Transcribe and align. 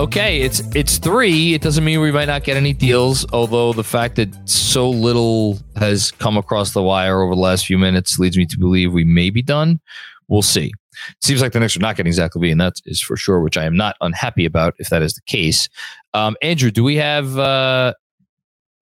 Okay, 0.00 0.40
it's 0.40 0.60
it's 0.74 0.98
three. 0.98 1.54
It 1.54 1.60
doesn't 1.60 1.84
mean 1.84 2.00
we 2.00 2.10
might 2.10 2.26
not 2.26 2.42
get 2.42 2.56
any 2.56 2.72
deals. 2.72 3.26
Although 3.32 3.72
the 3.72 3.84
fact 3.84 4.16
that 4.16 4.28
so 4.48 4.88
little 4.88 5.58
has 5.76 6.10
come 6.12 6.36
across 6.36 6.72
the 6.72 6.82
wire 6.82 7.20
over 7.22 7.34
the 7.34 7.40
last 7.40 7.66
few 7.66 7.78
minutes 7.78 8.18
leads 8.18 8.36
me 8.36 8.46
to 8.46 8.58
believe 8.58 8.92
we 8.92 9.04
may 9.04 9.30
be 9.30 9.42
done. 9.42 9.80
We'll 10.28 10.42
see. 10.42 10.72
Seems 11.20 11.42
like 11.42 11.52
the 11.52 11.60
Knicks 11.60 11.76
are 11.76 11.80
not 11.80 11.96
getting 11.96 12.12
Zach 12.12 12.32
LaVine, 12.34 12.52
and 12.52 12.60
that 12.60 12.74
is 12.86 13.00
for 13.00 13.16
sure, 13.16 13.40
which 13.40 13.56
I 13.56 13.64
am 13.64 13.76
not 13.76 13.96
unhappy 14.00 14.44
about 14.44 14.74
if 14.78 14.88
that 14.88 15.02
is 15.02 15.14
the 15.14 15.22
case. 15.22 15.68
Um, 16.14 16.36
Andrew, 16.42 16.70
do 16.70 16.82
we 16.82 16.96
have 16.96 17.38
uh, 17.38 17.94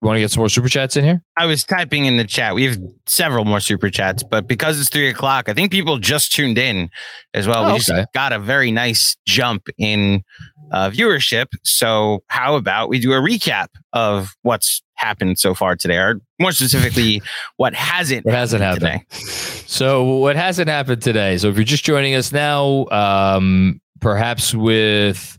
Want 0.00 0.14
to 0.16 0.20
get 0.20 0.30
some 0.30 0.42
more 0.42 0.48
super 0.48 0.68
chats 0.68 0.96
in 0.96 1.04
here? 1.04 1.22
I 1.36 1.46
was 1.46 1.64
typing 1.64 2.04
in 2.04 2.18
the 2.18 2.24
chat. 2.24 2.54
We 2.54 2.66
have 2.66 2.78
several 3.06 3.44
more 3.44 3.58
super 3.58 3.90
chats, 3.90 4.22
but 4.22 4.46
because 4.46 4.78
it's 4.80 4.88
three 4.88 5.08
o'clock, 5.08 5.48
I 5.48 5.54
think 5.54 5.72
people 5.72 5.98
just 5.98 6.32
tuned 6.32 6.56
in 6.56 6.88
as 7.34 7.48
well. 7.48 7.64
Oh, 7.64 7.72
we 7.72 7.80
just 7.80 7.90
got 8.14 8.32
a 8.32 8.38
very 8.38 8.70
nice 8.70 9.16
jump 9.26 9.66
in 9.76 10.22
uh, 10.70 10.90
viewership. 10.90 11.46
So, 11.64 12.22
how 12.28 12.54
about 12.54 12.88
we 12.88 13.00
do 13.00 13.12
a 13.12 13.16
recap 13.16 13.68
of 13.92 14.36
what's 14.42 14.82
happened 14.94 15.40
so 15.40 15.52
far 15.52 15.74
today, 15.74 15.96
or 15.96 16.20
more 16.40 16.52
specifically, 16.52 17.20
what 17.56 17.74
hasn't 17.74 18.24
what 18.24 18.34
hasn't 18.34 18.62
happened 18.62 19.02
today? 19.10 19.64
So, 19.66 20.04
what 20.04 20.36
hasn't 20.36 20.68
happened 20.68 21.02
today? 21.02 21.38
So, 21.38 21.48
if 21.48 21.56
you're 21.56 21.64
just 21.64 21.84
joining 21.84 22.14
us 22.14 22.30
now, 22.30 22.86
um, 22.92 23.80
perhaps 24.00 24.54
with 24.54 25.36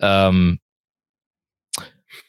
um, 0.00 0.58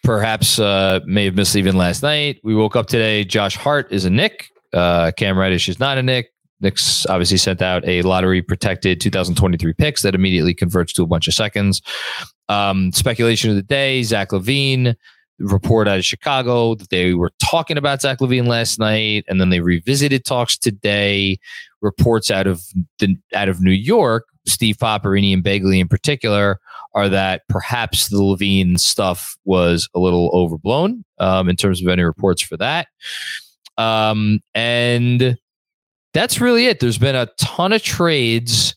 perhaps 0.09 0.57
uh, 0.57 0.99
may 1.05 1.25
have 1.25 1.35
missed 1.35 1.55
even 1.55 1.77
last 1.77 2.01
night. 2.01 2.39
We 2.43 2.55
woke 2.55 2.75
up 2.75 2.87
today. 2.87 3.23
Josh 3.23 3.55
Hart 3.55 3.91
is 3.91 4.05
a 4.05 4.09
Knick. 4.09 4.49
Uh, 4.73 5.11
Cam 5.15 5.37
Reddish 5.37 5.69
is 5.69 5.79
not 5.79 5.99
a 5.99 6.01
Knick. 6.01 6.33
Knicks 6.61 7.05
obviously 7.05 7.37
sent 7.37 7.61
out 7.61 7.87
a 7.87 8.01
lottery 8.01 8.41
protected 8.41 8.99
2023 8.99 9.71
picks 9.73 10.01
that 10.01 10.15
immediately 10.15 10.55
converts 10.55 10.93
to 10.93 11.03
a 11.03 11.05
bunch 11.05 11.27
of 11.27 11.35
seconds. 11.35 11.83
Um, 12.49 12.91
speculation 12.91 13.51
of 13.51 13.55
the 13.55 13.61
day: 13.61 14.01
Zach 14.01 14.29
LaVine, 14.29 14.95
report 15.37 15.87
out 15.87 15.99
of 15.99 16.05
Chicago 16.05 16.73
that 16.73 16.89
they 16.89 17.13
were 17.13 17.31
talking 17.39 17.77
about 17.77 18.01
Zach 18.01 18.17
LaVine 18.17 18.47
last 18.47 18.79
night, 18.79 19.25
and 19.27 19.39
then 19.39 19.51
they 19.51 19.59
revisited 19.59 20.25
talks 20.25 20.57
today. 20.57 21.37
Reports 21.81 22.31
out 22.31 22.47
of 22.47 22.63
the 22.97 23.15
out 23.35 23.47
of 23.47 23.61
New 23.61 23.69
York, 23.69 24.25
Steve 24.47 24.77
Popperini 24.77 25.35
and 25.35 25.43
Begley 25.43 25.79
in 25.79 25.87
particular, 25.87 26.59
are 26.93 27.09
that 27.09 27.43
perhaps 27.49 28.09
the 28.09 28.17
LaVine 28.17 28.79
stuff 28.79 29.37
was 29.45 29.89
a 29.93 29.99
little 29.99 30.29
overblown 30.33 31.03
um, 31.19 31.49
in 31.49 31.55
terms 31.55 31.81
of 31.81 31.87
any 31.87 32.03
reports 32.03 32.41
for 32.41 32.57
that. 32.57 32.87
Um, 33.77 34.41
and 34.53 35.37
that's 36.13 36.41
really 36.41 36.65
it. 36.65 36.79
There's 36.79 36.97
been 36.97 37.15
a 37.15 37.27
ton 37.37 37.73
of 37.73 37.83
trades, 37.83 38.75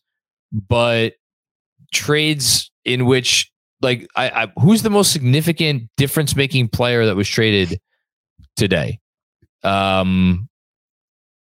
but 0.53 1.15
trades 1.93 2.71
in 2.85 3.07
which 3.07 3.51
like 3.81 4.09
I, 4.17 4.45
I 4.45 4.53
who's 4.61 4.83
the 4.83 4.91
most 4.91 5.13
significant 5.13 5.91
difference 5.97 6.35
making 6.35 6.69
player 6.69 7.05
that 7.07 7.17
was 7.17 7.29
traded 7.29 7.81
today? 8.57 8.99
Um 9.63 10.49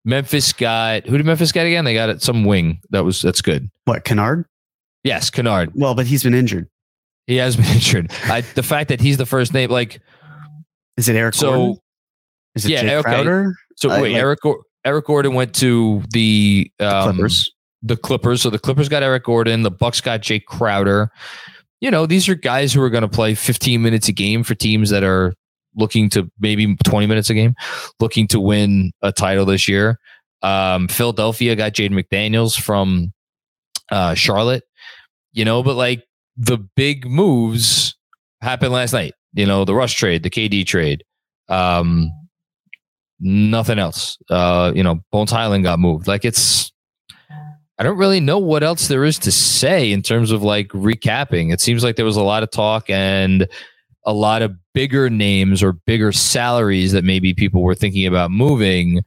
Memphis 0.05 0.53
got 0.53 1.07
who 1.07 1.17
did 1.17 1.27
Memphis 1.27 1.53
get 1.53 1.67
again? 1.67 1.85
They 1.85 1.95
got 1.95 2.09
it 2.09 2.23
some 2.23 2.45
wing 2.45 2.81
that 2.91 3.05
was 3.05 3.23
that's 3.23 3.43
good. 3.43 3.71
What 3.85 4.05
Kennard? 4.05 4.47
Yes, 5.05 5.31
Kennard. 5.31 5.73
Well, 5.75 5.95
but 5.95 6.07
he's 6.07 6.23
been 6.23 6.35
injured. 6.35 6.69
He 7.27 7.37
has 7.37 7.57
been 7.57 7.67
injured. 7.75 8.13
I, 8.25 8.43
the 8.43 8.63
fact 8.63 8.89
that 8.89 9.01
he's 9.01 9.17
the 9.17 9.27
first 9.27 9.55
name, 9.55 9.71
like, 9.71 10.01
is 10.97 11.09
it 11.09 11.17
Eric? 11.17 11.35
So, 11.35 11.51
Gordon? 11.51 11.79
is 12.55 12.65
it 12.67 12.71
yeah, 12.71 13.03
Crowder? 13.03 13.41
Okay. 13.41 13.55
So 13.77 13.89
wait, 13.89 14.13
like, 14.13 14.21
Eric 14.21 14.41
Eric 14.85 15.07
Gordon 15.07 15.35
went 15.35 15.55
to 15.57 16.03
the, 16.11 16.71
um, 16.81 17.15
Clippers. 17.15 17.53
The 17.83 17.97
Clippers. 17.97 18.43
So 18.43 18.51
the 18.51 18.59
Clippers 18.59 18.89
got 18.89 19.03
Eric 19.03 19.25
Gordon. 19.25 19.63
The 19.63 19.71
Bucks 19.71 20.01
got 20.01 20.21
Jay 20.21 20.41
Crowder. 20.41 21.11
You 21.81 21.91
know, 21.91 22.05
these 22.05 22.29
are 22.29 22.35
guys 22.35 22.73
who 22.75 22.83
are 22.83 22.91
going 22.91 23.03
to 23.03 23.09
play 23.09 23.35
15 23.35 23.81
minutes 23.81 24.09
a 24.09 24.13
game 24.13 24.43
for 24.43 24.55
teams 24.55 24.91
that 24.91 25.03
are 25.03 25.33
looking 25.77 26.11
to 26.11 26.31
maybe 26.39 26.77
20 26.85 27.07
minutes 27.07 27.31
a 27.31 27.35
game, 27.35 27.55
looking 28.01 28.27
to 28.29 28.41
win 28.41 28.93
a 29.03 29.13
title 29.13 29.47
this 29.47 29.67
year. 29.67 29.99
Um, 30.43 30.89
Philadelphia 30.89 31.57
got 31.57 31.73
Jalen 31.73 32.03
McDaniels 32.03 32.61
from 32.61 33.13
uh, 33.91 34.15
Charlotte. 34.15 34.65
You 35.33 35.45
know, 35.45 35.63
but 35.63 35.77
like 35.77 36.07
the 36.37 36.59
big 36.59 37.07
moves 37.07 37.97
happened 38.41 38.73
last 38.73 38.93
night. 38.93 39.15
You 39.33 39.47
know, 39.47 39.65
the 39.65 39.75
rush 39.75 39.95
trade, 39.95 40.23
the 40.23 40.31
KD 40.31 40.67
trade. 40.67 41.05
Um, 41.49 42.11
nothing 43.21 43.79
else. 43.79 44.19
Uh, 44.29 44.73
you 44.75 44.83
know, 44.83 45.01
Bones 45.13 45.31
Hyland 45.31 45.65
got 45.65 45.79
moved. 45.79 46.09
Like 46.09 46.25
it's 46.25 46.73
I 47.81 47.83
don't 47.83 47.97
really 47.97 48.21
know 48.21 48.39
what 48.39 48.63
else 48.63 48.89
there 48.89 49.07
is 49.07 49.19
to 49.21 49.33
say 49.33 49.91
in 49.91 50.03
terms 50.03 50.33
of 50.33 50.43
like 50.43 50.69
recapping. 50.69 51.51
It 51.51 51.63
seems 51.63 51.83
like 51.83 51.97
there 51.97 52.05
was 52.05 52.19
a 52.19 52.23
lot 52.23 52.43
of 52.43 52.51
talk 52.51 52.91
and 52.91 53.49
a 54.05 54.13
lot 54.13 54.43
of 54.43 54.55
bigger 54.75 55.09
names 55.09 55.63
or 55.63 55.73
bigger 55.73 56.13
salaries 56.13 56.93
that 56.93 57.05
maybe 57.05 57.33
people 57.33 57.63
were 57.63 57.75
thinking 57.75 58.07
about 58.07 58.31
moving. 58.31 59.03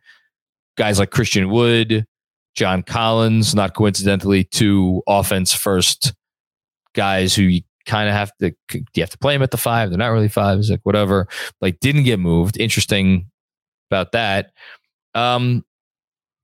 Guys 0.75 0.97
like 0.97 1.11
Christian 1.11 1.51
Wood, 1.51 2.07
John 2.55 2.83
Collins, 2.83 3.55
not 3.55 3.73
coincidentally, 3.75 4.43
two 4.43 5.01
offense 5.07 5.53
first 5.53 6.13
guys 6.93 7.35
who 7.35 7.43
you 7.43 7.61
kind 7.85 8.07
of 8.07 8.15
have 8.15 8.31
to 8.37 8.53
you 8.71 9.01
have 9.01 9.09
to 9.09 9.17
play 9.17 9.35
them 9.35 9.41
at 9.41 9.51
the 9.51 9.57
five. 9.57 9.89
They're 9.89 9.97
not 9.97 10.07
really 10.07 10.27
fives, 10.27 10.69
like 10.69 10.81
whatever. 10.83 11.27
Like 11.61 11.79
didn't 11.79 12.03
get 12.03 12.19
moved. 12.19 12.57
Interesting 12.59 13.29
about 13.89 14.11
that. 14.13 14.51
Um, 15.15 15.65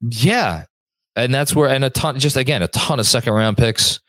yeah, 0.02 0.66
and 1.16 1.34
that's 1.34 1.56
where 1.56 1.70
and 1.70 1.84
a 1.84 1.90
ton, 1.90 2.20
just 2.20 2.38
again, 2.38 2.62
a 2.62 2.68
ton 2.68 3.00
of 3.00 3.06
second 3.06 3.34
round 3.34 3.58
picks, 3.58 4.00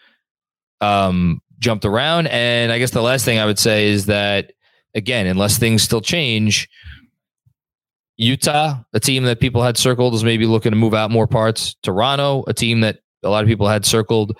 um, 0.81 1.41
jumped 1.59 1.85
around. 1.85 2.29
And 2.29 2.73
I 2.73 2.79
guess 2.79 2.91
the 2.91 3.03
last 3.03 3.25
thing 3.25 3.39
I 3.39 3.47
would 3.47 3.59
say 3.59 3.89
is 3.89 4.07
that 4.07 4.53
again, 4.95 5.27
unless 5.27 5.59
things 5.59 5.83
still 5.83 6.01
change, 6.01 6.69
Utah, 8.21 8.79
a 8.93 9.01
team 9.01 9.25
that 9.25 9.41
people 9.41 9.63
had 9.63 9.79
circled, 9.79 10.15
is 10.15 10.23
maybe 10.23 10.47
looking 10.47 10.73
to 10.73 10.77
move 10.77 10.93
out 10.93 11.11
more 11.11 11.27
parts. 11.27 11.75
Toronto, 11.83 12.45
a 12.47 12.55
team 12.55 12.81
that 12.81 12.99
a 13.23 13.31
lot 13.31 13.43
of 13.43 13.49
people 13.49 13.67
had 13.67 13.87
circled 13.87 14.37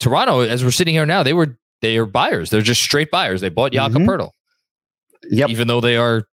Toronto, 0.00 0.40
as 0.40 0.64
we're 0.64 0.70
sitting 0.70 0.94
here 0.94 1.06
now, 1.06 1.22
they 1.22 1.32
were 1.32 1.58
they 1.80 1.96
are 1.98 2.06
buyers. 2.06 2.50
They're 2.50 2.62
just 2.62 2.82
straight 2.82 3.10
buyers. 3.10 3.40
They 3.40 3.50
bought 3.50 3.72
Jakob 3.72 4.02
mm-hmm. 4.02 4.10
Poeltl. 4.10 4.30
Yep. 5.30 5.50
Even 5.50 5.68
though 5.68 5.80
they 5.80 5.96
are, 5.96 6.24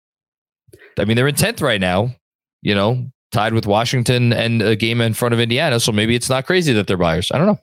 I 0.98 1.06
mean, 1.06 1.16
they're 1.16 1.28
in 1.28 1.36
tenth 1.36 1.62
right 1.62 1.81
now. 1.81 2.16
You 2.62 2.76
know, 2.76 3.06
tied 3.31 3.54
with 3.54 3.68
Washington 3.68 4.34
and 4.34 4.62
a 4.62 4.76
game 4.76 5.02
in 5.02 5.14
front 5.14 5.34
of 5.34 5.40
Indiana. 5.40 5.80
So 5.80 5.92
maybe 5.92 6.16
it's 6.16 6.30
not 6.30 6.46
crazy 6.46 6.74
that 6.74 6.88
they're 6.88 6.98
buyers. 6.98 7.31
I 7.31 7.38
don't 7.38 7.48
know. 7.48 7.60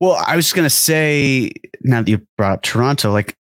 Well, 0.00 0.22
I 0.26 0.36
was 0.36 0.52
going 0.52 0.66
to 0.66 0.70
say 0.70 1.50
now 1.82 2.02
that 2.02 2.08
you 2.08 2.20
brought 2.36 2.52
up 2.52 2.62
Toronto, 2.62 3.10
like 3.10 3.36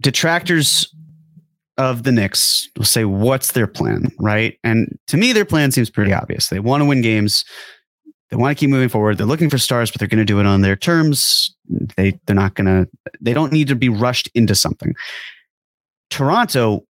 detractors 0.00 0.92
of 1.80 2.02
the 2.02 2.12
Knicks 2.12 2.68
will 2.76 2.84
say, 2.84 3.04
what's 3.04 3.52
their 3.52 3.66
plan? 3.66 4.10
Right. 4.18 4.58
And 4.62 4.98
to 5.08 5.16
me, 5.16 5.32
their 5.32 5.44
plan 5.44 5.72
seems 5.72 5.90
pretty 5.90 6.12
obvious. 6.12 6.48
They 6.48 6.60
want 6.60 6.82
to 6.82 6.84
win 6.84 7.00
games. 7.00 7.44
They 8.30 8.36
want 8.36 8.56
to 8.56 8.60
keep 8.60 8.70
moving 8.70 8.88
forward. 8.88 9.18
They're 9.18 9.26
looking 9.26 9.50
for 9.50 9.58
stars, 9.58 9.90
but 9.90 9.98
they're 9.98 10.08
going 10.08 10.18
to 10.18 10.24
do 10.24 10.38
it 10.38 10.46
on 10.46 10.60
their 10.60 10.76
terms. 10.76 11.54
They 11.96 12.18
they're 12.26 12.36
not 12.36 12.54
going 12.54 12.66
to. 12.66 12.88
They 13.20 13.32
don't 13.32 13.52
need 13.52 13.68
to 13.68 13.74
be 13.74 13.88
rushed 13.88 14.30
into 14.34 14.54
something. 14.54 14.94
Toronto, 16.10 16.84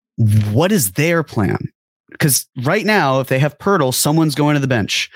what 0.52 0.70
is 0.70 0.92
their 0.92 1.22
plan? 1.22 1.58
Because 2.10 2.46
right 2.62 2.84
now, 2.84 3.20
if 3.20 3.28
they 3.28 3.38
have 3.38 3.56
Poeltl, 3.58 3.94
someone's 3.94 4.34
going 4.34 4.54
to 4.54 4.60
the 4.60 4.66
bench. 4.66 5.08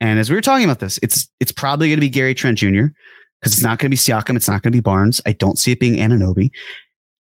And 0.00 0.18
as 0.18 0.30
we 0.30 0.36
were 0.36 0.42
talking 0.42 0.64
about 0.64 0.80
this, 0.80 0.98
it's 1.02 1.28
it's 1.38 1.52
probably 1.52 1.88
going 1.88 1.98
to 1.98 2.00
be 2.00 2.08
Gary 2.08 2.34
Trent 2.34 2.58
Jr. 2.58 2.86
because 3.40 3.52
it's 3.52 3.62
not 3.62 3.78
going 3.78 3.90
to 3.90 3.90
be 3.90 3.96
Siakam. 3.96 4.36
It's 4.36 4.48
not 4.48 4.62
going 4.62 4.72
to 4.72 4.76
be 4.76 4.80
Barnes. 4.80 5.20
I 5.26 5.32
don't 5.32 5.58
see 5.58 5.72
it 5.72 5.80
being 5.80 5.96
Anunoby. 5.96 6.50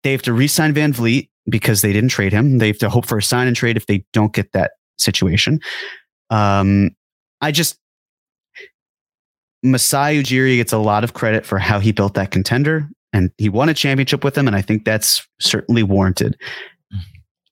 They 0.02 0.12
have 0.12 0.22
to 0.22 0.32
re-sign 0.32 0.74
VanVleet 0.74 1.28
because 1.48 1.82
they 1.82 1.92
didn't 1.92 2.10
trade 2.10 2.32
him. 2.32 2.58
They 2.58 2.68
have 2.68 2.78
to 2.78 2.90
hope 2.90 3.06
for 3.06 3.18
a 3.18 3.22
sign 3.22 3.46
and 3.46 3.56
trade 3.56 3.76
if 3.76 3.86
they 3.86 4.04
don't 4.12 4.32
get 4.32 4.52
that 4.52 4.72
situation. 4.98 5.60
Um, 6.30 6.90
I 7.40 7.50
just 7.52 7.78
Masai 9.62 10.22
Ujiri 10.22 10.56
gets 10.56 10.72
a 10.72 10.78
lot 10.78 11.04
of 11.04 11.14
credit 11.14 11.46
for 11.46 11.58
how 11.58 11.78
he 11.78 11.92
built 11.92 12.14
that 12.14 12.30
contender, 12.30 12.88
and 13.12 13.30
he 13.38 13.48
won 13.48 13.68
a 13.68 13.74
championship 13.74 14.24
with 14.24 14.34
them, 14.34 14.46
and 14.46 14.56
I 14.56 14.62
think 14.62 14.84
that's 14.84 15.26
certainly 15.40 15.82
warranted. 15.82 16.36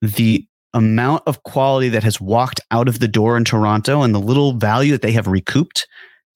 The 0.02 0.44
amount 0.75 1.23
of 1.26 1.43
quality 1.43 1.88
that 1.91 2.05
has 2.05 2.20
walked 2.20 2.61
out 2.70 2.88
of 2.88 3.00
the 3.00 3.08
door 3.08 3.37
in 3.37 3.44
Toronto 3.44 4.02
and 4.02 4.14
the 4.14 4.20
little 4.20 4.55
value 4.55 4.93
that 4.93 5.02
they 5.02 5.12
have 5.12 5.26
recouped 5.26 5.87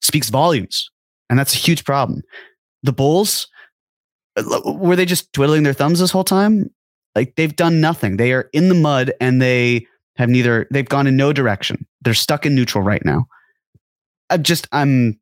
speaks 0.01 0.29
volumes, 0.29 0.89
and 1.29 1.37
that's 1.37 1.53
a 1.53 1.57
huge 1.57 1.83
problem. 1.83 2.21
The 2.83 2.93
Bulls 2.93 3.47
were 4.65 4.95
they 4.95 5.05
just 5.05 5.31
twiddling 5.33 5.63
their 5.63 5.73
thumbs 5.73 5.99
this 5.99 6.11
whole 6.11 6.23
time? 6.23 6.69
Like 7.15 7.35
they've 7.35 7.55
done 7.55 7.79
nothing. 7.79 8.17
They 8.17 8.33
are 8.33 8.49
in 8.53 8.69
the 8.69 8.75
mud 8.75 9.13
and 9.21 9.41
they 9.41 9.87
have 10.17 10.29
neither 10.29 10.67
they've 10.71 10.87
gone 10.87 11.07
in 11.07 11.15
no 11.15 11.33
direction. 11.33 11.85
They're 12.01 12.13
stuck 12.13 12.45
in 12.45 12.55
neutral 12.55 12.83
right 12.83 13.03
now. 13.05 13.27
I'm 14.29 14.43
just 14.43 14.67
I'm 14.71 15.19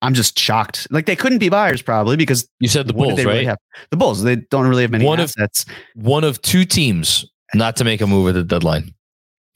I'm 0.00 0.14
just 0.14 0.38
shocked. 0.38 0.88
Like 0.90 1.06
they 1.06 1.16
couldn't 1.16 1.38
be 1.38 1.48
buyers 1.48 1.80
probably 1.80 2.16
because 2.16 2.48
you 2.58 2.68
said 2.68 2.88
the 2.88 2.92
Bulls, 2.92 3.24
right? 3.24 3.46
Really 3.46 3.56
the 3.90 3.96
Bulls. 3.96 4.22
They 4.22 4.36
don't 4.36 4.66
really 4.66 4.82
have 4.82 4.90
many 4.90 5.04
one 5.04 5.20
assets. 5.20 5.64
Of, 5.64 6.02
one 6.02 6.24
of 6.24 6.42
two 6.42 6.64
teams 6.64 7.24
not 7.54 7.76
to 7.76 7.84
make 7.84 8.00
a 8.00 8.06
move 8.06 8.28
at 8.28 8.34
the 8.34 8.42
deadline. 8.42 8.94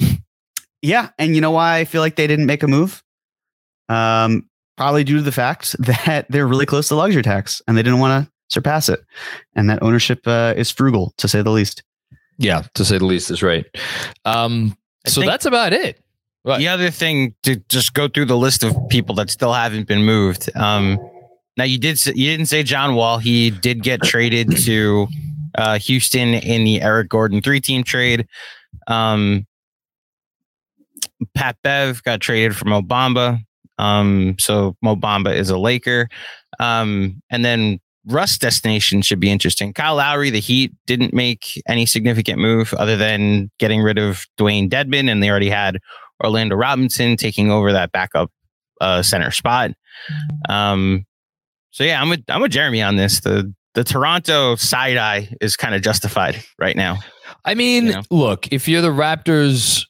yeah, 0.82 1.10
and 1.18 1.34
you 1.34 1.40
know 1.40 1.50
why 1.50 1.78
I 1.78 1.84
feel 1.84 2.00
like 2.00 2.14
they 2.14 2.28
didn't 2.28 2.46
make 2.46 2.62
a 2.62 2.68
move? 2.68 3.02
Um, 3.88 4.48
probably 4.76 5.04
due 5.04 5.16
to 5.16 5.22
the 5.22 5.32
fact 5.32 5.76
that 5.84 6.26
they're 6.30 6.46
really 6.46 6.66
close 6.66 6.88
to 6.88 6.94
luxury 6.94 7.22
tax 7.22 7.62
and 7.66 7.76
they 7.76 7.82
didn't 7.82 8.00
want 8.00 8.24
to 8.24 8.32
surpass 8.48 8.88
it, 8.88 9.00
and 9.54 9.68
that 9.70 9.82
ownership 9.82 10.20
uh, 10.26 10.54
is 10.56 10.70
frugal 10.70 11.12
to 11.18 11.28
say 11.28 11.42
the 11.42 11.50
least. 11.50 11.82
Yeah, 12.38 12.62
to 12.74 12.84
say 12.84 12.98
the 12.98 13.06
least 13.06 13.30
is 13.30 13.42
right. 13.42 13.64
Um, 14.24 14.76
so 15.06 15.22
that's 15.22 15.46
about 15.46 15.72
it. 15.72 16.00
What? 16.42 16.58
The 16.58 16.68
other 16.68 16.90
thing 16.90 17.34
to 17.42 17.56
just 17.68 17.92
go 17.94 18.06
through 18.06 18.26
the 18.26 18.36
list 18.36 18.62
of 18.62 18.76
people 18.88 19.16
that 19.16 19.30
still 19.30 19.52
haven't 19.52 19.88
been 19.88 20.04
moved. 20.04 20.48
Um, 20.54 20.98
now 21.56 21.64
you 21.64 21.78
did 21.78 22.04
you 22.06 22.30
didn't 22.30 22.46
say 22.46 22.62
John 22.62 22.94
Wall. 22.94 23.18
He 23.18 23.50
did 23.50 23.82
get 23.82 24.02
traded 24.02 24.56
to 24.58 25.08
uh, 25.56 25.78
Houston 25.78 26.34
in 26.34 26.64
the 26.64 26.82
Eric 26.82 27.08
Gordon 27.08 27.40
three 27.40 27.60
team 27.60 27.82
trade. 27.82 28.28
Um, 28.86 29.46
Pat 31.34 31.56
Bev 31.62 32.02
got 32.04 32.20
traded 32.20 32.54
from 32.54 32.70
Mo 32.70 32.82
Bamba. 32.82 33.40
Um, 33.78 34.36
so 34.38 34.76
Mo 34.82 34.96
Bamba 34.96 35.34
is 35.34 35.50
a 35.50 35.58
Laker. 35.58 36.08
Um, 36.58 37.22
and 37.30 37.44
then 37.44 37.80
Russ 38.06 38.38
destination 38.38 39.02
should 39.02 39.20
be 39.20 39.30
interesting. 39.30 39.72
Kyle 39.72 39.96
Lowry, 39.96 40.30
the 40.30 40.40
Heat 40.40 40.72
didn't 40.86 41.12
make 41.12 41.60
any 41.68 41.86
significant 41.86 42.38
move 42.38 42.72
other 42.74 42.96
than 42.96 43.50
getting 43.58 43.82
rid 43.82 43.98
of 43.98 44.26
Dewayne 44.38 44.70
Dedmon, 44.70 45.10
and 45.10 45.22
they 45.22 45.28
already 45.28 45.50
had 45.50 45.78
Orlando 46.22 46.54
Robinson 46.54 47.16
taking 47.16 47.50
over 47.50 47.72
that 47.72 47.92
backup 47.92 48.30
uh, 48.80 49.02
center 49.02 49.30
spot. 49.30 49.72
Um, 50.48 51.04
so 51.72 51.84
yeah, 51.84 52.00
I'm 52.00 52.08
with 52.08 52.22
I'm 52.28 52.40
with 52.40 52.52
Jeremy 52.52 52.80
on 52.80 52.96
this. 52.96 53.20
The 53.20 53.52
the 53.74 53.84
Toronto 53.84 54.56
side 54.56 54.96
eye 54.96 55.28
is 55.40 55.56
kind 55.56 55.74
of 55.74 55.82
justified 55.82 56.42
right 56.58 56.76
now. 56.76 56.98
I 57.44 57.54
mean, 57.54 57.86
you 57.86 57.92
know? 57.92 58.02
look, 58.10 58.50
if 58.52 58.68
you're 58.68 58.82
the 58.82 58.88
Raptors, 58.88 59.84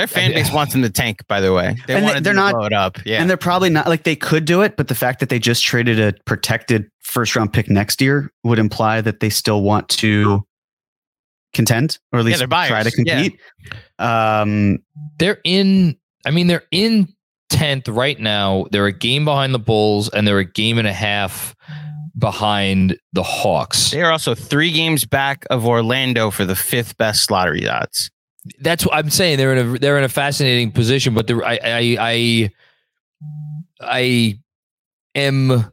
their 0.00 0.06
fan 0.06 0.32
base 0.32 0.52
wants 0.52 0.72
them 0.72 0.82
to 0.82 0.90
tank. 0.90 1.26
By 1.28 1.40
the 1.40 1.52
way, 1.52 1.76
they 1.86 2.00
want 2.00 2.24
they're 2.24 2.34
not 2.34 2.54
blow 2.54 2.64
it 2.64 2.72
up. 2.72 2.98
Yeah, 3.04 3.20
and 3.20 3.28
they're 3.28 3.36
probably 3.36 3.70
not 3.70 3.86
like 3.86 4.04
they 4.04 4.16
could 4.16 4.44
do 4.44 4.62
it, 4.62 4.76
but 4.76 4.88
the 4.88 4.94
fact 4.94 5.20
that 5.20 5.28
they 5.28 5.38
just 5.38 5.62
traded 5.64 6.00
a 6.00 6.14
protected 6.24 6.90
first 7.00 7.36
round 7.36 7.52
pick 7.52 7.68
next 7.68 8.00
year 8.00 8.32
would 8.44 8.58
imply 8.58 9.00
that 9.00 9.20
they 9.20 9.30
still 9.30 9.62
want 9.62 9.88
to 9.88 10.44
contend 11.52 11.98
or 12.12 12.20
at 12.20 12.24
least 12.24 12.40
yeah, 12.40 12.46
try 12.46 12.82
to 12.82 12.90
compete. 12.90 13.38
Yeah. 13.98 14.40
Um, 14.40 14.78
they're 15.18 15.40
in. 15.44 15.96
I 16.24 16.30
mean, 16.30 16.46
they're 16.46 16.64
in 16.70 17.08
tenth 17.48 17.88
right 17.88 18.18
now. 18.18 18.66
They're 18.70 18.86
a 18.86 18.92
game 18.92 19.24
behind 19.24 19.54
the 19.54 19.58
Bulls, 19.58 20.08
and 20.08 20.26
they're 20.26 20.38
a 20.38 20.44
game 20.44 20.78
and 20.78 20.86
a 20.88 20.92
half 20.92 21.54
behind 22.18 22.96
the 23.12 23.22
Hawks. 23.22 23.90
They 23.90 24.02
are 24.02 24.12
also 24.12 24.34
three 24.34 24.70
games 24.70 25.04
back 25.04 25.46
of 25.50 25.66
Orlando 25.66 26.30
for 26.30 26.44
the 26.44 26.56
fifth 26.56 26.96
best 26.96 27.30
lottery 27.30 27.68
odds. 27.68 28.10
That's 28.60 28.86
what 28.86 28.94
I'm 28.94 29.10
saying. 29.10 29.38
They're 29.38 29.54
in 29.54 29.76
a 29.76 29.78
they're 29.78 29.98
in 29.98 30.04
a 30.04 30.08
fascinating 30.08 30.72
position, 30.72 31.14
but 31.14 31.30
I 31.30 31.58
I 31.62 31.96
I 32.00 32.50
I 33.80 34.38
am 35.14 35.72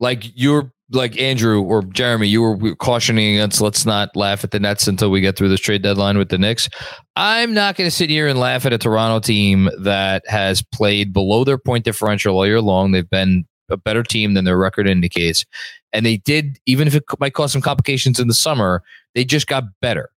like 0.00 0.24
you're 0.34 0.72
like 0.90 1.20
Andrew 1.20 1.62
or 1.62 1.82
Jeremy, 1.82 2.28
you 2.28 2.42
were 2.42 2.74
cautioning 2.76 3.34
against 3.34 3.60
let's 3.60 3.84
not 3.84 4.14
laugh 4.16 4.42
at 4.42 4.52
the 4.52 4.60
Nets 4.60 4.88
until 4.88 5.10
we 5.10 5.20
get 5.20 5.36
through 5.36 5.50
this 5.50 5.60
trade 5.60 5.82
deadline 5.82 6.16
with 6.16 6.30
the 6.30 6.38
Knicks. 6.38 6.68
I'm 7.16 7.52
not 7.52 7.76
going 7.76 7.86
to 7.86 7.94
sit 7.94 8.08
here 8.08 8.26
and 8.26 8.38
laugh 8.38 8.64
at 8.64 8.72
a 8.72 8.78
Toronto 8.78 9.20
team 9.20 9.68
that 9.80 10.26
has 10.28 10.62
played 10.62 11.12
below 11.12 11.44
their 11.44 11.58
point 11.58 11.84
differential 11.84 12.36
all 12.36 12.46
year 12.46 12.60
long. 12.60 12.92
They've 12.92 13.08
been 13.08 13.46
a 13.68 13.76
better 13.76 14.02
team 14.02 14.32
than 14.34 14.44
their 14.44 14.56
record 14.56 14.88
indicates. 14.88 15.44
And 15.92 16.06
they 16.06 16.18
did, 16.18 16.58
even 16.64 16.86
if 16.88 16.94
it 16.94 17.04
might 17.20 17.34
cause 17.34 17.52
some 17.52 17.62
complications 17.62 18.18
in 18.18 18.28
the 18.28 18.34
summer, 18.34 18.82
they 19.14 19.24
just 19.24 19.46
got 19.46 19.64
better. 19.82 20.10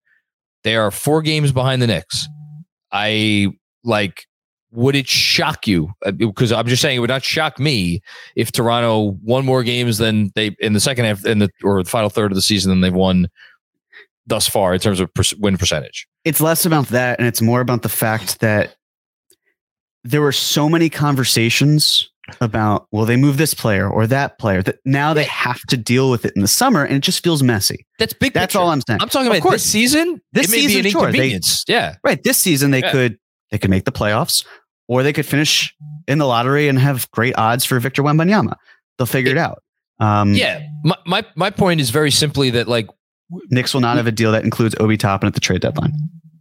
They 0.64 0.76
are 0.76 0.92
four 0.92 1.22
games 1.22 1.52
behind 1.52 1.82
the 1.82 1.88
Knicks. 1.88 2.28
I 2.92 3.48
like 3.84 4.28
would 4.74 4.96
it 4.96 5.08
shock 5.08 5.68
you? 5.68 5.92
Because 6.18 6.52
uh, 6.52 6.58
I'm 6.58 6.68
just 6.68 6.82
saying 6.82 6.98
it 6.98 7.00
would 7.00 7.10
not 7.10 7.24
shock 7.24 7.60
me 7.60 8.02
if 8.36 8.52
Toronto 8.52 9.18
won 9.24 9.46
more 9.46 9.64
games 9.64 9.98
than 9.98 10.32
they 10.36 10.56
in 10.60 10.74
the 10.74 10.80
second 10.80 11.06
half 11.06 11.26
in 11.26 11.40
the 11.40 11.50
or 11.64 11.84
the 11.84 11.90
final 11.90 12.10
third 12.10 12.32
of 12.32 12.36
the 12.36 12.42
season 12.42 12.70
than 12.70 12.82
they've 12.82 12.94
won 12.94 13.28
thus 14.28 14.48
far 14.48 14.74
in 14.74 14.80
terms 14.80 15.00
of 15.00 15.10
win 15.40 15.58
percentage. 15.58 16.08
It's 16.24 16.40
less 16.40 16.66
about 16.66 16.88
that, 16.88 17.20
and 17.20 17.28
it's 17.28 17.42
more 17.42 17.60
about 17.60 17.82
the 17.82 17.90
fact 17.90 18.40
that 18.40 18.76
there 20.04 20.22
were 20.22 20.32
so 20.32 20.70
many 20.70 20.90
conversations 20.90 22.10
about 22.40 22.88
will 22.92 23.06
they 23.06 23.18
move 23.18 23.38
this 23.38 23.54
player 23.54 23.90
or 23.90 24.08
that 24.08 24.38
player 24.38 24.62
that 24.62 24.78
now 24.86 25.14
they 25.14 25.24
have 25.24 25.62
to 25.62 25.78
deal 25.78 26.10
with 26.10 26.26
it 26.26 26.34
in 26.36 26.42
the 26.42 26.48
summer 26.48 26.84
and 26.84 26.96
it 26.96 27.02
just 27.02 27.24
feels 27.24 27.44
messy. 27.44 27.86
That's 28.00 28.14
big. 28.14 28.34
That's 28.34 28.54
picture. 28.54 28.60
all 28.60 28.70
I'm 28.70 28.82
saying. 28.82 29.02
I'm 29.02 29.10
talking 29.10 29.36
about 29.36 29.52
this 29.52 29.70
season. 29.70 30.22
This 30.32 30.48
season, 30.48 30.90
sure, 30.92 31.12
they, 31.12 31.40
yeah, 31.68 31.96
right. 32.04 32.22
This 32.24 32.38
season 32.38 32.72
they 32.72 32.82
yeah. 32.82 32.92
could 32.92 33.20
they 33.50 33.58
could 33.58 33.70
make 33.70 33.86
the 33.86 33.92
playoffs 33.92 34.46
or 34.88 35.04
they 35.04 35.14
could 35.14 35.26
finish 35.26 35.74
in 36.08 36.18
the 36.18 36.26
lottery 36.26 36.68
and 36.68 36.78
have 36.80 37.10
great 37.12 37.36
odds 37.38 37.66
for 37.66 37.80
Victor 37.80 38.04
Wembanyama. 38.04 38.56
They'll 38.98 39.08
figure 39.08 39.32
it, 39.32 39.38
it 39.38 39.40
out. 39.40 39.64
Um, 40.00 40.34
yeah, 40.34 40.66
my, 40.84 40.96
my 41.06 41.26
my 41.36 41.50
point 41.50 41.82
is 41.82 41.90
very 41.90 42.12
simply 42.12 42.50
that 42.52 42.68
like 42.68 42.88
Knicks 43.50 43.74
will 43.74 43.82
not 43.82 43.98
have 43.98 44.08
a 44.08 44.12
deal 44.12 44.32
that 44.32 44.44
includes 44.44 44.76
Obi 44.80 44.98
Toppin 44.98 45.28
at 45.28 45.34
the 45.34 45.40
trade 45.40 45.62
deadline. 45.62 45.94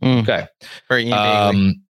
Mm. 0.03 0.23
Okay. 0.23 0.47
Very 0.89 1.13
um, 1.13 1.83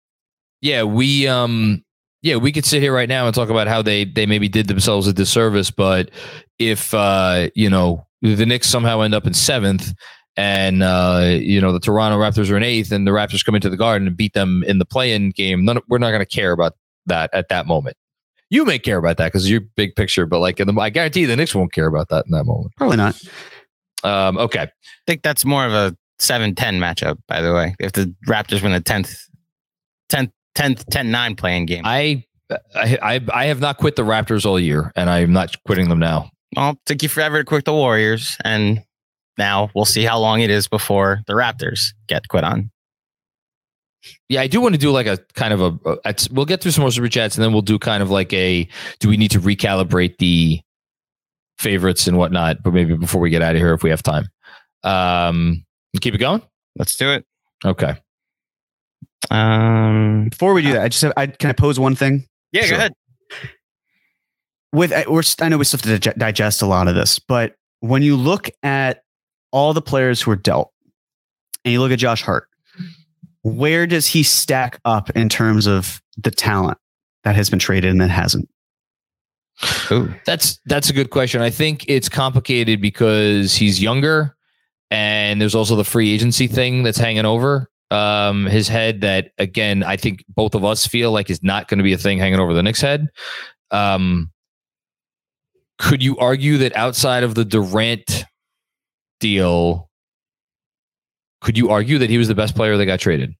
yeah, 0.60 0.82
we 0.82 1.28
um 1.28 1.84
yeah, 2.22 2.36
we 2.36 2.52
could 2.52 2.64
sit 2.64 2.82
here 2.82 2.94
right 2.94 3.08
now 3.08 3.26
and 3.26 3.34
talk 3.34 3.48
about 3.48 3.68
how 3.68 3.82
they 3.82 4.04
they 4.04 4.26
maybe 4.26 4.48
did 4.48 4.66
themselves 4.66 5.06
a 5.06 5.12
disservice, 5.12 5.70
but 5.70 6.10
if 6.58 6.92
uh, 6.94 7.48
you 7.54 7.70
know, 7.70 8.06
the 8.22 8.46
Knicks 8.46 8.68
somehow 8.68 9.00
end 9.00 9.14
up 9.14 9.26
in 9.26 9.34
seventh 9.34 9.92
and 10.36 10.82
uh, 10.82 11.36
you 11.38 11.60
know 11.60 11.72
the 11.72 11.80
Toronto 11.80 12.18
Raptors 12.18 12.50
are 12.50 12.56
in 12.56 12.62
eighth, 12.62 12.92
and 12.92 13.06
the 13.06 13.12
Raptors 13.12 13.44
come 13.44 13.54
into 13.54 13.70
the 13.70 13.76
Garden 13.76 14.06
and 14.06 14.16
beat 14.16 14.34
them 14.34 14.64
in 14.66 14.78
the 14.78 14.84
play-in 14.84 15.30
game. 15.30 15.64
None, 15.64 15.80
we're 15.88 15.98
not 15.98 16.10
going 16.10 16.24
to 16.24 16.26
care 16.26 16.52
about 16.52 16.74
that 17.06 17.30
at 17.32 17.48
that 17.48 17.66
moment. 17.66 17.96
You 18.50 18.64
may 18.64 18.78
care 18.78 18.98
about 18.98 19.18
that 19.18 19.26
because 19.26 19.50
you're 19.50 19.60
big 19.60 19.94
picture, 19.94 20.26
but 20.26 20.38
like 20.38 20.58
in 20.58 20.66
the, 20.66 20.80
I 20.80 20.90
guarantee 20.90 21.20
you 21.22 21.26
the 21.26 21.36
Knicks 21.36 21.54
won't 21.54 21.72
care 21.72 21.86
about 21.86 22.08
that 22.08 22.24
in 22.24 22.32
that 22.32 22.44
moment. 22.44 22.72
Probably 22.76 22.96
not. 22.96 23.20
Um, 24.04 24.38
okay, 24.38 24.62
I 24.62 24.70
think 25.06 25.22
that's 25.22 25.44
more 25.44 25.66
of 25.66 25.72
a 25.72 25.96
7-10 26.20 26.54
matchup. 26.54 27.18
By 27.26 27.42
the 27.42 27.52
way, 27.52 27.74
if 27.78 27.92
the 27.92 28.14
Raptors 28.26 28.62
win 28.62 28.72
a 28.72 28.80
tenth, 28.80 29.14
10th, 30.58 30.84
10th, 30.84 31.10
10-9 31.10 31.36
playing 31.36 31.66
game, 31.66 31.82
I, 31.84 32.24
I, 32.74 33.20
I 33.32 33.46
have 33.46 33.60
not 33.60 33.78
quit 33.78 33.96
the 33.96 34.02
Raptors 34.02 34.44
all 34.46 34.58
year, 34.58 34.92
and 34.96 35.08
I'm 35.10 35.32
not 35.32 35.54
quitting 35.64 35.88
them 35.88 35.98
now. 35.98 36.30
Well, 36.56 36.70
it 36.70 36.78
took 36.86 37.02
you 37.02 37.08
forever 37.08 37.38
to 37.38 37.44
quit 37.44 37.64
the 37.64 37.72
Warriors, 37.72 38.36
and 38.44 38.82
now 39.36 39.70
we'll 39.74 39.84
see 39.84 40.04
how 40.04 40.18
long 40.18 40.40
it 40.40 40.50
is 40.50 40.66
before 40.66 41.20
the 41.26 41.34
Raptors 41.34 41.92
get 42.08 42.28
quit 42.28 42.44
on. 42.44 42.70
Yeah, 44.28 44.40
I 44.40 44.46
do 44.46 44.60
want 44.60 44.74
to 44.74 44.80
do 44.80 44.90
like 44.90 45.06
a 45.06 45.18
kind 45.34 45.52
of 45.52 45.60
a. 45.60 45.98
a 46.04 46.14
we'll 46.30 46.46
get 46.46 46.62
through 46.62 46.70
some 46.70 46.82
more 46.82 46.90
super 46.90 47.08
chats 47.08 47.36
and 47.36 47.44
then 47.44 47.52
we'll 47.52 47.62
do 47.62 47.78
kind 47.78 48.02
of 48.02 48.10
like 48.10 48.32
a. 48.32 48.68
Do 49.00 49.08
we 49.08 49.16
need 49.16 49.32
to 49.32 49.40
recalibrate 49.40 50.18
the 50.18 50.60
favorites 51.58 52.06
and 52.06 52.16
whatnot, 52.16 52.62
but 52.62 52.72
maybe 52.72 52.94
before 52.96 53.20
we 53.20 53.30
get 53.30 53.42
out 53.42 53.56
of 53.56 53.60
here, 53.60 53.74
if 53.74 53.82
we 53.82 53.90
have 53.90 54.02
time, 54.02 54.28
um, 54.84 55.64
keep 56.00 56.14
it 56.14 56.18
going. 56.18 56.42
Let's 56.76 56.96
do 56.96 57.10
it. 57.10 57.24
Okay. 57.64 57.96
Um, 59.30 60.28
before 60.30 60.54
we 60.54 60.62
do 60.62 60.72
that, 60.72 60.82
I 60.82 60.88
just 60.88 61.02
have, 61.02 61.12
I 61.16 61.26
can 61.26 61.50
I 61.50 61.52
pose 61.52 61.78
one 61.78 61.94
thing. 61.94 62.26
Yeah, 62.52 62.62
sure. 62.62 62.70
go 62.70 62.76
ahead. 62.76 62.92
With 64.72 64.92
we're 65.08 65.22
I 65.40 65.48
know 65.48 65.58
we 65.58 65.64
still 65.64 65.80
have 65.82 66.00
to 66.00 66.14
digest 66.18 66.62
a 66.62 66.66
lot 66.66 66.88
of 66.88 66.94
this, 66.94 67.18
but 67.18 67.54
when 67.80 68.02
you 68.02 68.16
look 68.16 68.50
at 68.62 69.02
all 69.50 69.72
the 69.72 69.82
players 69.82 70.20
who 70.20 70.30
are 70.30 70.36
dealt, 70.36 70.72
and 71.64 71.72
you 71.72 71.80
look 71.80 71.92
at 71.92 71.98
Josh 71.98 72.22
Hart, 72.22 72.48
where 73.42 73.86
does 73.86 74.06
he 74.06 74.22
stack 74.22 74.78
up 74.84 75.10
in 75.10 75.28
terms 75.28 75.66
of 75.66 76.00
the 76.16 76.30
talent 76.30 76.78
that 77.24 77.34
has 77.34 77.50
been 77.50 77.58
traded 77.58 77.90
and 77.90 78.00
that 78.00 78.10
hasn't? 78.10 78.48
Ooh. 79.90 80.14
That's 80.24 80.60
that's 80.66 80.90
a 80.90 80.92
good 80.92 81.10
question. 81.10 81.40
I 81.40 81.50
think 81.50 81.84
it's 81.88 82.08
complicated 82.08 82.80
because 82.80 83.54
he's 83.54 83.82
younger, 83.82 84.36
and 84.90 85.40
there's 85.40 85.54
also 85.54 85.76
the 85.76 85.84
free 85.84 86.12
agency 86.12 86.46
thing 86.46 86.82
that's 86.82 86.98
hanging 86.98 87.24
over 87.24 87.68
um, 87.90 88.46
his 88.46 88.68
head. 88.68 89.00
That 89.02 89.32
again, 89.38 89.82
I 89.82 89.96
think 89.96 90.24
both 90.28 90.54
of 90.54 90.64
us 90.64 90.86
feel 90.86 91.12
like 91.12 91.30
is 91.30 91.42
not 91.42 91.68
going 91.68 91.78
to 91.78 91.84
be 91.84 91.92
a 91.92 91.98
thing 91.98 92.18
hanging 92.18 92.40
over 92.40 92.54
the 92.54 92.62
Knicks' 92.62 92.80
head. 92.80 93.08
Um, 93.70 94.30
could 95.78 96.02
you 96.02 96.18
argue 96.18 96.58
that 96.58 96.76
outside 96.76 97.22
of 97.22 97.34
the 97.34 97.44
Durant 97.44 98.24
deal, 99.20 99.88
could 101.40 101.56
you 101.56 101.70
argue 101.70 101.98
that 101.98 102.10
he 102.10 102.18
was 102.18 102.28
the 102.28 102.34
best 102.34 102.54
player 102.54 102.76
that 102.76 102.86
got 102.86 103.00
traded? 103.00 103.34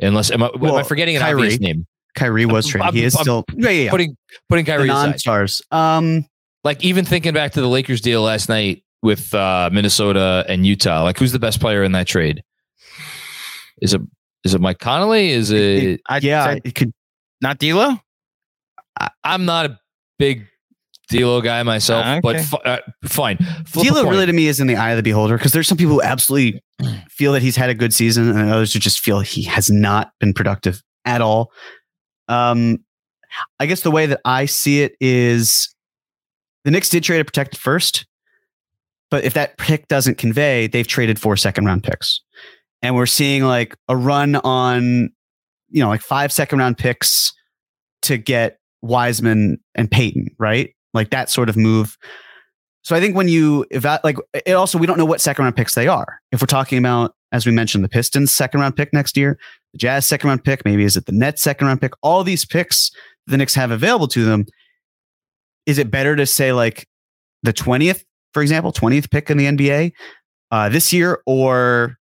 Unless 0.00 0.30
am 0.30 0.42
I, 0.42 0.50
well, 0.58 0.74
am 0.74 0.80
I 0.80 0.82
forgetting 0.82 1.16
an 1.16 1.22
Kyrie, 1.22 1.42
obvious 1.42 1.60
name? 1.60 1.86
Kyrie 2.14 2.46
was 2.46 2.66
traded. 2.66 2.88
I'm, 2.88 2.94
he 2.94 3.04
is 3.04 3.14
I'm, 3.14 3.22
still 3.22 3.44
yeah, 3.54 3.70
yeah, 3.70 3.84
yeah. 3.84 3.90
putting 3.90 4.16
putting 4.48 4.64
Kyrie 4.64 4.88
non-stars. 4.88 5.62
Um, 5.70 6.26
like 6.64 6.82
even 6.82 7.04
thinking 7.04 7.34
back 7.34 7.52
to 7.52 7.60
the 7.60 7.68
Lakers 7.68 8.00
deal 8.00 8.22
last 8.22 8.48
night 8.48 8.82
with 9.02 9.32
uh, 9.34 9.68
Minnesota 9.72 10.44
and 10.48 10.66
Utah. 10.66 11.02
Like 11.02 11.18
who's 11.18 11.32
the 11.32 11.38
best 11.38 11.60
player 11.60 11.82
in 11.82 11.92
that 11.92 12.06
trade? 12.06 12.42
Is 13.80 13.94
it 13.94 14.00
is 14.44 14.54
it 14.54 14.60
Mike 14.60 14.78
Conley? 14.78 15.30
Is 15.30 15.50
it? 15.50 16.00
it 16.10 16.22
yeah, 16.22 16.58
it 16.64 16.74
could 16.74 16.92
not 17.40 17.58
D'Lo. 17.58 17.96
I, 18.98 19.10
am 19.24 19.44
not 19.44 19.66
a 19.66 19.78
big 20.18 20.46
D'Lo 21.08 21.40
guy 21.40 21.62
myself, 21.62 22.06
uh, 22.06 22.10
okay. 22.10 22.20
but 22.22 22.36
f- 22.36 22.54
uh, 22.64 22.78
fine. 23.04 23.38
Flip 23.66 23.86
D'Lo 23.86 24.08
really 24.08 24.26
to 24.26 24.32
me 24.32 24.46
is 24.46 24.60
in 24.60 24.66
the 24.66 24.76
eye 24.76 24.90
of 24.90 24.96
the 24.96 25.02
beholder 25.02 25.36
because 25.36 25.52
there's 25.52 25.68
some 25.68 25.78
people 25.78 25.94
who 25.94 26.02
absolutely 26.02 26.62
feel 27.08 27.32
that 27.32 27.42
he's 27.42 27.56
had 27.56 27.70
a 27.70 27.74
good 27.74 27.92
season, 27.92 28.28
and 28.30 28.50
others 28.50 28.72
who 28.72 28.78
just 28.78 29.00
feel 29.00 29.20
he 29.20 29.42
has 29.42 29.70
not 29.70 30.12
been 30.20 30.32
productive 30.32 30.82
at 31.04 31.20
all. 31.20 31.52
Um, 32.28 32.78
I 33.58 33.66
guess 33.66 33.82
the 33.82 33.90
way 33.90 34.06
that 34.06 34.20
I 34.24 34.46
see 34.46 34.82
it 34.82 34.96
is 35.00 35.74
the 36.64 36.70
Knicks 36.70 36.88
did 36.88 37.02
trade 37.02 37.20
a 37.20 37.24
protected 37.24 37.58
first, 37.58 38.06
but 39.10 39.24
if 39.24 39.34
that 39.34 39.58
pick 39.58 39.88
doesn't 39.88 40.18
convey, 40.18 40.66
they've 40.66 40.86
traded 40.86 41.18
four 41.18 41.36
second 41.36 41.64
round 41.64 41.82
picks, 41.82 42.20
and 42.82 42.94
we're 42.94 43.06
seeing 43.06 43.44
like 43.44 43.76
a 43.88 43.96
run 43.96 44.36
on, 44.36 45.10
you 45.68 45.82
know, 45.82 45.88
like 45.88 46.02
five 46.02 46.32
second 46.32 46.58
round 46.58 46.78
picks 46.78 47.32
to 48.02 48.16
get 48.16 48.58
Wiseman 48.82 49.58
and 49.74 49.90
Payton, 49.90 50.28
right? 50.38 50.74
like 50.94 51.10
that 51.10 51.30
sort 51.30 51.48
of 51.48 51.56
move. 51.56 51.96
So 52.82 52.96
I 52.96 53.00
think 53.00 53.14
when 53.14 53.28
you 53.28 53.66
evaluate, 53.70 54.04
like 54.04 54.16
it 54.46 54.52
also, 54.52 54.78
we 54.78 54.86
don't 54.86 54.98
know 54.98 55.04
what 55.04 55.20
second 55.20 55.44
round 55.44 55.56
picks 55.56 55.74
they 55.74 55.86
are. 55.86 56.20
If 56.32 56.40
we're 56.40 56.46
talking 56.46 56.78
about, 56.78 57.14
as 57.32 57.46
we 57.46 57.52
mentioned, 57.52 57.84
the 57.84 57.88
Pistons 57.88 58.34
second 58.34 58.60
round 58.60 58.76
pick 58.76 58.92
next 58.92 59.16
year, 59.16 59.38
the 59.72 59.78
Jazz 59.78 60.06
second 60.06 60.28
round 60.28 60.44
pick, 60.44 60.64
maybe 60.64 60.84
is 60.84 60.96
it 60.96 61.06
the 61.06 61.12
Nets 61.12 61.42
second 61.42 61.66
round 61.66 61.80
pick? 61.80 61.92
All 62.02 62.24
these 62.24 62.44
picks 62.44 62.90
the 63.26 63.36
Knicks 63.36 63.54
have 63.54 63.70
available 63.70 64.08
to 64.08 64.24
them. 64.24 64.46
Is 65.66 65.78
it 65.78 65.90
better 65.90 66.16
to 66.16 66.26
say 66.26 66.52
like 66.52 66.88
the 67.42 67.52
20th, 67.52 68.02
for 68.32 68.42
example, 68.42 68.72
20th 68.72 69.10
pick 69.10 69.30
in 69.30 69.36
the 69.36 69.46
NBA 69.46 69.92
uh, 70.50 70.68
this 70.68 70.92
year 70.92 71.22
or 71.26 71.96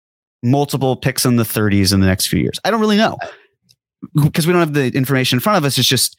multiple 0.46 0.96
picks 0.96 1.26
in 1.26 1.36
the 1.36 1.44
30s 1.44 1.94
in 1.94 2.00
the 2.00 2.08
next 2.08 2.28
few 2.28 2.40
years? 2.40 2.60
I 2.64 2.72
don't 2.72 2.82
really 2.82 2.98
know 2.98 3.18
because 4.24 4.46
we 4.46 4.54
don't 4.54 4.62
have 4.62 4.74
the 4.74 4.88
information 4.96 5.38
in 5.38 5.40
front 5.40 5.58
of 5.58 5.66
us. 5.66 5.78
It's 5.78 5.88
just 5.88 6.18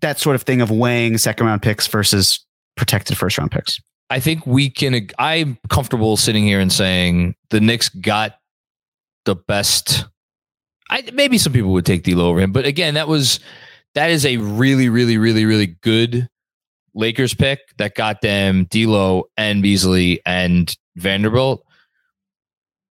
that 0.00 0.18
sort 0.18 0.34
of 0.34 0.42
thing 0.42 0.60
of 0.60 0.70
weighing 0.70 1.18
second 1.18 1.46
round 1.46 1.62
picks 1.62 1.86
versus 1.86 2.44
protected 2.76 3.16
first 3.16 3.38
round 3.38 3.50
picks. 3.50 3.78
I 4.08 4.18
think 4.18 4.46
we 4.46 4.70
can. 4.70 5.08
I'm 5.18 5.58
comfortable 5.68 6.16
sitting 6.16 6.44
here 6.44 6.60
and 6.60 6.72
saying 6.72 7.36
the 7.50 7.60
Knicks 7.60 7.88
got 7.88 8.36
the 9.24 9.36
best. 9.36 10.04
I 10.88 11.08
maybe 11.12 11.38
some 11.38 11.52
people 11.52 11.70
would 11.72 11.86
take 11.86 12.02
D'Lo 12.02 12.28
over 12.28 12.40
him, 12.40 12.50
but 12.50 12.66
again, 12.66 12.94
that 12.94 13.06
was 13.06 13.38
that 13.94 14.10
is 14.10 14.26
a 14.26 14.38
really, 14.38 14.88
really, 14.88 15.16
really, 15.16 15.44
really 15.44 15.76
good 15.82 16.28
Lakers 16.94 17.34
pick 17.34 17.60
that 17.78 17.94
got 17.94 18.20
them 18.20 18.64
D'Lo 18.70 19.24
and 19.36 19.62
Beasley 19.62 20.20
and 20.26 20.74
Vanderbilt. 20.96 21.64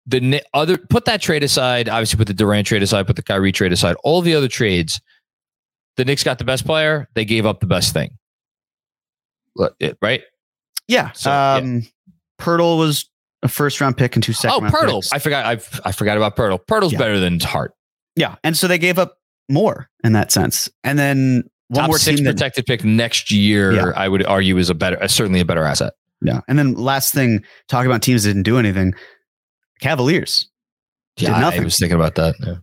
The 0.07 0.41
other 0.53 0.77
put 0.77 1.05
that 1.05 1.21
trade 1.21 1.43
aside. 1.43 1.89
Obviously, 1.89 2.17
put 2.17 2.27
the 2.27 2.33
Durant 2.33 2.65
trade 2.65 2.81
aside. 2.81 3.05
Put 3.07 3.17
the 3.17 3.23
Kyrie 3.23 3.51
trade 3.51 3.73
aside. 3.73 3.97
All 4.03 4.21
the 4.21 4.35
other 4.35 4.47
trades 4.47 5.01
the 5.97 6.05
Knicks 6.05 6.23
got 6.23 6.37
the 6.37 6.45
best 6.45 6.65
player. 6.65 7.09
They 7.15 7.25
gave 7.25 7.45
up 7.45 7.59
the 7.59 7.65
best 7.65 7.93
thing. 7.93 8.17
Right? 10.01 10.21
Yeah. 10.87 11.11
So, 11.11 11.31
um, 11.31 11.75
yeah. 11.75 11.81
Poeltl 12.39 12.77
was 12.77 13.09
a 13.41 13.47
first 13.47 13.81
round 13.81 13.97
pick 13.97 14.15
and 14.15 14.23
two 14.23 14.33
second. 14.33 14.65
Oh, 14.65 14.69
Poeltl! 14.69 15.01
Picks. 15.01 15.11
I 15.11 15.19
forgot. 15.19 15.45
I 15.45 15.87
I 15.87 15.91
forgot 15.91 16.17
about 16.17 16.35
Poeltl. 16.35 16.59
Poeltl's 16.65 16.93
yeah. 16.93 16.99
better 16.99 17.19
than 17.19 17.39
Hart. 17.39 17.73
Yeah, 18.15 18.35
and 18.43 18.55
so 18.55 18.67
they 18.67 18.77
gave 18.77 18.99
up 18.99 19.17
more 19.49 19.89
in 20.03 20.13
that 20.13 20.31
sense. 20.31 20.69
And 20.83 20.97
then 20.97 21.43
one 21.67 21.81
Top 21.81 21.87
more 21.89 21.97
six 21.97 22.19
team 22.19 22.25
protected 22.25 22.65
that, 22.65 22.67
pick 22.67 22.85
next 22.85 23.31
year. 23.31 23.73
Yeah. 23.73 23.91
I 23.95 24.07
would 24.07 24.23
argue 24.25 24.57
is 24.57 24.69
a 24.69 24.75
better, 24.75 25.01
uh, 25.01 25.07
certainly 25.07 25.39
a 25.39 25.45
better 25.45 25.63
asset. 25.63 25.93
Yeah, 26.21 26.41
and 26.47 26.57
then 26.57 26.75
last 26.75 27.13
thing, 27.13 27.43
talking 27.67 27.89
about 27.89 28.03
teams 28.03 28.23
that 28.23 28.29
didn't 28.29 28.43
do 28.43 28.59
anything. 28.59 28.93
Cavaliers. 29.81 30.49
Yeah, 31.17 31.35
I 31.35 31.59
was 31.59 31.79
thinking 31.79 31.95
about 31.95 32.15
that. 32.15 32.35
Yeah 32.39 32.55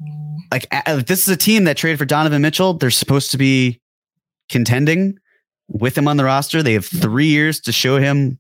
like 0.54 1.06
this 1.06 1.26
is 1.26 1.28
a 1.28 1.37
team 1.37 1.64
that 1.64 1.76
traded 1.76 1.99
for 1.99 2.04
Donovan 2.04 2.42
Mitchell. 2.42 2.75
They're 2.75 2.90
supposed 2.90 3.30
to 3.33 3.38
be 3.38 3.80
contending 4.49 5.18
with 5.68 5.97
him 5.97 6.09
on 6.09 6.16
the 6.16 6.25
roster. 6.25 6.62
They 6.62 6.75
have 6.75 6.87
three 6.87 7.26
years 7.26 7.61
to 7.62 7.73
show 7.73 7.99
him 7.99 8.38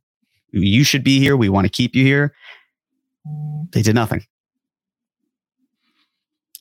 you 0.52 0.84
should 0.84 1.02
be 1.02 1.18
here. 1.18 1.36
We 1.36 1.48
want 1.48 1.64
to 1.66 1.70
keep 1.70 1.96
you 1.96 2.04
here. 2.04 2.34
They 3.72 3.82
did 3.82 3.94
nothing. 3.94 4.24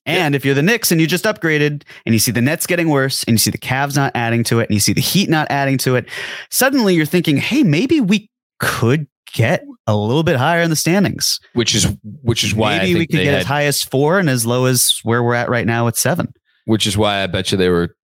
And 0.05 0.35
if 0.35 0.43
you're 0.43 0.55
the 0.55 0.63
Knicks 0.63 0.91
and 0.91 0.99
you 0.99 1.07
just 1.07 1.23
upgraded 1.23 1.83
and 2.05 2.13
you 2.13 2.19
see 2.19 2.31
the 2.31 2.41
Nets 2.41 2.67
getting 2.67 2.89
worse 2.89 3.23
and 3.23 3.35
you 3.35 3.37
see 3.37 3.51
the 3.51 3.57
Cavs 3.57 3.95
not 3.95 4.11
adding 4.15 4.43
to 4.45 4.59
it 4.59 4.69
and 4.69 4.73
you 4.73 4.79
see 4.79 4.91
the 4.91 5.01
Heat 5.01 5.29
not 5.29 5.47
adding 5.49 5.77
to 5.79 5.95
it, 5.95 6.09
suddenly 6.49 6.95
you're 6.95 7.05
thinking, 7.05 7.37
hey, 7.37 7.63
maybe 7.63 8.01
we 8.01 8.29
could 8.59 9.07
get 9.33 9.65
a 9.87 9.95
little 9.95 10.23
bit 10.23 10.37
higher 10.37 10.61
in 10.61 10.69
the 10.69 10.75
standings. 10.75 11.39
Which 11.53 11.75
is 11.75 11.87
which 12.21 12.43
is 12.43 12.55
why 12.55 12.77
maybe 12.77 12.99
we 12.99 13.07
could 13.07 13.17
get 13.17 13.25
had, 13.25 13.39
as 13.41 13.45
high 13.45 13.63
as 13.65 13.83
four 13.83 14.19
and 14.19 14.29
as 14.29 14.45
low 14.45 14.65
as 14.65 14.99
where 15.03 15.21
we're 15.21 15.33
at 15.33 15.49
right 15.49 15.65
now 15.65 15.87
at 15.87 15.97
seven. 15.97 16.33
Which 16.65 16.87
is 16.87 16.97
why 16.97 17.23
I 17.23 17.27
bet 17.27 17.51
you 17.51 17.57
they 17.57 17.69
were. 17.69 17.95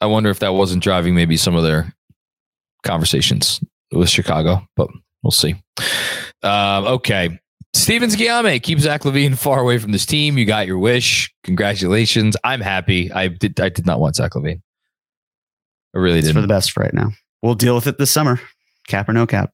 I 0.00 0.06
wonder 0.06 0.30
if 0.30 0.38
that 0.40 0.52
wasn't 0.52 0.82
driving 0.82 1.14
maybe 1.14 1.36
some 1.36 1.56
of 1.56 1.62
their 1.62 1.92
conversations 2.82 3.60
with 3.90 4.10
Chicago, 4.10 4.66
but 4.76 4.88
we'll 5.22 5.30
see. 5.30 5.56
Um, 6.42 6.84
okay. 6.84 7.40
Stevens 7.72 8.14
Guillaume 8.14 8.60
keep 8.60 8.78
Zach 8.78 9.02
LaVine 9.02 9.36
far 9.36 9.60
away 9.60 9.78
from 9.78 9.90
this 9.90 10.06
team. 10.06 10.38
You 10.38 10.44
got 10.44 10.66
your 10.66 10.78
wish. 10.78 11.34
Congratulations. 11.42 12.36
I'm 12.44 12.60
happy. 12.60 13.10
I 13.10 13.28
did. 13.28 13.58
I 13.58 13.68
did 13.68 13.86
not 13.86 13.98
want 13.98 14.16
Zach 14.16 14.32
LaVine. 14.32 14.60
I 15.94 15.98
really 15.98 16.20
did. 16.20 16.28
It's 16.28 16.34
for 16.34 16.40
the 16.40 16.46
best 16.46 16.76
right 16.76 16.94
now. 16.94 17.10
We'll 17.42 17.54
deal 17.54 17.74
with 17.74 17.86
it 17.86 17.98
this 17.98 18.10
summer. 18.10 18.40
Cap 18.86 19.08
or 19.08 19.12
no 19.12 19.26
cap 19.26 19.53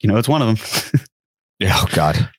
you 0.00 0.08
know, 0.08 0.16
it's 0.16 0.28
one 0.28 0.42
of 0.42 0.48
them. 0.48 1.00
yeah, 1.58 1.76
oh 1.76 1.86
God. 1.92 2.30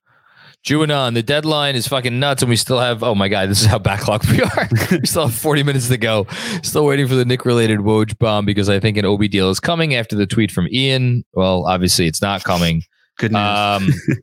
on 0.92 1.14
the 1.14 1.24
deadline 1.24 1.76
is 1.76 1.88
fucking 1.88 2.20
nuts, 2.20 2.42
and 2.42 2.50
we 2.50 2.56
still 2.56 2.80
have. 2.80 3.04
Oh 3.04 3.16
my 3.16 3.28
god, 3.28 3.50
this 3.50 3.62
is 3.62 3.68
how 3.68 3.80
backlogged 3.80 4.30
we 4.32 4.42
are. 4.42 4.98
we 5.00 5.06
still 5.06 5.28
have 5.28 5.36
40 5.36 5.64
minutes 5.64 5.88
to 5.90 5.98
go. 5.98 6.28
Still 6.64 6.86
waiting 6.86 7.08
for 7.08 7.16
the 7.16 7.26
Knick 7.26 7.46
related 7.46 7.80
Woj 7.80 8.18
bomb 8.18 8.46
because 8.46 8.70
I 8.70 8.80
think 8.80 8.98
an 8.98 9.06
Obi 9.06 9.28
deal 9.28 9.50
is 9.50 9.60
coming 9.60 9.96
after 9.96 10.16
the 10.16 10.28
tweet 10.28 10.52
from 10.52 10.68
Ian. 10.72 11.24
Well, 11.34 11.66
obviously 11.66 12.08
it's 12.08 12.22
not 12.22 12.44
coming. 12.44 12.84
Good 13.18 13.32
news. 13.32 13.42
Um, 13.42 13.90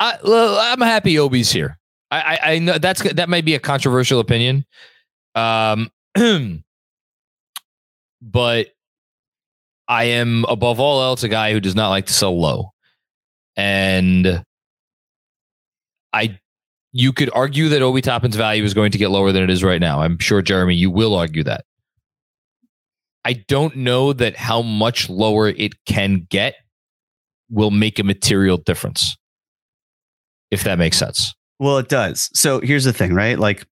I, 0.00 0.18
I'm 0.24 0.80
happy 0.80 1.18
Obi's 1.18 1.50
here. 1.50 1.78
I, 2.10 2.20
I, 2.20 2.52
I 2.52 2.58
know 2.58 2.78
that's 2.78 3.02
that 3.14 3.28
might 3.28 3.44
be 3.44 3.54
a 3.54 3.58
controversial 3.58 4.20
opinion, 4.20 4.64
um, 5.34 5.90
but 8.22 8.68
I 9.88 10.04
am 10.04 10.44
above 10.48 10.80
all 10.80 11.02
else 11.02 11.22
a 11.22 11.28
guy 11.28 11.52
who 11.52 11.60
does 11.60 11.74
not 11.74 11.90
like 11.90 12.06
to 12.06 12.12
sell 12.12 12.38
low. 12.38 12.70
And 13.56 14.42
I 16.12 16.38
you 16.92 17.12
could 17.12 17.30
argue 17.34 17.68
that 17.70 17.82
Obi 17.82 18.00
Toppin's 18.00 18.36
value 18.36 18.62
is 18.62 18.72
going 18.72 18.92
to 18.92 18.98
get 18.98 19.10
lower 19.10 19.32
than 19.32 19.42
it 19.42 19.50
is 19.50 19.64
right 19.64 19.80
now. 19.80 20.00
I'm 20.00 20.18
sure 20.18 20.40
Jeremy, 20.42 20.76
you 20.76 20.90
will 20.90 21.14
argue 21.14 21.42
that. 21.42 21.64
I 23.24 23.32
don't 23.32 23.76
know 23.76 24.12
that 24.12 24.36
how 24.36 24.62
much 24.62 25.10
lower 25.10 25.48
it 25.48 25.72
can 25.86 26.26
get 26.30 26.54
will 27.50 27.72
make 27.72 27.98
a 27.98 28.04
material 28.04 28.58
difference. 28.58 29.16
If 30.50 30.62
that 30.64 30.78
makes 30.78 30.96
sense. 30.96 31.34
Well, 31.58 31.78
it 31.78 31.88
does. 31.88 32.30
So 32.32 32.60
here's 32.60 32.84
the 32.84 32.92
thing, 32.92 33.12
right? 33.12 33.38
Like 33.38 33.66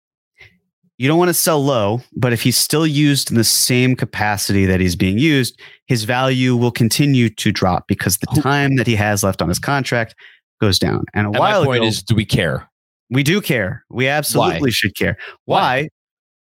you 0.98 1.08
don't 1.08 1.18
want 1.18 1.28
to 1.28 1.34
sell 1.34 1.64
low, 1.64 2.00
but 2.16 2.32
if 2.32 2.42
he's 2.42 2.56
still 2.56 2.86
used 2.86 3.30
in 3.30 3.36
the 3.36 3.44
same 3.44 3.94
capacity 3.94 4.66
that 4.66 4.80
he's 4.80 4.96
being 4.96 5.18
used, 5.18 5.58
his 5.86 6.04
value 6.04 6.56
will 6.56 6.72
continue 6.72 7.30
to 7.30 7.52
drop 7.52 7.86
because 7.86 8.18
the 8.18 8.40
time 8.40 8.76
that 8.76 8.86
he 8.86 8.96
has 8.96 9.22
left 9.22 9.40
on 9.40 9.48
his 9.48 9.58
contract 9.58 10.14
goes 10.60 10.78
down. 10.78 11.04
And 11.14 11.26
a 11.26 11.30
And 11.30 11.38
while 11.38 11.60
my 11.60 11.66
point 11.66 11.78
ago, 11.78 11.86
is, 11.86 12.02
do 12.02 12.14
we 12.14 12.24
care? 12.24 12.68
we 13.10 13.22
do 13.22 13.40
care. 13.40 13.84
We 13.90 14.08
absolutely 14.08 14.70
should 14.70 14.96
care. 14.96 15.16
Why? 15.46 15.88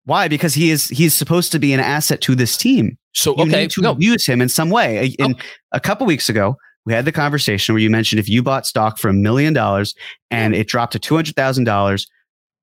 Why? 0.06 0.28
Because 0.28 0.54
he 0.54 0.72
is 0.72 0.88
he's 0.88 1.14
supposed 1.14 1.52
to 1.52 1.60
be 1.60 1.74
an 1.74 1.80
asset 1.80 2.22
to 2.22 2.36
this 2.36 2.58
team. 2.58 2.98
So 3.14 3.36
You 3.38 3.44
okay, 3.44 3.62
need 3.62 3.72
to 3.72 3.82
no, 3.82 3.96
use 4.00 4.26
him 4.26 4.42
in 4.42 4.50
some 4.50 4.70
way. 4.70 5.14
In 5.20 5.36
a 5.72 5.80
couple 5.80 6.06
weeks 6.06 6.30
ago, 6.30 6.56
we 6.86 6.94
had 6.94 7.06
the 7.06 7.12
conversation 7.12 7.74
where 7.74 7.82
you 7.82 7.90
mentioned 7.90 8.20
if 8.20 8.30
you 8.30 8.44
bought 8.44 8.66
stock 8.66 8.98
for 9.00 9.10
a 9.10 9.14
million 9.14 9.54
dollars 9.54 9.96
and 10.32 10.56
it 10.56 10.68
dropped 10.68 10.94
to 10.94 11.00
two 11.00 11.16
hundred 11.16 11.36
thousand 11.36 11.64
dollars, 11.64 12.08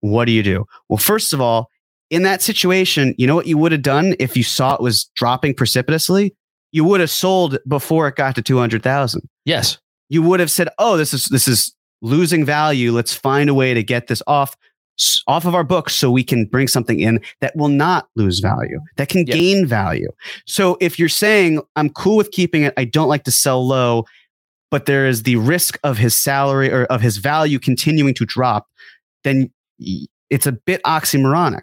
what 0.01 0.25
do 0.27 0.33
you 0.33 0.43
do? 0.43 0.65
Well, 0.89 0.99
first 0.99 1.33
of 1.33 1.41
all, 1.41 1.69
in 2.13 2.23
that 2.23 2.43
situation, 2.43 3.15
you 3.19 3.27
know 3.27 3.35
what 3.35 3.47
you 3.49 3.59
would 3.59 3.73
have 3.73 3.83
done 3.83 4.15
if 4.21 4.37
you 4.37 4.45
saw 4.45 4.75
it 4.75 4.81
was 4.81 5.07
dropping 5.17 5.55
precipitously? 5.55 6.35
You 6.71 6.85
would 6.85 7.01
have 7.01 7.11
sold 7.11 7.59
before 7.67 8.07
it 8.09 8.15
got 8.17 8.35
to 8.37 8.43
two 8.43 8.59
hundred 8.59 8.83
thousand. 8.85 9.29
yes, 9.45 9.79
You 10.09 10.23
would 10.23 10.39
have 10.41 10.51
said, 10.51 10.69
"Oh, 10.79 10.97
this 10.97 11.13
is 11.13 11.25
this 11.27 11.49
is 11.49 11.75
losing 12.03 12.45
value. 12.45 12.93
Let's 12.93 13.15
find 13.15 13.49
a 13.51 13.55
way 13.55 13.75
to 13.75 13.83
get 13.83 14.07
this 14.07 14.23
off." 14.27 14.55
off 15.27 15.47
of 15.47 15.55
our 15.55 15.65
books 15.65 15.95
so 15.95 16.11
we 16.11 16.23
can 16.23 16.45
bring 16.45 16.69
something 16.69 17.01
in 17.01 17.19
that 17.41 17.57
will 17.57 17.69
not 17.71 18.09
lose 18.15 18.41
value 18.41 18.79
that 18.99 19.09
can 19.09 19.27
Yes. 19.27 19.37
gain 19.39 19.67
value 19.67 20.09
so 20.47 20.77
if 20.83 20.99
you're 20.99 21.09
saying 21.09 21.63
i'm 21.77 21.89
cool 21.89 22.15
with 22.19 22.31
keeping 22.31 22.63
it 22.63 22.75
i 22.77 22.85
don't 22.85 23.09
like 23.09 23.25
to 23.25 23.31
sell 23.31 23.67
low 23.67 24.05
but 24.71 24.85
there 24.85 25.07
is 25.07 25.23
the 25.23 25.37
risk 25.37 25.79
of 25.83 25.97
his 25.97 26.15
salary 26.15 26.71
or 26.71 26.85
of 26.85 27.01
his 27.01 27.17
value 27.17 27.59
continuing 27.59 28.13
to 28.15 28.27
drop 28.27 28.67
then 29.25 29.51
it's 30.29 30.47
a 30.47 30.53
bit 30.53 30.81
oxymoronic 30.85 31.63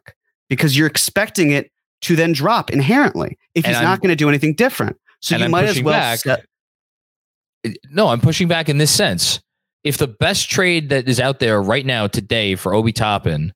because 0.50 0.78
you're 0.78 0.88
expecting 0.88 1.52
it 1.52 1.72
to 2.02 2.16
then 2.16 2.32
drop 2.34 2.70
inherently 2.72 3.38
if 3.56 3.66
And 3.66 3.72
he's 3.74 3.78
I'm- 3.78 3.86
not 3.86 4.02
going 4.02 4.10
to 4.10 4.16
do 4.16 4.30
anything 4.30 4.56
different 4.56 4.98
so 5.22 5.36
you 5.38 5.46
I'm 5.46 5.52
might 5.52 5.66
as 5.66 5.82
well 5.82 5.94
back. 5.94 6.20
set- 6.20 6.46
no, 7.92 8.08
I'm 8.08 8.22
pushing 8.22 8.48
back 8.48 8.70
in 8.70 8.78
this 8.78 8.90
sense. 8.92 9.42
If 9.84 9.98
the 9.98 10.08
best 10.08 10.50
trade 10.50 10.90
that 10.90 11.08
is 11.10 11.20
out 11.20 11.40
there 11.40 11.62
right 11.62 11.86
now 11.86 12.08
today 12.08 12.56
for 12.56 12.74
Obi 12.74 12.92
Toppin 12.94 13.54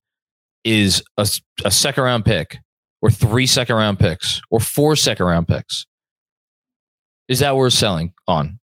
is 0.65 1.01
a 1.17 1.25
second 1.71 2.03
round 2.03 2.25
pick 2.25 2.57
or 3.01 3.09
three 3.09 3.47
second 3.47 3.75
round 3.77 3.99
picks 3.99 4.41
or 4.49 4.59
four 4.59 4.95
second 4.97 5.25
round 5.25 5.47
picks, 5.47 5.85
is 7.29 7.39
that 7.39 7.55
worth 7.55 7.73
selling 7.73 8.13
on? 8.27 8.59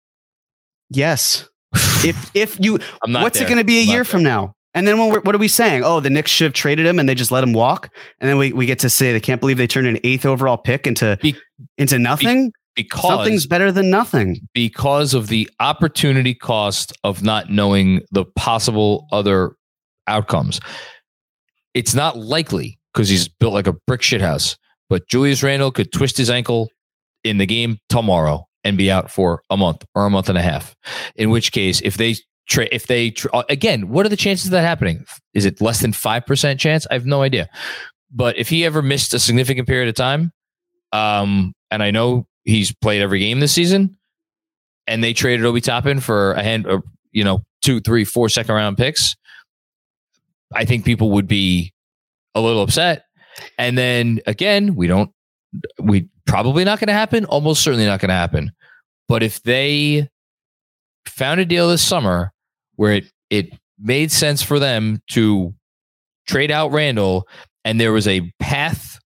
yes 0.90 1.49
if 2.04 2.30
if 2.35 2.59
you 2.61 2.78
I'm 3.02 3.12
not. 3.12 3.23
What's 3.25 3.38
there. 3.38 3.47
it 3.47 3.50
going 3.50 3.59
to 3.59 3.64
be 3.64 3.78
a 3.78 3.83
I'm 3.83 3.88
year 3.88 4.04
from 4.04 4.23
now? 4.23 4.54
And 4.76 4.87
then 4.87 4.99
when 4.99 5.11
we're, 5.11 5.21
what 5.23 5.35
are 5.35 5.38
we 5.38 5.49
saying? 5.49 5.83
Oh, 5.85 5.99
the 6.00 6.11
Knicks 6.11 6.30
should 6.30 6.45
have 6.45 6.52
traded 6.52 6.87
him 6.87 6.99
and 7.00 7.09
they 7.09 7.14
just 7.14 7.33
let 7.33 7.42
him 7.42 7.52
walk. 7.52 7.88
And 8.21 8.28
then 8.30 8.37
we, 8.38 8.52
we 8.52 8.66
get 8.66 8.78
to 8.80 8.90
say 8.90 9.12
they 9.12 9.21
can't 9.21 9.40
believe 9.40 9.56
they 9.56 9.66
turned 9.66 9.87
an 9.88 9.99
eighth 10.04 10.25
overall 10.26 10.59
pick 10.59 10.87
into 10.87 11.18
Be- 11.23 11.35
into 11.78 11.99
nothing. 11.99 12.52
because 12.75 13.00
Something's 13.09 13.47
better 13.47 13.73
than 13.73 13.90
nothing. 13.90 14.47
because 14.54 15.14
of 15.14 15.26
the 15.28 15.50
opportunity 15.61 16.35
cost 16.35 16.92
of 17.02 17.23
not 17.25 17.50
knowing 17.50 18.02
the 18.12 18.25
possible 18.37 19.09
other 19.11 19.56
outcomes. 20.06 20.61
It's 21.75 21.95
not 21.95 22.16
likely 22.18 22.78
because 22.92 23.09
he's 23.09 23.28
built 23.28 23.54
like 23.54 23.66
a 23.66 23.73
brick 23.87 24.02
shithouse. 24.02 24.56
But 24.88 25.09
Julius 25.09 25.42
Randle 25.42 25.73
could 25.73 25.90
twist 25.92 26.16
his 26.16 26.30
ankle 26.30 26.68
in 27.25 27.38
the 27.38 27.47
game 27.47 27.78
tomorrow 27.88 28.47
and 28.62 28.78
be 28.78 28.90
out 28.90 29.11
for 29.11 29.42
a 29.50 29.56
month 29.56 29.85
or 29.95 30.06
a 30.06 30.11
month 30.11 30.28
and 30.28 30.38
a 30.38 30.42
half. 30.42 30.76
In 31.16 31.30
which 31.30 31.50
case, 31.52 31.80
if 31.83 31.97
they 31.97 32.16
if 32.49 32.87
they 32.87 33.11
tra- 33.11 33.31
uh, 33.33 33.43
again, 33.49 33.88
what 33.88 34.07
are 34.07 34.09
the 34.09 34.17
chances 34.17 34.47
of 34.47 34.53
that 34.53 34.62
happening? 34.62 35.05
Is 35.35 35.45
it 35.45 35.61
less 35.61 35.81
than 35.81 35.93
five 35.93 36.26
percent 36.26 36.61
chance? 36.61 36.87
I 36.91 36.95
have 36.95 37.07
no 37.07 37.23
idea. 37.23 37.49
But 38.11 38.38
if 38.38 38.49
he 38.49 38.65
ever 38.65 38.83
missed 38.83 39.12
a 39.15 39.19
significant 39.19 39.67
period 39.67 39.88
of 39.88 39.95
time, 39.95 40.33
um, 40.93 41.53
and 41.71 41.83
I 41.83 41.91
know 41.91 42.26
he's 42.45 42.73
played 42.75 43.03
every 43.03 43.19
game 43.19 43.41
this 43.41 43.53
season, 43.53 43.97
and 44.87 45.03
they 45.03 45.12
traded 45.12 45.45
Obi 45.45 45.61
Toppin 45.61 46.00
for 46.00 46.33
a 46.33 46.43
hand, 46.43 46.67
or, 46.67 46.83
you 47.11 47.25
know, 47.25 47.40
two, 47.62 47.81
three, 47.81 48.05
four 48.05 48.29
second 48.29 48.55
round 48.55 48.77
picks, 48.77 49.16
I 50.55 50.64
think 50.64 50.85
people 50.85 51.11
would 51.11 51.27
be 51.27 51.73
a 52.35 52.40
little 52.40 52.62
upset. 52.62 53.05
And 53.59 53.77
then 53.77 54.20
again, 54.27 54.77
we 54.77 54.87
don't, 54.87 55.11
we 55.83 56.09
probably 56.27 56.64
not 56.64 56.79
going 56.79 56.88
to 56.88 56.94
happen, 56.94 57.25
almost 57.25 57.62
certainly 57.62 57.87
not 57.87 58.01
going 58.01 58.11
to 58.11 58.14
happen. 58.14 58.53
But 59.09 59.23
if 59.23 59.42
they 59.42 60.09
found 61.07 61.40
a 61.40 61.44
deal 61.44 61.68
this 61.68 61.83
summer 61.83 62.33
where 62.77 62.93
it, 62.93 63.12
it 63.31 63.53
made 63.79 64.12
sense 64.12 64.43
for 64.43 64.59
them 64.59 65.03
to 65.11 65.55
trade 66.27 66.51
out 66.51 66.73
Randle 66.73 67.27
and 67.65 67.81
there 67.81 67.93
was 67.93 68.07
a 68.07 68.31
path 68.39 68.99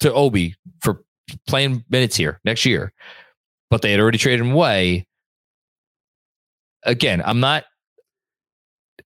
to 0.00 0.12
Obi 0.12 0.54
for 0.82 1.02
playing 1.46 1.84
minutes 1.88 2.16
here 2.16 2.40
next 2.44 2.66
year, 2.66 2.92
but 3.70 3.82
they 3.82 3.90
had 3.90 4.00
already 4.00 4.18
traded 4.18 4.40
him 4.40 4.52
away. 4.52 5.06
Again, 6.82 7.22
I'm 7.24 7.40
not. 7.40 7.64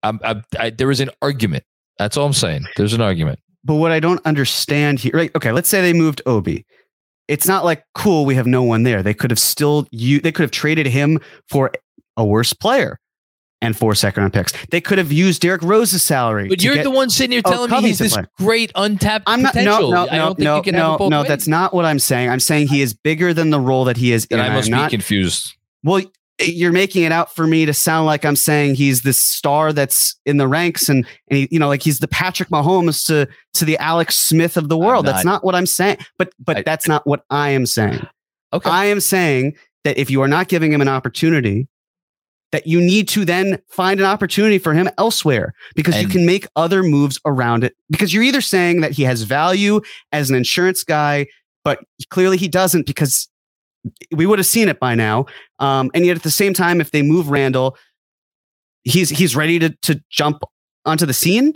I'm, 0.03 0.19
I'm, 0.23 0.43
there 0.77 0.87
was 0.87 0.99
an 0.99 1.09
argument. 1.21 1.63
That's 1.97 2.17
all 2.17 2.25
I'm 2.25 2.33
saying. 2.33 2.65
There's 2.75 2.93
an 2.93 3.01
argument. 3.01 3.39
But 3.63 3.75
what 3.75 3.91
I 3.91 3.99
don't 3.99 4.23
understand 4.25 4.99
here, 4.99 5.13
right? 5.13 5.31
Okay, 5.35 5.51
let's 5.51 5.69
say 5.69 5.81
they 5.81 5.93
moved 5.93 6.21
Obi. 6.25 6.65
It's 7.27 7.47
not 7.47 7.63
like 7.63 7.83
cool. 7.95 8.25
We 8.25 8.35
have 8.35 8.45
no 8.45 8.61
one 8.61 8.83
there. 8.83 9.01
They 9.01 9.13
could 9.13 9.31
have 9.31 9.39
still 9.39 9.87
you. 9.91 10.19
They 10.19 10.31
could 10.31 10.43
have 10.43 10.51
traded 10.51 10.85
him 10.85 11.19
for 11.49 11.71
a 12.17 12.25
worse 12.25 12.53
player 12.53 12.99
and 13.63 13.75
four 13.75 13.95
second 13.95 14.21
round 14.21 14.33
picks. 14.33 14.53
They 14.69 14.79
could 14.81 14.97
have 14.99 15.11
used 15.11 15.41
Derrick 15.41 15.63
Rose's 15.63 16.03
salary. 16.03 16.47
But 16.49 16.61
you're 16.63 16.75
get- 16.75 16.83
the 16.83 16.91
one 16.91 17.09
sitting 17.09 17.31
here 17.31 17.41
Oh, 17.45 17.51
telling 17.51 17.71
me 17.71 17.81
he's 17.89 17.97
this 17.97 18.13
player. 18.13 18.27
great 18.37 18.71
untapped 18.75 19.23
I'm 19.27 19.41
not. 19.41 19.53
potential. 19.53 19.89
No, 19.91 20.05
no, 20.05 20.11
I 20.11 20.17
no, 20.17 20.25
don't 20.25 20.35
think 20.35 20.43
no, 20.45 20.55
you 20.57 20.61
can 20.63 20.75
no, 20.75 20.95
it 20.95 21.09
no. 21.09 21.19
ways. 21.21 21.27
That's 21.27 21.47
not 21.47 21.73
what 21.73 21.85
I'm 21.85 21.99
saying. 21.99 22.29
I'm 22.29 22.39
saying 22.39 22.67
he 22.67 22.81
is 22.81 22.93
bigger 22.93 23.33
than 23.33 23.49
the 23.49 23.59
role 23.59 23.85
that 23.85 23.97
he 23.97 24.11
is. 24.11 24.27
Then 24.27 24.39
in. 24.39 24.45
I 24.45 24.47
I'm 24.49 24.53
must 24.53 24.69
not, 24.69 24.91
be 24.91 24.97
confused. 24.97 25.55
Well, 25.83 26.01
you're 26.41 26.71
making 26.71 27.03
it 27.03 27.11
out 27.11 27.33
for 27.35 27.45
me 27.45 27.65
to 27.65 27.73
sound 27.73 28.05
like 28.07 28.25
I'm 28.25 28.35
saying 28.35 28.75
he's 28.75 29.03
this 29.03 29.19
star 29.19 29.71
that's 29.71 30.15
in 30.25 30.37
the 30.37 30.47
ranks 30.47 30.89
and 30.89 31.05
and 31.29 31.37
he, 31.37 31.47
you 31.51 31.59
know 31.59 31.67
like 31.67 31.83
he's 31.83 31.99
the 31.99 32.07
Patrick 32.07 32.49
Mahomes 32.49 33.05
to 33.07 33.27
to 33.53 33.65
the 33.65 33.77
Alex 33.77 34.17
Smith 34.17 34.57
of 34.57 34.67
the 34.67 34.77
world. 34.77 35.05
That's 35.05 35.23
not 35.23 35.43
what 35.43 35.55
I'm 35.55 35.67
saying. 35.67 35.97
But 36.17 36.33
but 36.39 36.57
I- 36.57 36.61
that's 36.63 36.87
not 36.87 37.05
what 37.07 37.23
I 37.29 37.49
am 37.51 37.65
saying. 37.65 38.05
Okay. 38.51 38.69
I 38.69 38.85
am 38.85 38.99
saying 38.99 39.55
that 39.83 39.97
if 39.97 40.09
you 40.09 40.21
are 40.21 40.27
not 40.27 40.47
giving 40.47 40.71
him 40.71 40.81
an 40.81 40.87
opportunity, 40.87 41.67
that 42.53 42.67
you 42.67 42.79
need 42.79 43.07
to 43.07 43.25
then 43.25 43.59
find 43.67 43.99
an 43.99 44.05
opportunity 44.05 44.59
for 44.59 44.75
him 44.75 44.87
elsewhere 44.99 45.55
because 45.75 45.99
you 45.99 46.07
can 46.07 46.23
make 46.23 46.45
other 46.55 46.83
moves 46.83 47.19
around 47.25 47.63
it. 47.63 47.75
Because 47.89 48.13
you're 48.13 48.21
either 48.21 48.41
saying 48.41 48.81
that 48.81 48.91
he 48.91 49.01
has 49.03 49.23
value 49.23 49.81
as 50.11 50.29
an 50.29 50.35
insurance 50.35 50.83
guy, 50.83 51.25
but 51.65 51.79
clearly 52.11 52.37
he 52.37 52.47
doesn't 52.47 52.85
because 52.85 53.27
we 54.11 54.27
would 54.27 54.37
have 54.37 54.45
seen 54.45 54.69
it 54.69 54.79
by 54.79 54.93
now. 54.93 55.25
Um, 55.57 55.89
and 55.95 56.05
yet 56.05 56.15
at 56.15 56.21
the 56.21 56.29
same 56.29 56.53
time, 56.53 56.79
if 56.79 56.91
they 56.91 57.01
move 57.01 57.31
Randle, 57.31 57.75
he's 58.83 59.09
he's 59.09 59.35
ready 59.35 59.57
to 59.57 59.69
to 59.81 59.99
jump 60.11 60.43
onto 60.85 61.07
the 61.07 61.13
scene. 61.13 61.55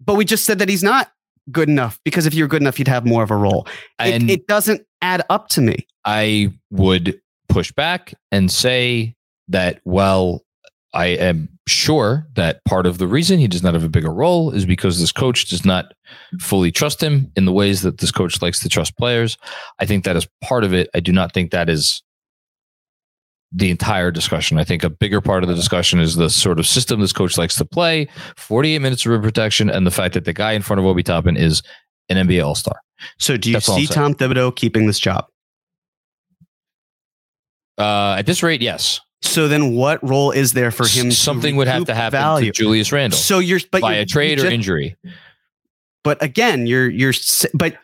But 0.00 0.14
we 0.14 0.24
just 0.24 0.44
said 0.44 0.60
that 0.60 0.68
he's 0.68 0.84
not 0.84 1.10
good 1.50 1.68
enough 1.68 1.98
because 2.04 2.24
if 2.24 2.34
you're 2.34 2.46
good 2.46 2.62
enough, 2.62 2.78
you'd 2.78 2.86
have 2.86 3.04
more 3.04 3.24
of 3.24 3.32
a 3.32 3.36
role. 3.36 3.66
It, 3.98 4.30
it 4.30 4.46
doesn't 4.46 4.86
add 5.02 5.24
up 5.28 5.48
to 5.48 5.60
me. 5.60 5.88
I 6.04 6.52
would 6.70 7.20
push 7.48 7.72
back 7.72 8.14
and 8.30 8.48
say 8.48 9.16
that 9.50 9.80
while 9.84 10.42
I 10.92 11.06
am 11.06 11.48
sure 11.68 12.26
that 12.34 12.64
part 12.64 12.86
of 12.86 12.98
the 12.98 13.06
reason 13.06 13.38
he 13.38 13.46
does 13.46 13.62
not 13.62 13.74
have 13.74 13.84
a 13.84 13.88
bigger 13.88 14.12
role 14.12 14.50
is 14.50 14.66
because 14.66 14.98
this 14.98 15.12
coach 15.12 15.48
does 15.48 15.64
not 15.64 15.92
fully 16.40 16.72
trust 16.72 17.00
him 17.00 17.30
in 17.36 17.44
the 17.44 17.52
ways 17.52 17.82
that 17.82 17.98
this 17.98 18.10
coach 18.10 18.42
likes 18.42 18.60
to 18.60 18.68
trust 18.68 18.96
players. 18.96 19.36
I 19.78 19.86
think 19.86 20.04
that 20.04 20.16
is 20.16 20.26
part 20.42 20.64
of 20.64 20.74
it. 20.74 20.88
I 20.94 21.00
do 21.00 21.12
not 21.12 21.32
think 21.32 21.52
that 21.52 21.68
is 21.68 22.02
the 23.52 23.70
entire 23.70 24.10
discussion. 24.10 24.58
I 24.58 24.64
think 24.64 24.82
a 24.82 24.90
bigger 24.90 25.20
part 25.20 25.42
of 25.42 25.48
the 25.48 25.54
discussion 25.54 26.00
is 26.00 26.16
the 26.16 26.30
sort 26.30 26.58
of 26.58 26.66
system 26.66 27.00
this 27.00 27.12
coach 27.12 27.36
likes 27.38 27.56
to 27.56 27.64
play 27.64 28.08
48 28.36 28.78
minutes 28.80 29.06
of 29.06 29.12
rim 29.12 29.22
protection 29.22 29.70
and 29.70 29.86
the 29.86 29.90
fact 29.90 30.14
that 30.14 30.24
the 30.24 30.32
guy 30.32 30.52
in 30.52 30.62
front 30.62 30.80
of 30.80 30.86
Obi 30.86 31.02
Toppin 31.02 31.36
is 31.36 31.62
an 32.08 32.16
NBA 32.28 32.44
All 32.44 32.54
Star. 32.54 32.80
So 33.18 33.36
do 33.36 33.48
you 33.48 33.54
That's 33.56 33.66
see 33.66 33.86
Tom 33.86 34.14
Thibodeau 34.14 34.54
keeping 34.54 34.86
this 34.86 34.98
job? 34.98 35.26
Uh, 37.78 38.16
at 38.18 38.26
this 38.26 38.42
rate, 38.42 38.60
yes. 38.60 39.00
So 39.22 39.48
then 39.48 39.74
what 39.74 40.02
role 40.08 40.30
is 40.30 40.52
there 40.54 40.70
for 40.70 40.86
him? 40.86 41.10
to 41.10 41.14
Something 41.14 41.56
would 41.56 41.68
have 41.68 41.84
to 41.86 41.94
happen 41.94 42.18
value. 42.18 42.52
to 42.52 42.62
Julius 42.62 42.90
Randle 42.92 43.18
So 43.18 43.38
you're 43.38 43.60
but 43.70 43.82
by 43.82 43.92
you're- 43.92 44.02
a 44.02 44.06
trade 44.06 44.38
you 44.38 44.44
or 44.44 44.46
just- 44.46 44.54
injury. 44.54 44.96
But 46.02 46.22
again, 46.22 46.66
you're 46.66 46.88
you're 46.88 47.12
but 47.54 47.76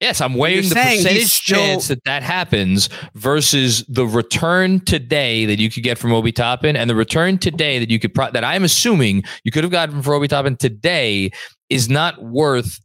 Yes, 0.00 0.20
I'm 0.20 0.34
weighing 0.34 0.68
the 0.68 0.74
percentage 0.74 1.26
still- 1.28 1.56
chance 1.58 1.88
that 1.88 2.04
that 2.04 2.22
happens 2.22 2.88
versus 3.14 3.84
the 3.88 4.04
return 4.06 4.80
today 4.80 5.46
that 5.46 5.58
you 5.58 5.70
could 5.70 5.82
get 5.82 5.96
from 5.98 6.12
Obi 6.12 6.30
Toppin 6.32 6.76
and 6.76 6.90
the 6.90 6.94
return 6.94 7.38
today 7.38 7.78
that 7.78 7.90
you 7.90 7.98
could 7.98 8.12
pro- 8.12 8.30
that 8.30 8.44
I'm 8.44 8.64
assuming 8.64 9.22
you 9.44 9.50
could 9.52 9.64
have 9.64 9.70
gotten 9.70 10.02
from 10.02 10.14
Obi 10.14 10.28
Toppin 10.28 10.56
today 10.56 11.30
is 11.70 11.88
not 11.88 12.22
worth 12.22 12.78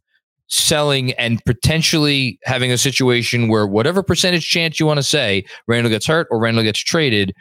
selling 0.46 1.12
and 1.12 1.44
potentially 1.44 2.38
having 2.44 2.72
a 2.72 2.78
situation 2.78 3.48
where 3.48 3.66
whatever 3.66 4.02
percentage 4.02 4.48
chance 4.48 4.80
you 4.80 4.86
want 4.86 4.98
to 4.98 5.02
say 5.04 5.44
Randle 5.68 5.90
gets 5.90 6.06
hurt 6.06 6.26
or 6.30 6.40
Randle 6.40 6.64
gets 6.64 6.78
traded 6.80 7.34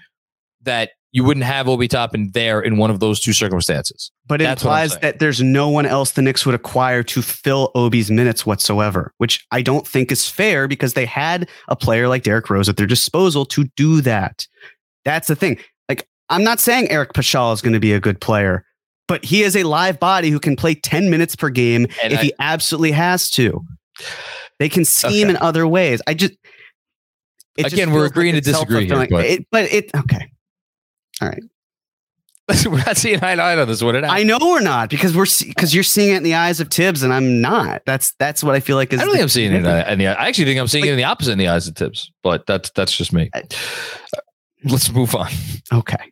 that 0.63 0.91
you 1.11 1.23
wouldn't 1.23 1.45
have 1.45 1.67
Obi 1.67 1.87
Toppin 1.87 2.29
there 2.33 2.61
in 2.61 2.77
one 2.77 2.91
of 2.91 2.99
those 2.99 3.19
two 3.19 3.33
circumstances. 3.33 4.11
But 4.27 4.41
it 4.41 4.43
That's 4.43 4.61
implies 4.61 4.97
that 4.99 5.19
there's 5.19 5.41
no 5.41 5.67
one 5.67 5.85
else 5.85 6.11
the 6.11 6.21
Knicks 6.21 6.45
would 6.45 6.53
acquire 6.53 7.01
to 7.03 7.21
fill 7.21 7.71
Obi's 7.73 8.11
minutes 8.11 8.45
whatsoever, 8.45 9.13
which 9.17 9.45
I 9.51 9.61
don't 9.61 9.87
think 9.87 10.11
is 10.11 10.29
fair 10.29 10.67
because 10.67 10.93
they 10.93 11.05
had 11.05 11.49
a 11.67 11.75
player 11.75 12.07
like 12.07 12.23
Derrick 12.23 12.49
Rose 12.49 12.69
at 12.69 12.77
their 12.77 12.85
disposal 12.85 13.45
to 13.47 13.65
do 13.75 14.01
that. 14.01 14.47
That's 15.03 15.27
the 15.27 15.35
thing. 15.35 15.57
Like, 15.87 16.07
I'm 16.29 16.43
not 16.43 16.59
saying 16.59 16.91
Eric 16.91 17.13
Pashal 17.13 17.53
is 17.53 17.61
going 17.61 17.73
to 17.73 17.79
be 17.79 17.93
a 17.93 17.99
good 17.99 18.21
player, 18.21 18.63
but 19.07 19.25
he 19.25 19.41
is 19.41 19.55
a 19.55 19.63
live 19.63 19.99
body 19.99 20.29
who 20.29 20.39
can 20.39 20.55
play 20.55 20.75
10 20.75 21.09
minutes 21.09 21.35
per 21.35 21.49
game 21.49 21.87
and 22.03 22.13
if 22.13 22.19
I, 22.19 22.23
he 22.23 22.33
absolutely 22.39 22.91
has 22.91 23.31
to. 23.31 23.65
They 24.59 24.69
can 24.69 24.85
scheme 24.85 25.27
okay. 25.27 25.29
in 25.31 25.37
other 25.37 25.65
ways. 25.65 26.03
I 26.05 26.13
just, 26.13 26.33
again, 27.57 27.91
we're 27.91 28.05
agreeing 28.05 28.35
like 28.35 28.43
to 28.43 28.51
disagree 28.51 28.85
here, 28.85 29.07
but. 29.09 29.25
It, 29.25 29.47
but 29.49 29.63
it, 29.73 29.89
okay. 29.95 30.29
All 31.21 31.29
right. 31.29 31.43
we're 32.65 32.77
not 32.77 32.97
seeing 32.97 33.23
eye 33.23 33.35
to 33.35 33.41
eye 33.41 33.59
on 33.59 33.67
this 33.67 33.83
one. 33.83 34.03
I 34.03 34.23
know 34.23 34.39
we're 34.41 34.59
not 34.59 34.89
because 34.89 35.15
we're 35.15 35.27
because 35.45 35.75
you're 35.75 35.83
seeing 35.83 36.13
it 36.13 36.17
in 36.17 36.23
the 36.23 36.33
eyes 36.33 36.59
of 36.59 36.69
Thibs 36.69 37.03
and 37.03 37.13
I'm 37.13 37.41
not. 37.41 37.83
That's 37.85 38.13
that's 38.17 38.43
what 38.43 38.55
I 38.55 38.59
feel 38.59 38.75
like 38.75 38.91
is. 38.91 38.99
I 38.99 39.03
don't 39.03 39.13
think 39.13 39.21
I'm 39.21 39.29
seeing 39.29 39.53
it 39.53 39.57
in 39.57 39.63
the, 39.63 39.91
in 39.91 39.99
the. 39.99 40.07
I 40.07 40.27
actually 40.27 40.45
think 40.45 40.59
I'm 40.59 40.67
seeing 40.67 40.83
like, 40.83 40.89
it 40.89 40.93
in 40.93 40.97
the 40.97 41.03
opposite 41.03 41.33
in 41.33 41.37
the 41.37 41.47
eyes 41.47 41.67
of 41.67 41.75
Thibs, 41.75 42.11
but 42.23 42.47
that's 42.47 42.71
that's 42.71 42.95
just 42.95 43.13
me. 43.13 43.29
Let's 44.63 44.91
move 44.91 45.15
on. 45.15 45.29
Okay. 45.71 46.11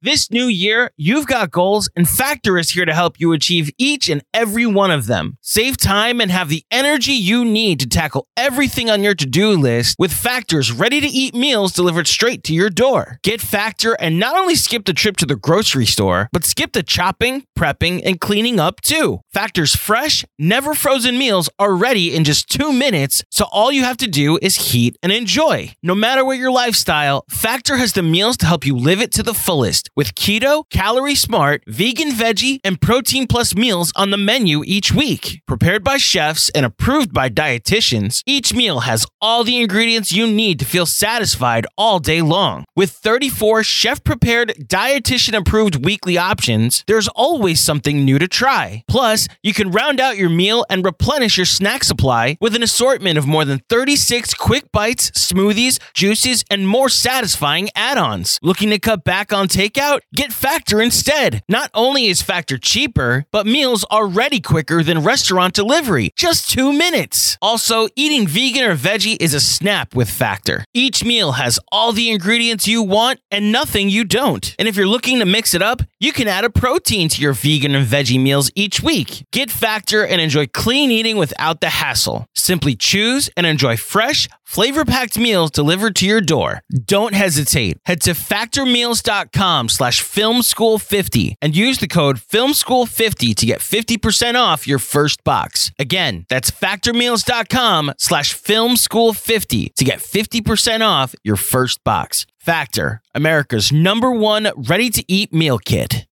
This 0.00 0.30
new 0.30 0.46
year, 0.46 0.92
you've 0.96 1.26
got 1.26 1.50
goals, 1.50 1.90
and 1.96 2.08
Factor 2.08 2.56
is 2.56 2.70
here 2.70 2.84
to 2.84 2.94
help 2.94 3.18
you 3.18 3.32
achieve 3.32 3.68
each 3.78 4.08
and 4.08 4.22
every 4.32 4.64
one 4.64 4.92
of 4.92 5.06
them. 5.06 5.38
Save 5.40 5.76
time 5.76 6.20
and 6.20 6.30
have 6.30 6.48
the 6.48 6.62
energy 6.70 7.14
you 7.14 7.44
need 7.44 7.80
to 7.80 7.88
tackle 7.88 8.28
everything 8.36 8.88
on 8.88 9.02
your 9.02 9.16
to 9.16 9.26
do 9.26 9.50
list 9.50 9.96
with 9.98 10.12
Factor's 10.12 10.70
ready 10.70 11.00
to 11.00 11.08
eat 11.08 11.34
meals 11.34 11.72
delivered 11.72 12.06
straight 12.06 12.44
to 12.44 12.54
your 12.54 12.70
door. 12.70 13.18
Get 13.24 13.40
Factor 13.40 13.94
and 13.94 14.20
not 14.20 14.36
only 14.36 14.54
skip 14.54 14.84
the 14.84 14.92
trip 14.92 15.16
to 15.16 15.26
the 15.26 15.34
grocery 15.34 15.84
store, 15.84 16.28
but 16.30 16.44
skip 16.44 16.74
the 16.74 16.84
chopping, 16.84 17.42
prepping, 17.58 18.00
and 18.04 18.20
cleaning 18.20 18.60
up 18.60 18.80
too. 18.80 19.18
Factor's 19.32 19.74
fresh, 19.74 20.24
never 20.38 20.74
frozen 20.74 21.18
meals 21.18 21.50
are 21.58 21.74
ready 21.74 22.14
in 22.14 22.22
just 22.22 22.48
two 22.48 22.72
minutes, 22.72 23.24
so 23.32 23.46
all 23.50 23.72
you 23.72 23.82
have 23.82 23.96
to 23.96 24.06
do 24.06 24.38
is 24.40 24.70
heat 24.70 24.96
and 25.02 25.10
enjoy. 25.10 25.72
No 25.82 25.96
matter 25.96 26.24
what 26.24 26.38
your 26.38 26.52
lifestyle, 26.52 27.24
Factor 27.28 27.78
has 27.78 27.94
the 27.94 28.02
meals 28.04 28.36
to 28.36 28.46
help 28.46 28.64
you 28.64 28.76
live 28.76 29.00
it 29.00 29.10
to 29.10 29.24
the 29.24 29.34
fullest 29.34 29.87
with 29.96 30.14
keto, 30.14 30.64
calorie 30.70 31.14
smart, 31.14 31.62
vegan 31.66 32.10
veggie, 32.10 32.60
and 32.62 32.80
protein 32.80 33.26
plus 33.26 33.54
meals 33.54 33.92
on 33.96 34.10
the 34.10 34.16
menu 34.16 34.62
each 34.64 34.92
week. 34.92 35.40
Prepared 35.46 35.82
by 35.82 35.96
chefs 35.96 36.48
and 36.50 36.66
approved 36.66 37.12
by 37.12 37.28
dietitians, 37.28 38.22
each 38.26 38.54
meal 38.54 38.80
has 38.80 39.06
all 39.20 39.44
the 39.44 39.60
ingredients 39.60 40.12
you 40.12 40.26
need 40.26 40.58
to 40.58 40.64
feel 40.64 40.86
satisfied 40.86 41.66
all 41.76 41.98
day 41.98 42.20
long. 42.20 42.64
With 42.76 42.90
34 42.90 43.64
chef 43.64 44.04
prepared, 44.04 44.54
dietitian 44.58 45.36
approved 45.36 45.84
weekly 45.84 46.18
options, 46.18 46.84
there's 46.86 47.08
always 47.08 47.60
something 47.60 48.04
new 48.04 48.18
to 48.18 48.28
try. 48.28 48.84
Plus, 48.88 49.26
you 49.42 49.54
can 49.54 49.70
round 49.70 50.00
out 50.00 50.16
your 50.16 50.30
meal 50.30 50.64
and 50.68 50.84
replenish 50.84 51.36
your 51.36 51.46
snack 51.46 51.82
supply 51.82 52.36
with 52.40 52.54
an 52.54 52.62
assortment 52.62 53.18
of 53.18 53.26
more 53.26 53.44
than 53.44 53.60
36 53.68 54.34
quick 54.34 54.70
bites, 54.72 55.10
smoothies, 55.12 55.78
juices, 55.94 56.44
and 56.50 56.68
more 56.68 56.88
satisfying 56.88 57.68
add 57.74 57.98
ons. 57.98 58.38
Looking 58.42 58.70
to 58.70 58.78
cut 58.78 59.04
back 59.04 59.32
on 59.32 59.48
takeout? 59.48 59.77
Takeout? 59.78 60.00
Get 60.14 60.32
Factor 60.32 60.80
instead. 60.80 61.42
Not 61.48 61.70
only 61.74 62.06
is 62.06 62.22
Factor 62.22 62.58
cheaper, 62.58 63.26
but 63.30 63.46
meals 63.46 63.84
are 63.90 64.06
ready 64.06 64.40
quicker 64.40 64.82
than 64.82 65.02
restaurant 65.02 65.54
delivery. 65.54 66.10
Just 66.16 66.50
two 66.50 66.72
minutes. 66.72 67.38
Also, 67.40 67.88
eating 67.96 68.26
vegan 68.26 68.64
or 68.64 68.76
veggie 68.76 69.20
is 69.20 69.34
a 69.34 69.40
snap 69.40 69.94
with 69.94 70.10
Factor. 70.10 70.64
Each 70.74 71.04
meal 71.04 71.32
has 71.32 71.58
all 71.70 71.92
the 71.92 72.10
ingredients 72.10 72.66
you 72.66 72.82
want 72.82 73.20
and 73.30 73.52
nothing 73.52 73.88
you 73.88 74.04
don't. 74.04 74.54
And 74.58 74.68
if 74.68 74.76
you're 74.76 74.86
looking 74.86 75.18
to 75.20 75.26
mix 75.26 75.54
it 75.54 75.62
up, 75.62 75.82
you 76.00 76.12
can 76.12 76.28
add 76.28 76.44
a 76.44 76.50
protein 76.50 77.08
to 77.10 77.22
your 77.22 77.32
vegan 77.32 77.74
and 77.74 77.86
veggie 77.86 78.22
meals 78.22 78.50
each 78.54 78.82
week. 78.82 79.24
Get 79.32 79.50
Factor 79.50 80.04
and 80.04 80.20
enjoy 80.20 80.46
clean 80.46 80.90
eating 80.90 81.16
without 81.16 81.60
the 81.60 81.68
hassle. 81.68 82.26
Simply 82.34 82.74
choose 82.74 83.30
and 83.36 83.46
enjoy 83.46 83.76
fresh, 83.76 84.28
flavor 84.48 84.84
packed 84.84 85.18
meals 85.18 85.50
delivered 85.50 85.94
to 85.96 86.06
your 86.06 86.20
door. 86.22 86.62
Don't 86.72 87.14
hesitate. 87.14 87.76
Head 87.84 88.00
to 88.02 88.12
factormeals.com 88.12 89.68
slash 89.68 90.02
filmschool50 90.02 91.34
and 91.42 91.54
use 91.54 91.78
the 91.78 91.86
code 91.86 92.16
filmschool50 92.16 93.34
to 93.34 93.46
get 93.46 93.60
50% 93.60 94.34
off 94.34 94.66
your 94.66 94.78
first 94.78 95.22
box. 95.22 95.70
Again, 95.78 96.24
that's 96.28 96.50
factormeals.com 96.50 97.92
slash 97.98 98.34
filmschool50 98.34 99.74
to 99.74 99.84
get 99.84 99.98
50% 99.98 100.80
off 100.80 101.14
your 101.22 101.36
first 101.36 101.84
box. 101.84 102.26
Factor, 102.38 103.02
America's 103.14 103.70
number 103.70 104.10
one 104.10 104.48
ready 104.56 104.88
to 104.88 105.04
eat 105.06 105.34
meal 105.34 105.58
kit. 105.58 106.07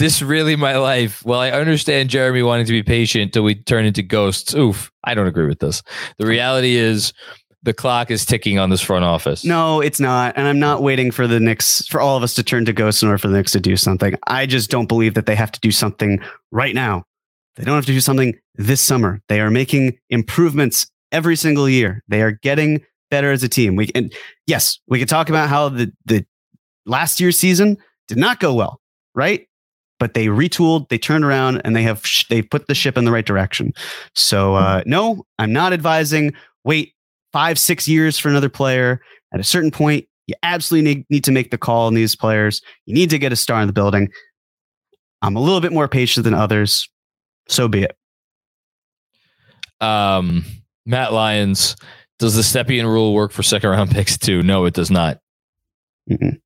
This 0.00 0.22
really 0.22 0.56
my 0.56 0.78
life. 0.78 1.22
Well, 1.24 1.38
I 1.38 1.50
understand 1.50 2.08
Jeremy 2.08 2.42
wanting 2.42 2.64
to 2.66 2.72
be 2.72 2.82
patient 2.82 3.34
till 3.34 3.44
we 3.44 3.54
turn 3.54 3.84
into 3.84 4.02
ghosts. 4.02 4.54
Oof, 4.54 4.90
I 5.04 5.14
don't 5.14 5.26
agree 5.26 5.46
with 5.46 5.60
this. 5.60 5.82
The 6.16 6.26
reality 6.26 6.74
is 6.76 7.12
the 7.62 7.74
clock 7.74 8.10
is 8.10 8.24
ticking 8.24 8.58
on 8.58 8.70
this 8.70 8.80
front 8.80 9.04
office. 9.04 9.44
No, 9.44 9.82
it's 9.82 10.00
not. 10.00 10.36
And 10.36 10.48
I'm 10.48 10.58
not 10.58 10.82
waiting 10.82 11.10
for 11.10 11.26
the 11.26 11.38
Knicks, 11.38 11.86
for 11.86 12.00
all 12.00 12.16
of 12.16 12.22
us 12.22 12.34
to 12.34 12.42
turn 12.42 12.64
to 12.64 12.72
ghosts 12.72 13.02
in 13.02 13.08
order 13.08 13.18
for 13.18 13.28
the 13.28 13.36
Knicks 13.36 13.52
to 13.52 13.60
do 13.60 13.76
something. 13.76 14.14
I 14.26 14.46
just 14.46 14.70
don't 14.70 14.88
believe 14.88 15.12
that 15.14 15.26
they 15.26 15.36
have 15.36 15.52
to 15.52 15.60
do 15.60 15.70
something 15.70 16.18
right 16.50 16.74
now. 16.74 17.04
They 17.56 17.64
don't 17.64 17.76
have 17.76 17.86
to 17.86 17.92
do 17.92 18.00
something 18.00 18.34
this 18.54 18.80
summer. 18.80 19.20
They 19.28 19.40
are 19.40 19.50
making 19.50 19.98
improvements 20.08 20.90
every 21.12 21.36
single 21.36 21.68
year. 21.68 22.02
They 22.08 22.22
are 22.22 22.32
getting 22.32 22.80
better 23.10 23.32
as 23.32 23.42
a 23.42 23.50
team. 23.50 23.76
We 23.76 23.90
and 23.94 24.10
yes, 24.46 24.78
we 24.88 24.98
could 24.98 25.10
talk 25.10 25.28
about 25.28 25.50
how 25.50 25.68
the 25.68 25.92
the 26.06 26.24
last 26.86 27.20
year's 27.20 27.36
season 27.36 27.76
did 28.08 28.16
not 28.16 28.40
go 28.40 28.54
well, 28.54 28.80
right? 29.14 29.46
But 30.00 30.14
they 30.14 30.26
retooled, 30.26 30.88
they 30.88 30.98
turned 30.98 31.24
around, 31.24 31.60
and 31.64 31.76
they 31.76 31.82
have 31.82 32.04
sh- 32.04 32.24
they 32.28 32.42
put 32.42 32.66
the 32.66 32.74
ship 32.74 32.98
in 32.98 33.04
the 33.04 33.12
right 33.12 33.26
direction. 33.26 33.72
So 34.16 34.56
uh, 34.56 34.82
no, 34.86 35.24
I'm 35.38 35.52
not 35.52 35.72
advising 35.72 36.32
wait 36.64 36.94
five 37.32 37.58
six 37.58 37.86
years 37.86 38.18
for 38.18 38.28
another 38.28 38.48
player. 38.48 39.00
At 39.32 39.38
a 39.38 39.44
certain 39.44 39.70
point, 39.70 40.06
you 40.26 40.34
absolutely 40.42 40.94
need, 40.94 41.06
need 41.10 41.24
to 41.24 41.32
make 41.32 41.52
the 41.52 41.58
call 41.58 41.86
on 41.86 41.94
these 41.94 42.16
players. 42.16 42.60
You 42.86 42.94
need 42.94 43.10
to 43.10 43.18
get 43.18 43.32
a 43.32 43.36
star 43.36 43.60
in 43.60 43.68
the 43.68 43.72
building. 43.72 44.08
I'm 45.22 45.36
a 45.36 45.40
little 45.40 45.60
bit 45.60 45.72
more 45.72 45.86
patient 45.86 46.24
than 46.24 46.34
others. 46.34 46.88
So 47.48 47.68
be 47.68 47.84
it. 47.84 47.96
Um, 49.80 50.44
Matt 50.86 51.12
Lyons, 51.12 51.76
does 52.18 52.34
the 52.34 52.42
Stepien 52.42 52.84
rule 52.84 53.14
work 53.14 53.32
for 53.32 53.42
second 53.42 53.70
round 53.70 53.90
picks 53.90 54.18
too? 54.18 54.42
No, 54.42 54.64
it 54.64 54.74
does 54.74 54.90
not. 54.90 55.18
mm 56.10 56.38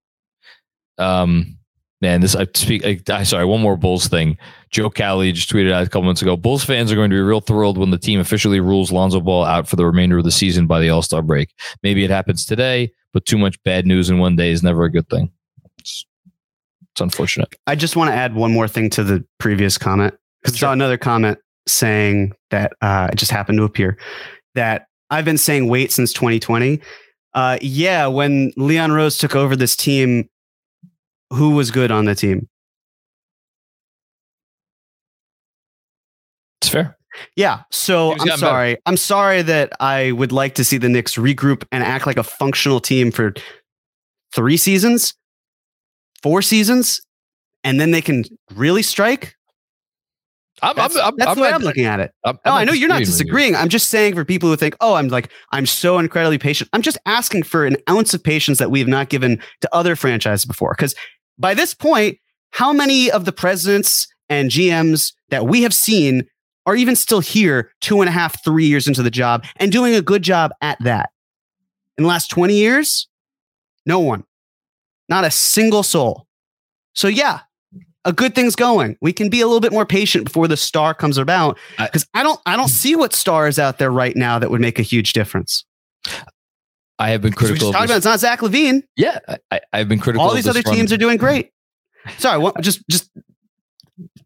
Um, 0.99 1.59
man, 2.05 2.21
this 2.21 2.37
I 2.37 2.47
speak. 2.55 2.85
I, 2.85 3.01
I, 3.09 3.23
sorry, 3.23 3.47
one 3.47 3.63
more 3.63 3.79
Bulls 3.79 4.09
thing. 4.09 4.37
Joe 4.71 4.91
Cowley 4.91 5.33
just 5.33 5.51
tweeted 5.51 5.73
out 5.73 5.87
a 5.87 5.87
couple 5.87 6.03
months 6.03 6.21
ago. 6.21 6.37
Bulls 6.37 6.63
fans 6.63 6.93
are 6.93 6.97
going 6.97 7.09
to 7.09 7.17
be 7.17 7.21
real 7.21 7.41
thrilled 7.41 7.79
when 7.79 7.91
the 7.91 7.99
team 7.99 8.21
officially 8.21 8.61
rules 8.61 8.93
Lonzo 8.93 9.23
Ball 9.23 9.43
out 9.45 9.67
for 9.67 9.77
the 9.77 9.87
remainder 9.87 10.19
of 10.19 10.25
the 10.25 10.31
season 10.31 10.67
by 10.67 10.81
the 10.81 10.91
All 10.91 11.01
Star 11.01 11.23
break. 11.23 11.55
Maybe 11.83 12.05
it 12.05 12.11
happens 12.11 12.45
today, 12.45 12.93
but 13.15 13.25
too 13.25 13.39
much 13.39 13.61
bad 13.63 13.87
news 13.87 14.11
in 14.11 14.19
one 14.19 14.37
day 14.37 14.51
is 14.51 14.63
never 14.63 14.85
a 14.85 14.93
good 14.93 15.09
thing. 15.09 15.33
It's, 15.79 16.05
it's 16.93 17.01
unfortunate. 17.01 17.57
I 17.67 17.75
just 17.75 17.97
want 17.97 18.11
to 18.11 18.15
add 18.15 18.35
one 18.35 18.53
more 18.53 18.69
thing 18.69 18.91
to 18.91 19.03
the 19.03 19.25
previous 19.39 19.79
comment 19.79 20.13
because 20.43 20.59
sure. 20.59 20.69
I 20.69 20.71
saw 20.71 20.73
another 20.75 20.99
comment 20.99 21.39
saying 21.67 22.35
that 22.51 22.75
uh, 22.83 23.09
it 23.11 23.17
just 23.17 23.31
happened 23.31 23.57
to 23.59 23.65
appear 23.65 23.97
that 24.55 24.89
I've 25.09 25.25
been 25.25 25.39
saying 25.39 25.69
wait 25.69 25.91
since 25.91 26.13
2020. 26.13 26.83
Uh, 27.33 27.59
yeah, 27.63 28.07
when 28.07 28.53
Leon 28.59 28.93
Rose 28.93 29.17
took 29.17 29.35
over 29.35 29.57
this 29.57 29.75
team, 29.75 30.29
who 31.31 31.51
was 31.51 31.71
good 31.71 31.91
on 31.91 32.05
the 32.05 32.15
team? 32.15 32.49
It's 36.61 36.69
fair. 36.69 36.97
Yeah. 37.37 37.63
So 37.71 38.13
I'm 38.19 38.37
sorry. 38.39 38.73
Better. 38.73 38.83
I'm 38.87 38.97
sorry 38.97 39.43
that 39.43 39.73
I 39.81 40.13
would 40.13 40.33
like 40.33 40.55
to 40.57 40.65
see 40.65 40.79
the 40.79 40.89
Knicks 40.89 41.15
regroup 41.17 41.65
and 41.71 41.85
act 41.85 42.07
like 42.07 42.17
a 42.17 42.23
functional 42.23 42.81
team 42.81 43.11
for 43.11 43.35
three 44.35 44.57
seasons, 44.57 45.15
four 46.23 46.43
seasons, 46.43 47.01
and 47.63 47.81
then 47.81 47.91
they 47.93 48.03
can 48.03 48.25
really 48.55 48.83
strike. 48.83 49.34
I'm, 50.63 50.77
that's, 50.77 50.97
I'm, 50.97 51.17
that's 51.17 51.31
I'm, 51.31 51.37
the 51.37 51.43
way 51.43 51.51
I'm 51.51 51.63
looking 51.63 51.85
at 51.85 52.01
it. 52.01 52.13
No, 52.25 52.35
oh, 52.45 52.53
I 52.53 52.65
know 52.65 52.73
you're 52.73 52.89
not 52.89 53.01
disagreeing. 53.01 53.57
I'm 53.57 53.69
just 53.69 53.91
saying 53.91 54.15
for 54.15 54.25
people 54.25 54.49
who 54.49 54.57
think, 54.57 54.77
oh, 54.81 54.95
I'm 54.95 55.09
like, 55.09 55.31
I'm 55.53 55.67
so 55.67 55.99
incredibly 55.99 56.39
patient. 56.39 56.71
I'm 56.73 56.83
just 56.83 56.99
asking 57.07 57.43
for 57.43 57.67
an 57.67 57.77
ounce 57.91 58.15
of 58.15 58.23
patience 58.23 58.59
that 58.59 58.71
we 58.71 58.79
have 58.79 58.89
not 58.89 59.09
given 59.09 59.41
to 59.63 59.75
other 59.75 59.97
franchises 59.97 60.45
before. 60.45 60.75
Because 60.77 60.95
by 61.39 61.55
this 61.55 61.75
point, 61.75 62.19
how 62.51 62.73
many 62.73 63.11
of 63.11 63.25
the 63.25 63.33
presidents 63.33 64.07
and 64.29 64.51
GMs 64.51 65.13
that 65.31 65.47
we 65.47 65.63
have 65.63 65.75
seen 65.75 66.27
are 66.67 66.77
even 66.77 66.95
still 66.95 67.21
here 67.21 67.73
two 67.81 68.01
and 68.01 68.09
a 68.09 68.13
half, 68.13 68.43
three 68.45 68.67
years 68.67 68.87
into 68.87 69.03
the 69.03 69.11
job 69.11 69.45
and 69.57 69.73
doing 69.73 69.95
a 69.95 70.03
good 70.03 70.23
job 70.23 70.53
at 70.61 70.79
that? 70.85 71.11
In 71.99 72.05
the 72.05 72.09
last 72.09 72.29
20 72.29 72.55
years, 72.55 73.09
no 73.87 73.99
one, 74.01 74.25
not 75.09 75.25
a 75.25 75.31
single 75.31 75.83
soul. 75.83 76.27
So, 76.95 77.09
yeah, 77.09 77.41
a 78.05 78.13
good 78.13 78.35
thing's 78.35 78.57
going. 78.57 78.97
We 79.01 79.13
can 79.13 79.29
be 79.29 79.41
a 79.41 79.47
little 79.47 79.61
bit 79.61 79.73
more 79.73 79.87
patient 79.87 80.25
before 80.25 80.49
the 80.49 80.57
star 80.57 80.95
comes 80.95 81.19
about 81.19 81.59
because 81.79 82.07
I, 82.15 82.23
don't, 82.23 82.41
I 82.47 82.57
don't 82.57 82.69
see 82.69 82.97
what 82.97 83.15
star 83.15 83.49
is 83.49 83.59
out 83.59 83.79
there 83.79 83.91
right 83.91 84.15
now 84.15 84.39
that 84.39 84.51
would 84.51 84.61
make 84.61 84.79
a 84.79 84.83
huge 84.83 85.13
difference. 85.13 85.65
I 86.99 87.11
have 87.11 87.23
been 87.23 87.33
critical. 87.33 87.73
Talked 87.73 87.87
about 87.87 87.97
it's 87.97 88.07
not 88.07 88.21
Zach 88.21 88.41
LaVine. 88.41 88.83
Yeah, 88.97 89.19
I, 89.51 89.61
have 89.73 89.89
been 89.89 89.99
critical. 89.99 90.27
All 90.27 90.35
these 90.35 90.47
other 90.47 90.63
teams 90.63 90.93
are 90.93 90.97
doing 90.97 91.17
great. 91.17 91.51
Sorry, 92.19 92.39
what, 92.39 92.61
just 92.61 92.87
just 92.89 93.11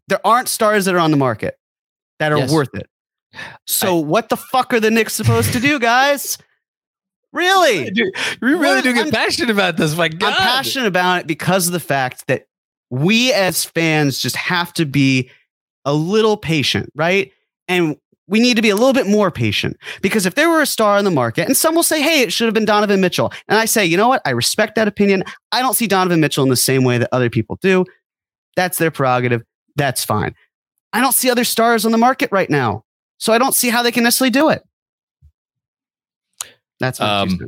there 0.07 0.25
aren't 0.25 0.47
stars 0.47 0.85
that 0.85 0.95
are 0.95 0.99
on 0.99 1.11
the 1.11 1.17
market 1.17 1.57
that 2.19 2.31
are 2.31 2.37
yes. 2.37 2.51
worth 2.51 2.73
it. 2.75 2.87
So 3.65 3.99
I, 3.99 4.03
what 4.03 4.29
the 4.29 4.37
fuck 4.37 4.73
are 4.73 4.79
the 4.79 4.91
Knicks 4.91 5.13
supposed 5.13 5.53
to 5.53 5.59
do, 5.59 5.79
guys? 5.79 6.37
Really? 7.31 7.91
we 8.41 8.53
really 8.55 8.81
do 8.81 8.91
get 8.91 9.05
I'm, 9.05 9.11
passionate 9.11 9.51
about 9.51 9.77
this. 9.77 9.95
My 9.95 10.07
God. 10.07 10.33
I'm 10.33 10.35
passionate 10.35 10.87
about 10.87 11.19
it 11.19 11.27
because 11.27 11.67
of 11.67 11.73
the 11.73 11.79
fact 11.79 12.25
that 12.25 12.47
we 12.89 13.33
as 13.33 13.65
fans 13.65 14.19
just 14.19 14.35
have 14.35 14.73
to 14.73 14.85
be 14.85 15.29
a 15.85 15.93
little 15.93 16.37
patient, 16.37 16.91
right? 16.95 17.31
And 17.67 17.97
we 18.27 18.39
need 18.39 18.55
to 18.55 18.61
be 18.61 18.69
a 18.69 18.75
little 18.75 18.93
bit 18.93 19.07
more 19.07 19.31
patient 19.31 19.75
because 20.01 20.25
if 20.25 20.35
there 20.35 20.49
were 20.49 20.61
a 20.61 20.65
star 20.65 20.99
in 20.99 21.05
the 21.05 21.11
market, 21.11 21.47
and 21.47 21.57
some 21.57 21.73
will 21.73 21.83
say, 21.83 22.01
hey, 22.01 22.21
it 22.21 22.31
should 22.31 22.45
have 22.45 22.53
been 22.53 22.65
Donovan 22.65 23.01
Mitchell. 23.01 23.33
And 23.47 23.57
I 23.57 23.65
say, 23.65 23.85
you 23.85 23.97
know 23.97 24.07
what? 24.07 24.21
I 24.25 24.31
respect 24.31 24.75
that 24.75 24.87
opinion. 24.87 25.23
I 25.51 25.61
don't 25.61 25.73
see 25.73 25.87
Donovan 25.87 26.19
Mitchell 26.19 26.43
in 26.43 26.49
the 26.49 26.55
same 26.55 26.83
way 26.83 26.99
that 26.99 27.09
other 27.11 27.29
people 27.29 27.57
do. 27.61 27.85
That's 28.55 28.77
their 28.77 28.91
prerogative. 28.91 29.43
That's 29.75 30.03
fine. 30.03 30.35
I 30.93 31.01
don't 31.01 31.13
see 31.13 31.29
other 31.29 31.43
stars 31.43 31.85
on 31.85 31.91
the 31.91 31.97
market 31.97 32.31
right 32.31 32.49
now. 32.49 32.83
So 33.17 33.33
I 33.33 33.37
don't 33.37 33.55
see 33.55 33.69
how 33.69 33.81
they 33.81 33.91
can 33.91 34.03
necessarily 34.03 34.31
do 34.31 34.49
it. 34.49 34.63
That's 36.79 36.99
my 36.99 37.21
um, 37.21 37.39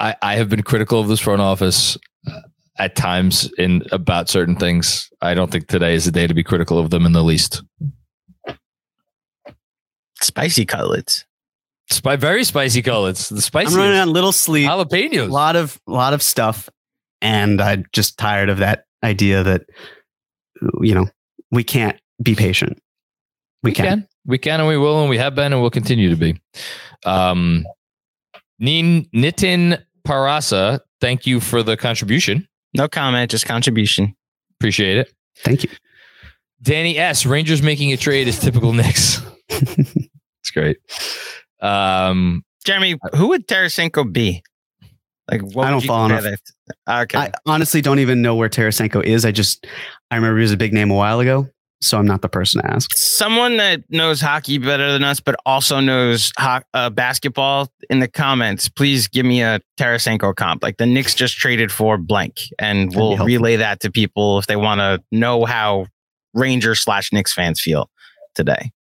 I, 0.00 0.16
I 0.22 0.36
have 0.36 0.48
been 0.48 0.62
critical 0.62 1.00
of 1.00 1.08
this 1.08 1.20
front 1.20 1.40
office 1.40 1.98
uh, 2.30 2.40
at 2.76 2.96
times 2.96 3.50
in 3.58 3.82
about 3.92 4.28
certain 4.28 4.56
things. 4.56 5.10
I 5.20 5.34
don't 5.34 5.50
think 5.50 5.68
today 5.68 5.94
is 5.94 6.04
the 6.04 6.10
day 6.10 6.26
to 6.26 6.34
be 6.34 6.42
critical 6.42 6.78
of 6.78 6.90
them 6.90 7.06
in 7.06 7.12
the 7.12 7.22
least. 7.22 7.62
Spicy 10.20 10.64
cutlets. 10.64 11.24
Spi- 11.90 12.16
very 12.16 12.44
spicy 12.44 12.82
cutlets. 12.82 13.28
The 13.28 13.42
spicy. 13.42 13.74
I'm 13.74 13.78
running 13.78 13.98
on 13.98 14.08
little 14.10 14.32
sleep. 14.32 14.68
Jalapenos. 14.68 15.28
A 15.28 15.32
lot 15.32 15.56
of 15.56 15.80
a 15.86 15.92
lot 15.92 16.14
of 16.14 16.22
stuff, 16.22 16.68
and 17.20 17.60
I'm 17.60 17.84
just 17.92 18.18
tired 18.18 18.48
of 18.48 18.58
that 18.58 18.86
idea 19.02 19.42
that 19.42 19.66
you 20.80 20.94
know 20.94 21.06
we 21.50 21.62
can't 21.62 22.00
be 22.22 22.34
patient. 22.34 22.80
We, 23.62 23.70
we 23.70 23.74
can. 23.74 23.84
can. 23.84 24.08
We 24.26 24.38
can, 24.38 24.60
and 24.60 24.68
we 24.68 24.78
will, 24.78 25.00
and 25.00 25.10
we 25.10 25.18
have 25.18 25.34
been, 25.34 25.52
and 25.52 25.60
we'll 25.60 25.70
continue 25.70 26.08
to 26.08 26.16
be. 26.16 26.40
Um, 27.04 27.66
Nin, 28.58 29.04
Nitin 29.14 29.82
Parasa, 30.06 30.80
thank 31.00 31.26
you 31.26 31.40
for 31.40 31.62
the 31.62 31.76
contribution. 31.76 32.48
No 32.74 32.88
comment, 32.88 33.30
just 33.30 33.46
contribution. 33.46 34.14
Appreciate 34.58 34.98
it. 34.98 35.12
Thank 35.38 35.62
you. 35.62 35.70
Danny 36.62 36.98
S. 36.98 37.26
Rangers 37.26 37.62
making 37.62 37.92
a 37.92 37.96
trade 37.96 38.26
is 38.26 38.38
typical 38.38 38.72
Knicks. 38.72 39.20
it's 39.48 40.50
great. 40.52 40.78
Um, 41.60 42.42
Jeremy, 42.64 42.98
who 43.14 43.28
would 43.28 43.46
Tarasenko 43.46 44.10
be? 44.10 44.42
Like, 45.30 45.42
I 45.56 45.70
don't 45.70 45.84
follow 45.84 46.06
enough. 46.06 46.40
Okay. 46.88 47.18
I 47.18 47.32
honestly 47.46 47.80
don't 47.80 47.98
even 47.98 48.22
know 48.22 48.34
where 48.34 48.48
Tarasenko 48.48 49.02
is. 49.04 49.24
I 49.24 49.32
just, 49.32 49.66
I 50.10 50.16
remember 50.16 50.38
he 50.38 50.42
was 50.42 50.52
a 50.52 50.56
big 50.56 50.72
name 50.72 50.90
a 50.90 50.94
while 50.94 51.20
ago. 51.20 51.48
So 51.84 51.98
I'm 51.98 52.06
not 52.06 52.22
the 52.22 52.28
person 52.28 52.62
to 52.62 52.70
ask. 52.70 52.90
Someone 52.96 53.56
that 53.58 53.82
knows 53.90 54.20
hockey 54.20 54.58
better 54.58 54.92
than 54.92 55.04
us, 55.04 55.20
but 55.20 55.36
also 55.46 55.80
knows 55.80 56.32
ho- 56.38 56.62
uh, 56.72 56.90
basketball 56.90 57.68
in 57.90 58.00
the 58.00 58.08
comments, 58.08 58.68
please 58.68 59.08
give 59.08 59.26
me 59.26 59.42
a 59.42 59.60
Tarasenko 59.78 60.34
comp. 60.34 60.62
Like 60.62 60.78
the 60.78 60.86
Knicks 60.86 61.14
just 61.14 61.36
traded 61.36 61.70
for 61.70 61.98
blank, 61.98 62.40
and 62.58 62.94
we'll 62.94 63.16
relay 63.18 63.56
that 63.56 63.80
to 63.80 63.90
people 63.90 64.38
if 64.38 64.46
they 64.46 64.56
want 64.56 64.80
to 64.80 65.02
know 65.12 65.44
how 65.44 65.86
Ranger 66.32 66.74
slash 66.74 67.12
Knicks 67.12 67.32
fans 67.32 67.60
feel 67.60 67.90
today. 68.34 68.72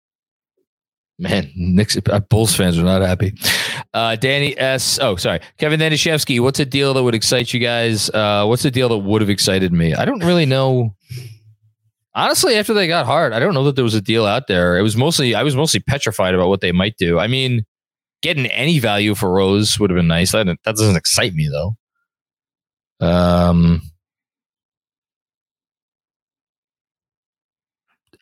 Man, 1.19 1.53
Knicks 1.55 1.97
uh, 1.97 2.21
Bulls 2.21 2.57
fans 2.57 2.79
are 2.79 2.83
not 2.83 3.03
happy. 3.03 3.35
Uh, 3.95 4.17
Danny 4.17 4.59
S. 4.59 4.99
Oh, 4.99 5.15
sorry, 5.17 5.41
Kevin 5.59 5.79
Danishevsky. 5.79 6.41
What's 6.41 6.59
a 6.59 6.65
deal 6.65 6.95
that 6.95 7.03
would 7.03 7.15
excite 7.15 7.53
you 7.53 7.61
guys? 7.61 8.11
Uh, 8.11 8.45
what's 8.47 8.65
a 8.65 8.71
deal 8.71 8.88
that 8.88 8.99
would 8.99 9.21
have 9.21 9.31
excited 9.31 9.73
me? 9.73 9.95
I 9.95 10.05
don't 10.05 10.25
really 10.25 10.47
know. 10.47 10.97
Honestly, 12.14 12.57
after 12.57 12.75
they 12.75 12.87
got 12.87 13.07
Hart, 13.07 13.33
I 13.33 13.38
don't 13.38 13.55
know 13.55 13.64
that 13.64 13.75
there 13.75 13.85
was 13.85 13.94
a 13.94 14.01
deal 14.01 14.27
out 14.27 14.46
there. 14.46 14.77
It 14.77 14.83
was 14.83 14.96
mostly 14.96 15.35
I 15.35 15.42
was 15.42 15.57
mostly 15.57 15.81
petrified 15.81 16.35
about 16.35 16.48
what 16.48 16.61
they 16.61 16.72
might 16.72 16.96
do. 16.98 17.18
I 17.18 17.27
mean, 17.27 17.64
getting 18.20 18.46
any 18.46 18.79
value 18.79 19.14
for 19.14 19.31
Rose 19.33 19.79
would 19.81 19.90
have 19.90 19.96
been 19.96 20.09
nice. 20.09 20.33
That, 20.33 20.46
that 20.46 20.77
doesn't 20.77 20.96
excite 20.96 21.33
me 21.33 21.48
though. 21.48 21.77
Um, 23.01 23.83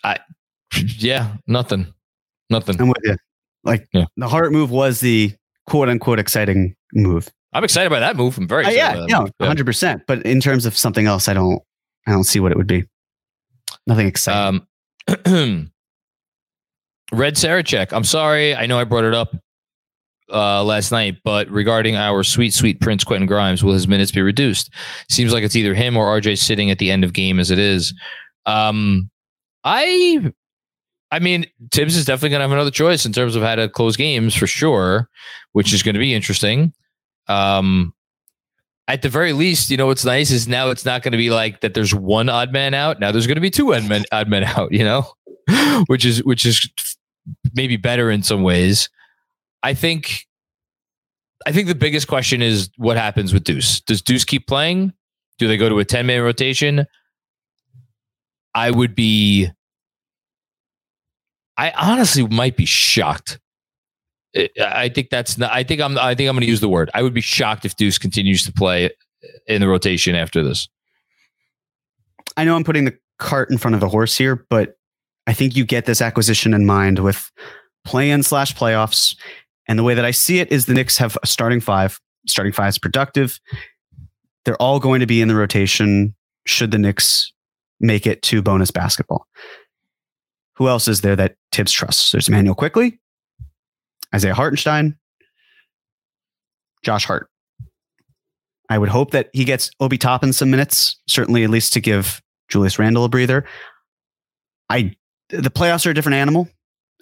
I 0.05 0.18
yeah, 0.98 1.37
nothing. 1.46 1.92
Nothing. 2.48 2.81
I'm 2.81 2.88
with 2.88 2.98
you. 3.05 3.16
Like 3.64 3.88
yeah. 3.92 4.07
the 4.16 4.29
Hart 4.29 4.53
move 4.53 4.70
was 4.70 5.00
the 5.00 5.35
quote 5.66 5.88
unquote 5.88 6.18
exciting 6.18 6.74
move. 6.94 7.29
I'm 7.53 7.64
excited 7.64 7.90
by 7.90 8.00
that 8.00 8.16
move. 8.16 8.38
I'm 8.38 8.46
very 8.46 8.64
uh, 8.64 8.70
yeah, 8.70 9.07
yeah, 9.09 9.26
hundred 9.40 9.66
percent. 9.66 10.03
But 10.07 10.22
in 10.22 10.40
terms 10.40 10.64
of 10.64 10.79
something 10.79 11.07
else, 11.07 11.29
I 11.29 11.35
don't, 11.35 11.61
I 12.07 12.12
don't 12.12 12.24
see 12.24 12.38
what 12.38 12.53
it 12.53 12.59
would 12.59 12.68
be. 12.68 12.85
Nothing 13.90 14.07
exciting. 14.07 14.66
Um, 15.26 15.72
Red 17.12 17.35
Sarachek. 17.35 17.92
I'm 17.92 18.05
sorry. 18.05 18.55
I 18.55 18.66
know 18.66 18.79
I 18.79 18.85
brought 18.85 19.03
it 19.03 19.14
up 19.14 19.35
uh, 20.33 20.62
last 20.62 20.92
night, 20.92 21.16
but 21.24 21.50
regarding 21.50 21.96
our 21.96 22.22
sweet, 22.22 22.55
sweet 22.55 22.81
Prince 22.81 23.03
Quentin 23.03 23.26
Grimes, 23.26 23.64
will 23.64 23.72
his 23.72 23.88
minutes 23.88 24.12
be 24.12 24.22
reduced? 24.22 24.72
Seems 25.11 25.33
like 25.33 25.42
it's 25.42 25.57
either 25.57 25.74
him 25.74 25.96
or 25.96 26.07
RJ 26.20 26.38
sitting 26.38 26.70
at 26.70 26.79
the 26.79 26.88
end 26.88 27.03
of 27.03 27.12
game 27.12 27.40
as 27.40 27.50
it 27.50 27.59
is. 27.59 27.92
Um, 28.46 29.11
I 29.64 30.33
I 31.11 31.18
mean, 31.18 31.46
Thibs 31.72 31.96
is 31.96 32.05
definitely 32.05 32.29
going 32.29 32.38
to 32.38 32.44
have 32.44 32.53
another 32.53 32.70
choice 32.70 33.05
in 33.05 33.12
terms 33.12 33.35
of 33.35 33.42
how 33.42 33.57
to 33.57 33.68
close 33.68 33.96
games 33.96 34.37
for 34.37 34.46
sure, 34.46 35.09
which 35.50 35.72
is 35.72 35.83
going 35.83 35.94
to 35.94 35.98
be 35.98 36.14
interesting. 36.14 36.72
Um, 37.26 37.92
at 38.88 39.03
the 39.03 39.09
very 39.09 39.33
least, 39.33 39.71
you 39.71 39.77
know 39.77 39.87
what's 39.87 40.05
nice 40.05 40.31
is 40.31 40.49
now 40.49 40.71
it's 40.71 40.85
not 40.85 41.03
going 41.03 41.12
to 41.12 41.19
be 41.19 41.31
like 41.31 41.61
that. 41.61 41.75
There's 41.75 41.95
one 41.95 42.29
odd 42.29 42.53
man 42.53 42.75
out. 42.75 43.01
Now 43.01 43.12
there's 43.12 43.27
going 43.27 43.37
to 43.37 43.40
be 43.40 43.51
two 43.51 43.75
odd 43.75 43.88
men, 43.88 44.05
odd 44.12 44.29
men 44.29 44.45
out. 44.45 44.73
You 44.73 44.85
know, 44.85 45.12
which 45.87 46.05
is 46.05 46.25
which 46.25 46.45
is 46.45 46.69
maybe 47.55 47.77
better 47.77 48.11
in 48.11 48.23
some 48.23 48.43
ways. 48.43 48.88
I 49.62 49.75
think. 49.75 50.27
I 51.47 51.53
think 51.53 51.69
the 51.69 51.75
biggest 51.75 52.07
question 52.07 52.43
is 52.43 52.69
what 52.77 52.99
happens 52.99 53.33
with 53.33 53.45
Deuce. 53.45 53.81
Does 53.81 54.03
Deuce 54.03 54.27
keep 54.27 54.47
playing? 54.47 54.93
Do 55.38 55.49
they 55.49 55.57
go 55.57 55.71
to 55.71 55.79
a 55.79 55.85
ten 55.87 56.07
man 56.07 56.21
rotation? 56.21 56.87
I 58.55 58.71
would 58.71 58.95
be 58.95 59.51
I 61.57 61.73
honestly 61.73 62.27
might 62.27 62.57
be 62.57 62.66
shocked. 62.66 63.39
I 64.61 64.88
think 64.88 65.11
that's 65.11 65.38
not. 65.38 65.53
I 65.53 65.62
think 65.62 65.81
I'm. 65.81 65.99
I 65.99 66.14
think 66.14 66.29
I'm 66.29 66.35
going 66.37 66.43
to 66.43 66.51
use 66.51 66.61
the 66.61 66.69
word. 66.69 66.90
I 66.95 67.03
would 67.03 67.14
be 67.14 67.21
shocked 67.21 67.64
if 67.64 67.77
Deuce 67.77 67.99
continues 67.99 68.45
to 68.45 68.53
play 68.53 68.90
in 69.47 69.61
the 69.61 69.69
rotation 69.69 70.14
after 70.14 70.43
this. 70.43 70.69
I 72.37 72.45
know 72.45 72.55
I'm 72.55 72.64
putting 72.64 72.85
the 72.85 72.97
cart 73.19 73.51
in 73.51 73.59
front 73.59 73.75
of 73.75 73.81
the 73.81 73.88
horse 73.88 74.16
here, 74.16 74.47
but 74.49 74.77
I 75.27 75.33
think 75.33 75.57
you 75.57 75.64
get 75.64 75.85
this 75.85 76.01
acquisition 76.01 76.55
in 76.55 76.64
mind 76.64 77.01
with 77.01 77.31
play-in 77.85 78.23
slash 78.23 78.55
playoffs. 78.55 79.16
And 79.69 79.79
the 79.79 79.83
way 79.83 79.95
that 79.95 80.05
I 80.05 80.11
see 80.11 80.38
it 80.38 80.51
is 80.51 80.66
the 80.66 80.75
Knicks 80.75 80.97
have 80.99 81.19
a 81.23 81.27
starting 81.27 81.61
five. 81.61 82.01
Starting 82.27 82.53
five 82.53 82.71
is 82.71 82.79
productive. 82.79 83.38
They're 84.45 84.57
all 84.57 84.81
going 84.81 85.01
to 85.01 85.07
be 85.07 85.21
in 85.21 85.29
the 85.29 85.35
rotation 85.35 86.14
should 86.47 86.71
the 86.71 86.79
Knicks 86.79 87.33
make 87.81 88.07
it 88.07 88.23
to 88.23 88.43
bonus 88.43 88.71
basketball. 88.71 89.27
Who 90.57 90.69
else 90.69 90.88
is 90.88 91.01
there 91.01 91.16
that 91.16 91.37
Thibs 91.53 91.73
trusts? 91.73 92.11
There's 92.11 92.29
Immanuel 92.29 92.55
Quickley, 92.55 93.01
Isaiah 94.14 94.35
Hartenstein, 94.35 94.96
Josh 96.83 97.05
Hart. 97.05 97.29
I 98.68 98.79
would 98.79 98.88
hope 98.88 99.11
that 99.11 99.31
he 99.33 99.44
gets 99.44 99.70
Obi 99.81 99.99
Toppin 99.99 100.33
some 100.33 100.51
minutes, 100.51 100.96
certainly 101.09 101.42
at 101.44 101.51
least 101.51 101.73
to 101.73 101.81
give 101.81 102.23
Julius 102.49 102.79
Randle 102.79 103.05
a 103.05 103.09
breather. 103.09 103.44
I 104.68 104.94
the 105.29 105.51
playoffs 105.51 105.87
are 105.87 105.90
a 105.90 105.94
different 105.94 106.16
animal, 106.16 106.49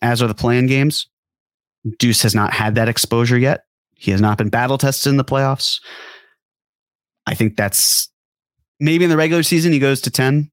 as 0.03 0.23
are 0.23 0.29
the 0.29 0.35
play-in 0.35 0.66
games. 0.66 1.07
Deuce 1.99 2.23
has 2.23 2.35
not 2.35 2.53
had 2.53 2.75
that 2.75 2.88
exposure 2.88 3.38
yet. 3.38 3.64
He 3.94 4.11
has 4.11 4.21
not 4.21 4.38
been 4.38 4.49
battle 4.49 4.79
tested 4.79 5.11
in 5.11 5.16
the 5.16 5.25
playoffs. 5.25 5.81
I 7.27 7.35
think 7.35 7.57
that's 7.57 8.11
maybe 8.81 9.05
in 9.05 9.11
the 9.11 9.16
regular 9.16 9.42
season 9.42 9.73
he 9.73 9.79
goes 9.79 10.01
to 10.03 10.11
10. 10.11 10.51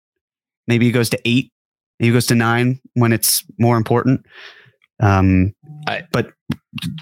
Maybe 0.68 0.86
he 0.86 0.92
goes 0.92 1.10
to 1.10 1.20
eight 1.26 1.52
Maybe 2.00 2.10
he 2.10 2.14
goes 2.14 2.26
to 2.28 2.36
nine 2.36 2.80
when 2.94 3.14
it's 3.14 3.44
more 3.58 3.78
important. 3.78 4.26
Um, 5.00 5.54
I, 5.88 6.04
but 6.12 6.32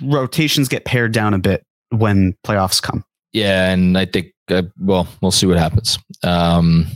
rotations 0.02 0.68
get 0.68 0.86
pared 0.86 1.12
down 1.12 1.34
a 1.34 1.40
bit 1.40 1.64
when 1.90 2.36
playoffs 2.46 2.82
come. 2.82 3.04
Yeah, 3.32 3.72
and 3.72 3.98
I 3.98 4.06
think 4.06 4.34
uh, 4.50 4.64
well, 4.80 5.08
we'll 5.22 5.32
see 5.32 5.48
what 5.48 5.58
happens. 5.58 5.98
Um, 6.24 6.88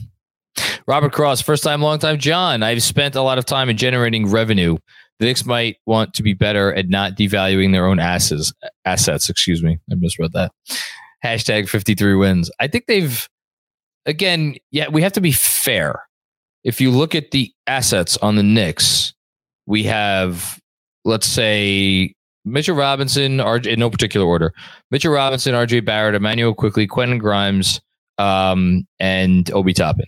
Robert 0.88 1.12
Cross, 1.12 1.42
first 1.42 1.64
time, 1.64 1.82
long 1.82 2.00
time. 2.00 2.18
John, 2.18 2.64
I've 2.64 2.84
spent 2.84 3.16
a 3.16 3.22
lot 3.22 3.38
of 3.38 3.46
time 3.46 3.70
in 3.70 3.78
generating 3.78 4.30
revenue. 4.30 4.78
The 5.20 5.26
Knicks 5.26 5.46
might 5.46 5.78
want 5.86 6.14
to 6.16 6.24
be 6.24 6.34
better 6.34 6.74
at 6.74 6.90
not 6.90 7.14
devaluing 7.14 7.72
their 7.72 7.88
own 7.88 8.00
assets. 8.00 8.54
Assets, 8.86 9.30
excuse 9.30 9.64
me, 9.64 9.80
I 9.92 9.96
misread 9.96 10.34
that. 10.34 10.52
Hashtag 11.24 11.70
fifty 11.70 11.96
three 11.96 12.16
wins. 12.16 12.52
I 12.60 12.68
think 12.68 12.86
they've 12.88 13.28
again. 14.06 14.56
Yeah, 14.72 14.90
we 14.90 15.02
have 15.02 15.14
to 15.14 15.22
be 15.22 15.32
fair 15.32 16.08
if 16.68 16.82
you 16.82 16.92
look 16.92 17.16
at 17.16 17.32
the 17.32 17.54
assets 17.66 18.18
on 18.18 18.36
the 18.36 18.44
Knicks, 18.44 19.14
we 19.66 19.84
have, 19.84 20.60
let's 21.08 21.26
say, 21.26 22.14
Mitchell 22.46 22.76
Robinson, 22.76 23.38
RJ, 23.38 23.74
in 23.74 23.80
no 23.80 23.90
particular 23.90 24.26
order, 24.26 24.54
Mitchell 24.92 25.12
Robinson, 25.12 25.54
RJ 25.54 25.86
Barrett, 25.86 26.16
Immanuel 26.16 26.54
Quickley, 26.54 26.86
Quentin 26.86 27.18
Grimes, 27.18 27.82
um, 28.18 28.86
and 29.00 29.50
Obi 29.52 29.74
Toppin. 29.74 30.06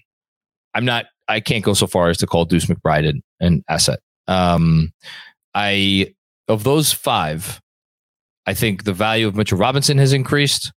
I'm 0.73 0.85
not, 0.85 1.05
I 1.27 1.39
can't 1.39 1.63
go 1.63 1.73
so 1.73 1.87
far 1.87 2.09
as 2.09 2.17
to 2.19 2.27
call 2.27 2.45
Deuce 2.45 2.65
McBride 2.65 3.07
an, 3.07 3.23
an 3.39 3.63
asset. 3.69 3.99
Um, 4.27 4.91
I, 5.55 6.13
of 6.47 6.63
those 6.63 6.93
five, 6.93 7.59
I 8.45 8.53
think 8.53 8.83
the 8.83 8.93
value 8.93 9.27
of 9.27 9.35
Mitchell 9.35 9.57
Robinson 9.57 9.97
has 9.97 10.13
increased. 10.13 10.71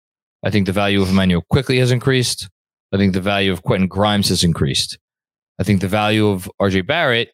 I 0.45 0.51
think 0.51 0.67
the 0.67 0.73
value 0.73 1.03
of 1.03 1.11
Immanuel 1.11 1.45
Quickley 1.51 1.79
has 1.79 1.91
increased. 1.91 2.49
I 2.93 2.97
think 2.97 3.13
the 3.13 3.21
value 3.21 3.53
of 3.53 3.63
Quentin 3.63 3.89
Grimes 3.89 4.29
has 4.29 4.45
increased. 4.45 4.99
I 5.59 5.63
think 5.63 5.81
the 5.81 5.89
value 5.89 6.29
of 6.29 6.51
RJ 6.61 6.87
Barrett 6.87 7.31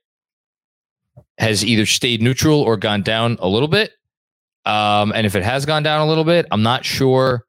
has 1.39 1.65
either 1.65 1.87
stayed 1.87 2.23
neutral 2.23 2.61
or 2.61 2.77
gone 2.77 3.03
down 3.03 3.37
a 3.41 3.49
little 3.49 3.69
bit. 3.69 3.93
Um, 4.65 5.13
and 5.15 5.27
if 5.27 5.35
it 5.37 5.43
has 5.43 5.65
gone 5.65 5.83
down 5.83 6.01
a 6.01 6.09
little 6.09 6.25
bit, 6.25 6.47
I'm 6.51 6.63
not 6.63 6.85
sure. 6.85 7.45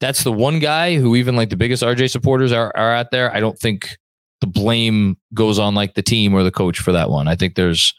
That's 0.00 0.24
the 0.24 0.32
one 0.32 0.58
guy 0.58 0.96
who 0.96 1.16
even 1.16 1.36
like 1.36 1.50
the 1.50 1.56
biggest 1.56 1.82
RJ 1.82 2.10
supporters 2.10 2.52
are, 2.52 2.72
are 2.76 2.92
out 2.92 3.10
there. 3.10 3.34
I 3.34 3.40
don't 3.40 3.58
think 3.58 3.96
the 4.40 4.46
blame 4.46 5.16
goes 5.34 5.58
on 5.58 5.74
like 5.74 5.94
the 5.94 6.02
team 6.02 6.34
or 6.34 6.42
the 6.42 6.50
coach 6.50 6.80
for 6.80 6.92
that 6.92 7.10
one. 7.10 7.28
I 7.28 7.36
think 7.36 7.54
there's 7.54 7.94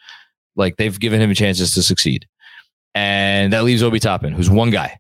like 0.56 0.78
they've 0.78 1.00
given 1.00 1.22
him 1.22 1.34
chances 1.34 1.74
to 1.76 1.84
succeed. 1.84 2.26
And 2.96 3.54
that 3.54 3.64
leaves 3.64 3.82
Obi 3.82 4.00
Toppin, 4.00 4.34
who's 4.34 4.50
one 4.50 4.70
guy. 4.70 5.00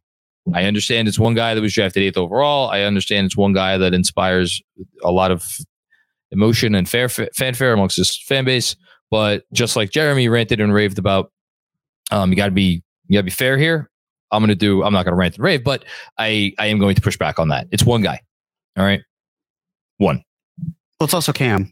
I 0.54 0.66
understand 0.66 1.08
it's 1.08 1.20
one 1.20 1.36
guy 1.36 1.54
that 1.54 1.62
was 1.62 1.74
drafted 1.74 2.04
eighth 2.04 2.18
overall. 2.18 2.70
I 2.70 2.82
understand 2.82 3.26
it's 3.26 3.38
one 3.38 3.54
guy 3.54 3.78
that 3.78 3.94
inspires 3.94 4.62
a 5.04 5.12
lot 5.12 5.32
of 5.32 5.46
emotion 6.32 6.76
and 6.76 6.90
fair 6.90 7.08
fanfare 7.08 7.74
amongst 7.74 7.98
his 7.98 8.18
fan 8.18 8.44
base. 8.44 8.76
But 9.14 9.44
just 9.54 9.76
like 9.76 9.92
Jeremy 9.92 10.28
ranted 10.28 10.60
and 10.60 10.74
raved 10.74 10.98
about, 10.98 11.32
um, 12.10 12.32
you 12.32 12.36
got 12.36 12.46
to 12.46 12.52
be 12.52 12.82
you 13.08 13.14
got 13.14 13.20
to 13.20 13.26
be 13.26 13.30
fair 13.30 13.60
here. 13.60 13.92
I'm 14.32 14.42
going 14.42 14.50
to 14.50 14.56
do. 14.56 14.84
I'm 14.84 14.92
not 14.92 15.06
going 15.06 15.12
to 15.12 15.16
rant 15.16 15.36
and 15.36 15.44
rave, 15.44 15.64
but 15.64 15.86
I 16.18 16.52
I 16.58 16.66
am 16.66 16.80
going 16.80 16.96
to 16.96 17.02
push 17.02 17.16
back 17.16 17.38
on 17.38 17.50
that. 17.50 17.68
It's 17.70 17.84
one 17.84 18.02
guy. 18.02 18.20
All 18.76 18.84
right, 18.84 19.02
one. 20.00 20.24
Well, 20.58 21.06
it's 21.06 21.14
also 21.14 21.32
Cam. 21.32 21.72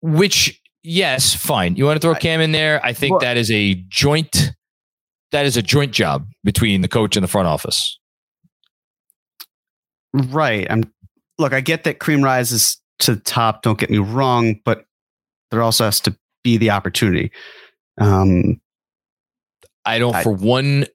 Which 0.00 0.62
yes, 0.84 1.34
fine. 1.34 1.74
You 1.74 1.86
want 1.86 2.00
to 2.00 2.00
throw 2.00 2.14
Cam 2.14 2.40
in 2.40 2.52
there? 2.52 2.80
I 2.86 2.92
think 2.92 3.14
well, 3.14 3.20
that 3.22 3.36
is 3.36 3.50
a 3.50 3.74
joint. 3.88 4.52
That 5.32 5.44
is 5.44 5.56
a 5.56 5.62
joint 5.62 5.90
job 5.90 6.24
between 6.44 6.82
the 6.82 6.88
coach 6.88 7.16
and 7.16 7.24
the 7.24 7.28
front 7.28 7.48
office. 7.48 7.98
Right. 10.12 10.68
I'm. 10.70 10.84
Look, 11.40 11.52
I 11.52 11.60
get 11.60 11.82
that 11.82 11.98
Cream 11.98 12.22
rises 12.22 12.80
to 13.00 13.16
the 13.16 13.20
top. 13.22 13.62
Don't 13.62 13.76
get 13.76 13.90
me 13.90 13.98
wrong, 13.98 14.60
but 14.64 14.84
there 15.50 15.62
also 15.62 15.84
has 15.84 16.00
to 16.00 16.16
be 16.42 16.56
the 16.56 16.70
opportunity. 16.70 17.30
Um, 17.98 18.60
I 19.84 19.98
don't, 19.98 20.14
I, 20.14 20.22
for 20.22 20.32
one 20.32 20.86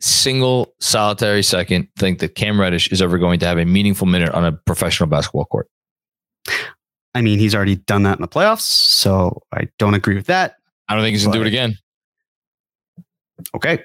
single 0.00 0.74
solitary 0.80 1.42
second, 1.42 1.88
think 1.98 2.18
that 2.20 2.34
Cam 2.34 2.60
Reddish 2.60 2.88
is 2.88 3.02
ever 3.02 3.18
going 3.18 3.40
to 3.40 3.46
have 3.46 3.58
a 3.58 3.64
meaningful 3.64 4.06
minute 4.06 4.30
on 4.30 4.44
a 4.44 4.52
professional 4.52 5.08
basketball 5.08 5.46
court. 5.46 5.68
I 7.14 7.22
mean, 7.22 7.38
he's 7.38 7.54
already 7.54 7.76
done 7.76 8.02
that 8.02 8.18
in 8.18 8.22
the 8.22 8.28
playoffs, 8.28 8.62
so 8.62 9.42
I 9.52 9.68
don't 9.78 9.94
agree 9.94 10.16
with 10.16 10.26
that. 10.26 10.56
I 10.88 10.94
don't 10.94 11.02
think 11.04 11.14
he's 11.14 11.24
gonna 11.24 11.36
do 11.36 11.42
it 11.42 11.46
again. 11.46 11.78
Okay, 13.54 13.82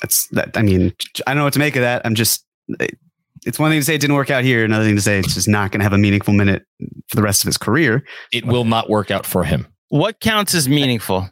that's 0.00 0.28
that. 0.28 0.56
I 0.56 0.62
mean, 0.62 0.92
I 1.26 1.32
don't 1.32 1.38
know 1.38 1.44
what 1.44 1.52
to 1.54 1.58
make 1.58 1.76
of 1.76 1.82
that. 1.82 2.02
I'm 2.04 2.14
just. 2.14 2.44
It's 3.46 3.58
one 3.58 3.70
thing 3.70 3.80
to 3.80 3.84
say 3.84 3.94
it 3.94 4.00
didn't 4.00 4.16
work 4.16 4.30
out 4.30 4.44
here. 4.44 4.64
Another 4.64 4.84
thing 4.84 4.96
to 4.96 5.02
say 5.02 5.18
it's 5.18 5.34
just 5.34 5.48
not 5.48 5.70
going 5.70 5.80
to 5.80 5.84
have 5.84 5.92
a 5.92 5.98
meaningful 5.98 6.34
minute 6.34 6.64
for 7.08 7.16
the 7.16 7.22
rest 7.22 7.42
of 7.42 7.46
his 7.46 7.56
career. 7.56 8.04
It 8.32 8.44
will 8.44 8.64
not 8.64 8.90
work 8.90 9.10
out 9.10 9.24
for 9.24 9.44
him. 9.44 9.66
What 9.88 10.20
counts 10.20 10.54
as 10.54 10.68
meaningful? 10.68 11.28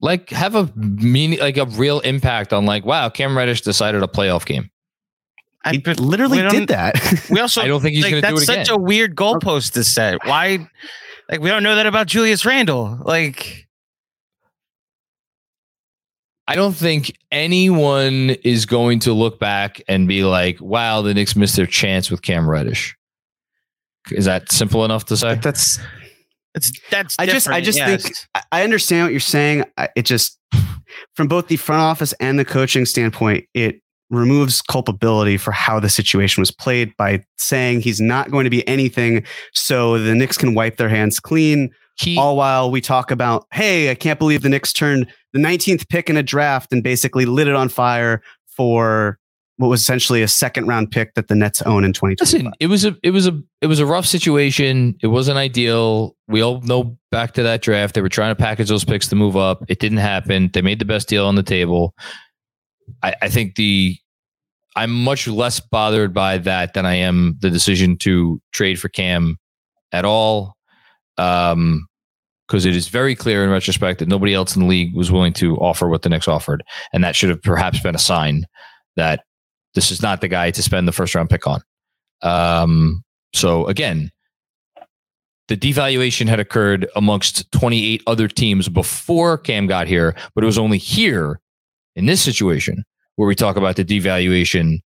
Like 0.00 0.30
have 0.30 0.54
a 0.54 0.70
meaning, 0.74 1.38
like 1.38 1.56
a 1.56 1.66
real 1.66 2.00
impact 2.00 2.52
on 2.52 2.66
like, 2.66 2.84
wow, 2.84 3.08
Cam 3.08 3.36
Reddish 3.36 3.62
decided 3.62 4.02
a 4.02 4.06
playoff 4.06 4.44
game. 4.44 4.70
He 5.70 5.78
literally 5.78 6.42
did 6.48 6.68
that. 6.68 6.94
We 7.30 7.40
also, 7.40 7.62
I 7.62 7.66
don't 7.66 7.80
think 7.80 7.94
he's 7.94 8.04
like, 8.04 8.10
going 8.10 8.22
to 8.22 8.28
do 8.28 8.34
it 8.34 8.46
that's 8.46 8.68
such 8.68 8.68
a 8.68 8.78
weird 8.78 9.16
goalpost 9.16 9.72
to 9.72 9.84
set. 9.84 10.18
Why? 10.26 10.68
Like 11.30 11.40
we 11.40 11.48
don't 11.48 11.62
know 11.62 11.76
that 11.76 11.86
about 11.86 12.06
Julius 12.06 12.44
Randle. 12.44 12.98
Like 13.02 13.66
I 16.46 16.56
don't 16.56 16.74
think 16.74 17.16
anyone 17.32 18.30
is 18.44 18.66
going 18.66 18.98
to 19.00 19.12
look 19.12 19.38
back 19.38 19.80
and 19.88 20.06
be 20.06 20.24
like, 20.24 20.60
wow, 20.60 21.00
the 21.00 21.14
Knicks 21.14 21.34
missed 21.34 21.56
their 21.56 21.66
chance 21.66 22.10
with 22.10 22.22
Cam 22.22 22.48
Reddish. 22.48 22.94
Is 24.10 24.26
that 24.26 24.52
simple 24.52 24.84
enough 24.84 25.06
to 25.06 25.16
say? 25.16 25.36
That's. 25.36 25.80
it's 26.54 26.70
that's. 26.90 27.16
I 27.18 27.24
just, 27.24 27.48
I 27.48 27.60
just 27.62 27.78
yes. 27.78 28.02
think 28.02 28.14
I- 28.34 28.42
I 28.52 28.64
understand 28.64 29.06
what 29.06 29.12
you're 29.12 29.20
saying. 29.20 29.64
It 29.96 30.02
just, 30.02 30.38
from 31.14 31.28
both 31.28 31.48
the 31.48 31.56
front 31.56 31.80
office 31.80 32.12
and 32.20 32.38
the 32.38 32.44
coaching 32.44 32.84
standpoint, 32.84 33.46
it 33.54 33.80
removes 34.10 34.60
culpability 34.60 35.38
for 35.38 35.50
how 35.50 35.80
the 35.80 35.88
situation 35.88 36.42
was 36.42 36.50
played 36.50 36.94
by 36.98 37.24
saying 37.38 37.80
he's 37.80 38.02
not 38.02 38.30
going 38.30 38.44
to 38.44 38.50
be 38.50 38.66
anything, 38.68 39.24
so 39.54 39.98
the 39.98 40.14
Knicks 40.14 40.36
can 40.36 40.54
wipe 40.54 40.76
their 40.76 40.90
hands 40.90 41.18
clean. 41.18 41.70
He, 41.96 42.18
all 42.18 42.36
while 42.36 42.70
we 42.70 42.80
talk 42.80 43.10
about, 43.10 43.46
hey, 43.52 43.90
I 43.90 43.94
can't 43.94 44.18
believe 44.18 44.42
the 44.42 44.48
Knicks 44.48 44.72
turned 44.72 45.06
the 45.34 45.40
19th 45.40 45.88
pick 45.88 46.08
in 46.08 46.16
a 46.16 46.22
draft 46.22 46.72
and 46.72 46.82
basically 46.82 47.26
lit 47.26 47.48
it 47.48 47.54
on 47.54 47.68
fire 47.68 48.22
for 48.46 49.18
what 49.56 49.68
was 49.68 49.80
essentially 49.80 50.22
a 50.22 50.28
second 50.28 50.66
round 50.66 50.90
pick 50.90 51.14
that 51.14 51.28
the 51.28 51.34
Nets 51.34 51.60
own 51.62 51.84
in 51.84 51.92
2020. 51.92 52.16
listen, 52.20 52.52
it 52.60 52.68
was 52.68 52.84
a 52.84 52.96
it 53.02 53.10
was 53.10 53.26
a 53.26 53.40
it 53.60 53.66
was 53.66 53.80
a 53.80 53.86
rough 53.86 54.06
situation. 54.06 54.96
It 55.02 55.08
wasn't 55.08 55.38
ideal. 55.38 56.16
We 56.28 56.40
all 56.40 56.60
know 56.62 56.96
back 57.10 57.32
to 57.34 57.42
that 57.42 57.62
draft. 57.62 57.94
They 57.94 58.00
were 58.00 58.08
trying 58.08 58.30
to 58.30 58.40
package 58.40 58.68
those 58.68 58.84
picks 58.84 59.08
to 59.08 59.16
move 59.16 59.36
up. 59.36 59.64
It 59.68 59.80
didn't 59.80 59.98
happen. 59.98 60.50
They 60.52 60.62
made 60.62 60.78
the 60.78 60.84
best 60.84 61.08
deal 61.08 61.26
on 61.26 61.34
the 61.34 61.42
table. 61.42 61.94
I, 63.02 63.14
I 63.22 63.28
think 63.28 63.56
the 63.56 63.96
I'm 64.76 64.90
much 64.90 65.28
less 65.28 65.60
bothered 65.60 66.12
by 66.12 66.38
that 66.38 66.74
than 66.74 66.86
I 66.86 66.94
am 66.94 67.36
the 67.40 67.50
decision 67.50 67.96
to 67.98 68.40
trade 68.52 68.80
for 68.80 68.88
Cam 68.88 69.36
at 69.92 70.04
all. 70.04 70.56
Um 71.16 71.86
because 72.46 72.66
it 72.66 72.76
is 72.76 72.88
very 72.88 73.14
clear 73.14 73.42
in 73.42 73.50
retrospect 73.50 73.98
that 73.98 74.08
nobody 74.08 74.34
else 74.34 74.54
in 74.54 74.62
the 74.62 74.68
league 74.68 74.94
was 74.94 75.10
willing 75.10 75.32
to 75.34 75.56
offer 75.58 75.88
what 75.88 76.02
the 76.02 76.08
Knicks 76.08 76.28
offered. 76.28 76.62
And 76.92 77.02
that 77.02 77.16
should 77.16 77.30
have 77.30 77.42
perhaps 77.42 77.80
been 77.80 77.94
a 77.94 77.98
sign 77.98 78.44
that 78.96 79.24
this 79.74 79.90
is 79.90 80.02
not 80.02 80.20
the 80.20 80.28
guy 80.28 80.50
to 80.50 80.62
spend 80.62 80.86
the 80.86 80.92
first 80.92 81.14
round 81.14 81.30
pick 81.30 81.46
on. 81.46 81.62
Um, 82.22 83.02
so 83.32 83.66
again, 83.66 84.10
the 85.48 85.56
devaluation 85.56 86.26
had 86.26 86.40
occurred 86.40 86.88
amongst 86.96 87.50
28 87.52 88.02
other 88.06 88.28
teams 88.28 88.68
before 88.68 89.36
Cam 89.36 89.66
got 89.66 89.86
here, 89.86 90.14
but 90.34 90.42
it 90.42 90.46
was 90.46 90.58
only 90.58 90.78
here 90.78 91.40
in 91.96 92.06
this 92.06 92.22
situation 92.22 92.84
where 93.16 93.28
we 93.28 93.34
talk 93.34 93.56
about 93.56 93.76
the 93.76 93.84
devaluation. 93.84 94.78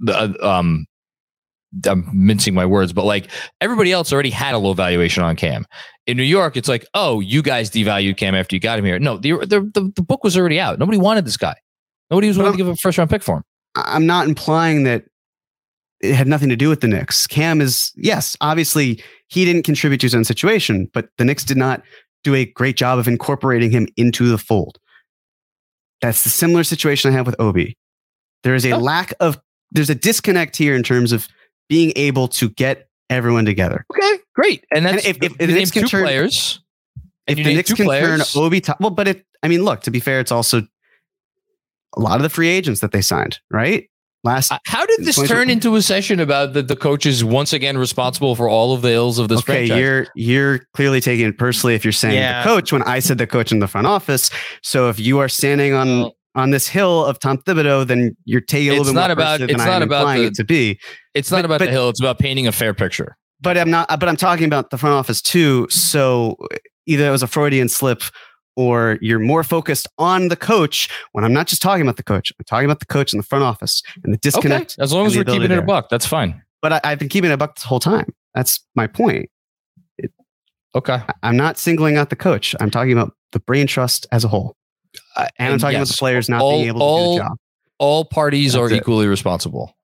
The 0.00 0.36
uh, 0.40 0.58
um, 0.58 0.86
I'm 1.86 2.08
mincing 2.12 2.54
my 2.54 2.66
words, 2.66 2.92
but 2.92 3.04
like 3.04 3.30
everybody 3.60 3.92
else 3.92 4.12
already 4.12 4.30
had 4.30 4.54
a 4.54 4.58
low 4.58 4.74
valuation 4.74 5.22
on 5.22 5.36
Cam. 5.36 5.64
In 6.06 6.16
New 6.16 6.22
York, 6.22 6.56
it's 6.56 6.68
like, 6.68 6.84
oh, 6.94 7.20
you 7.20 7.42
guys 7.42 7.70
devalued 7.70 8.16
Cam 8.16 8.34
after 8.34 8.56
you 8.56 8.60
got 8.60 8.78
him 8.78 8.84
here. 8.84 8.98
No, 8.98 9.16
the 9.16 9.32
the, 9.46 9.60
the, 9.72 9.92
the 9.96 10.02
book 10.02 10.24
was 10.24 10.36
already 10.36 10.58
out. 10.60 10.78
Nobody 10.78 10.98
wanted 10.98 11.24
this 11.24 11.36
guy. 11.36 11.54
Nobody 12.10 12.28
was 12.28 12.36
willing 12.36 12.52
to 12.52 12.58
give 12.58 12.68
a 12.68 12.76
first 12.76 12.98
round 12.98 13.08
pick 13.08 13.22
for 13.22 13.36
him. 13.38 13.42
I'm 13.76 14.04
not 14.06 14.28
implying 14.28 14.82
that 14.84 15.04
it 16.02 16.14
had 16.14 16.26
nothing 16.26 16.48
to 16.50 16.56
do 16.56 16.68
with 16.68 16.80
the 16.80 16.88
Knicks. 16.88 17.26
Cam 17.26 17.60
is, 17.60 17.92
yes, 17.96 18.36
obviously 18.40 19.02
he 19.28 19.44
didn't 19.44 19.62
contribute 19.62 19.98
to 20.00 20.06
his 20.06 20.14
own 20.14 20.24
situation, 20.24 20.90
but 20.92 21.08
the 21.16 21.24
Knicks 21.24 21.44
did 21.44 21.56
not 21.56 21.82
do 22.24 22.34
a 22.34 22.44
great 22.44 22.76
job 22.76 22.98
of 22.98 23.06
incorporating 23.08 23.70
him 23.70 23.86
into 23.96 24.28
the 24.28 24.36
fold. 24.36 24.78
That's 26.00 26.24
the 26.24 26.28
similar 26.30 26.64
situation 26.64 27.10
I 27.10 27.14
have 27.14 27.24
with 27.26 27.36
Obi. 27.40 27.76
There 28.42 28.54
is 28.54 28.66
a 28.66 28.72
Oh. 28.72 28.78
lack 28.78 29.14
of, 29.20 29.38
there's 29.70 29.90
a 29.90 29.94
disconnect 29.94 30.56
here 30.56 30.74
in 30.74 30.82
terms 30.82 31.12
of 31.12 31.28
being 31.72 31.90
able 31.96 32.28
to 32.28 32.50
get 32.50 32.86
everyone 33.08 33.46
together. 33.46 33.86
Okay, 33.90 34.18
great. 34.34 34.62
And 34.74 34.84
that's 34.84 35.06
And 35.06 35.16
if- 35.16 35.22
if 35.22 35.30
you 35.32 35.36
the 35.38 35.46
named 35.46 35.58
Knicks 35.58 35.70
can 35.70 35.82
two 35.84 35.88
turn- 35.88 36.04
players. 36.04 36.60
If 37.26 37.38
you 37.38 37.44
the 37.44 37.54
Knicks 37.54 37.72
can 37.72 37.86
players- 37.86 38.30
turn 38.34 38.42
Obi, 38.44 38.60
top, 38.60 38.78
well, 38.78 38.90
but 38.90 39.08
it, 39.08 39.24
I 39.42 39.48
mean, 39.48 39.64
look, 39.64 39.80
to 39.84 39.90
be 39.90 39.98
fair, 40.00 40.20
it's 40.20 40.30
also 40.32 40.58
a 41.96 42.00
lot 42.00 42.16
of 42.16 42.22
the 42.22 42.28
free 42.28 42.48
agents 42.48 42.80
that 42.80 42.92
they 42.92 43.00
signed, 43.00 43.38
right? 43.50 43.88
Last 44.22 44.52
Uh, 44.52 44.58
How 44.66 44.84
did 44.84 45.04
this 45.04 45.16
turn 45.26 45.48
into 45.48 45.74
a 45.76 45.80
session 45.82 46.20
about 46.20 46.52
that 46.52 46.68
the 46.68 46.76
coach 46.76 47.06
is 47.06 47.24
once 47.24 47.54
again 47.54 47.78
responsible 47.78 48.36
for 48.36 48.48
all 48.50 48.74
of 48.74 48.82
the 48.82 48.92
ills 48.92 49.18
of 49.18 49.28
this 49.28 49.38
okay, 49.40 49.66
franchise? 49.66 49.78
you're 49.80 50.06
you're 50.14 50.66
clearly 50.74 51.00
taking 51.00 51.26
it 51.26 51.38
personally 51.38 51.74
if 51.74 51.84
you're 51.86 51.90
saying 51.92 52.16
Yeah. 52.16 52.42
the 52.42 52.48
coach 52.48 52.70
when 52.70 52.82
I 52.82 52.98
said 53.00 53.16
the 53.18 53.26
coach 53.26 53.50
in 53.50 53.60
the 53.60 53.66
front 53.66 53.86
office. 53.86 54.30
So 54.62 54.88
if 54.90 55.00
you 55.00 55.18
are 55.20 55.28
standing 55.28 55.72
on 55.72 55.88
Well- 56.02 56.16
on 56.34 56.50
this 56.50 56.66
hill 56.68 57.04
of 57.04 57.18
Tom 57.18 57.38
Thibodeau, 57.38 57.86
then 57.86 58.16
you're 58.24 58.40
taking 58.40 58.70
a 58.70 58.74
It's 58.76 58.88
bit 58.88 58.94
not 58.94 59.08
more 59.08 59.12
about- 59.12 59.40
it's 59.40 59.52
than 59.52 59.58
not 59.58 59.68
I'm 59.68 59.82
about 59.82 60.16
the- 60.16 60.24
it 60.24 60.34
to 60.34 60.44
be. 60.44 60.78
it's 61.14 61.30
not 61.30 61.38
but- 61.38 61.44
about 61.46 61.58
but- 61.60 61.64
the 61.66 61.70
hill. 61.70 61.88
It's 61.88 62.00
about 62.00 62.18
painting 62.18 62.46
a 62.46 62.52
fair 62.52 62.72
picture. 62.74 63.16
But 63.40 63.58
I'm 63.58 63.70
not. 63.70 63.88
But 64.00 64.08
I'm 64.08 64.16
talking 64.16 64.46
about 64.46 64.70
the 64.70 64.78
front 64.78 64.94
office 64.94 65.20
too. 65.20 65.66
So 65.68 66.36
either 66.86 67.06
it 67.06 67.10
was 67.10 67.22
a 67.22 67.26
Freudian 67.26 67.68
slip. 67.68 68.02
Or 68.54 68.98
you're 69.00 69.18
more 69.18 69.42
focused 69.44 69.88
on 69.96 70.28
the 70.28 70.36
coach 70.36 70.86
when 71.12 71.24
I'm 71.24 71.32
not 71.32 71.46
just 71.46 71.62
talking 71.62 71.80
about 71.80 71.96
the 71.96 72.02
coach. 72.02 72.30
I'm 72.38 72.44
talking 72.44 72.66
about 72.66 72.80
the 72.80 72.84
coach 72.86 73.14
in 73.14 73.16
the 73.16 73.22
front 73.22 73.42
office 73.44 73.82
and 74.04 74.12
the 74.12 74.18
Okay, 74.18 74.20
disconnect. 74.28 74.76
as 74.78 74.92
long 74.92 75.06
as 75.06 75.16
we're 75.16 75.24
keeping 75.24 75.50
it 75.50 75.56
a 75.58 75.62
buck, 75.62 75.88
that's 75.88 76.04
fine. 76.04 76.42
But 76.60 76.74
I, 76.74 76.80
I've 76.84 76.98
been 76.98 77.08
keeping 77.08 77.30
it 77.30 77.32
a 77.32 77.38
buck 77.38 77.54
this 77.54 77.64
whole 77.64 77.80
time. 77.80 78.12
That's 78.34 78.60
my 78.76 78.86
point. 78.88 79.30
Okay, 80.74 80.94
I- 80.94 81.14
I'm 81.22 81.36
not 81.36 81.56
singling 81.58 81.96
out 81.96 82.10
the 82.10 82.16
coach. 82.16 82.54
I'm 82.60 82.70
talking 82.70 82.92
about 82.92 83.14
the 83.32 83.40
brain 83.40 83.66
trust 83.66 84.06
as 84.12 84.22
a 84.22 84.28
whole. 84.28 84.54
Uh, 85.16 85.26
And 85.38 85.52
I'm 85.52 85.58
talking 85.58 85.76
about 85.76 85.88
the 85.88 85.94
players 85.98 86.28
not 86.28 86.40
all- 86.40 86.52
being 86.58 86.68
able 86.68 86.80
to 86.80 86.84
all- 86.84 87.12
do 87.16 87.22
the 87.22 87.28
job. 87.28 87.38
all 87.78 88.04
parties 88.04 88.52
That's 88.52 88.60
are 88.62 88.72
it. 88.72 88.76
equally 88.78 89.06
responsible, 89.06 89.74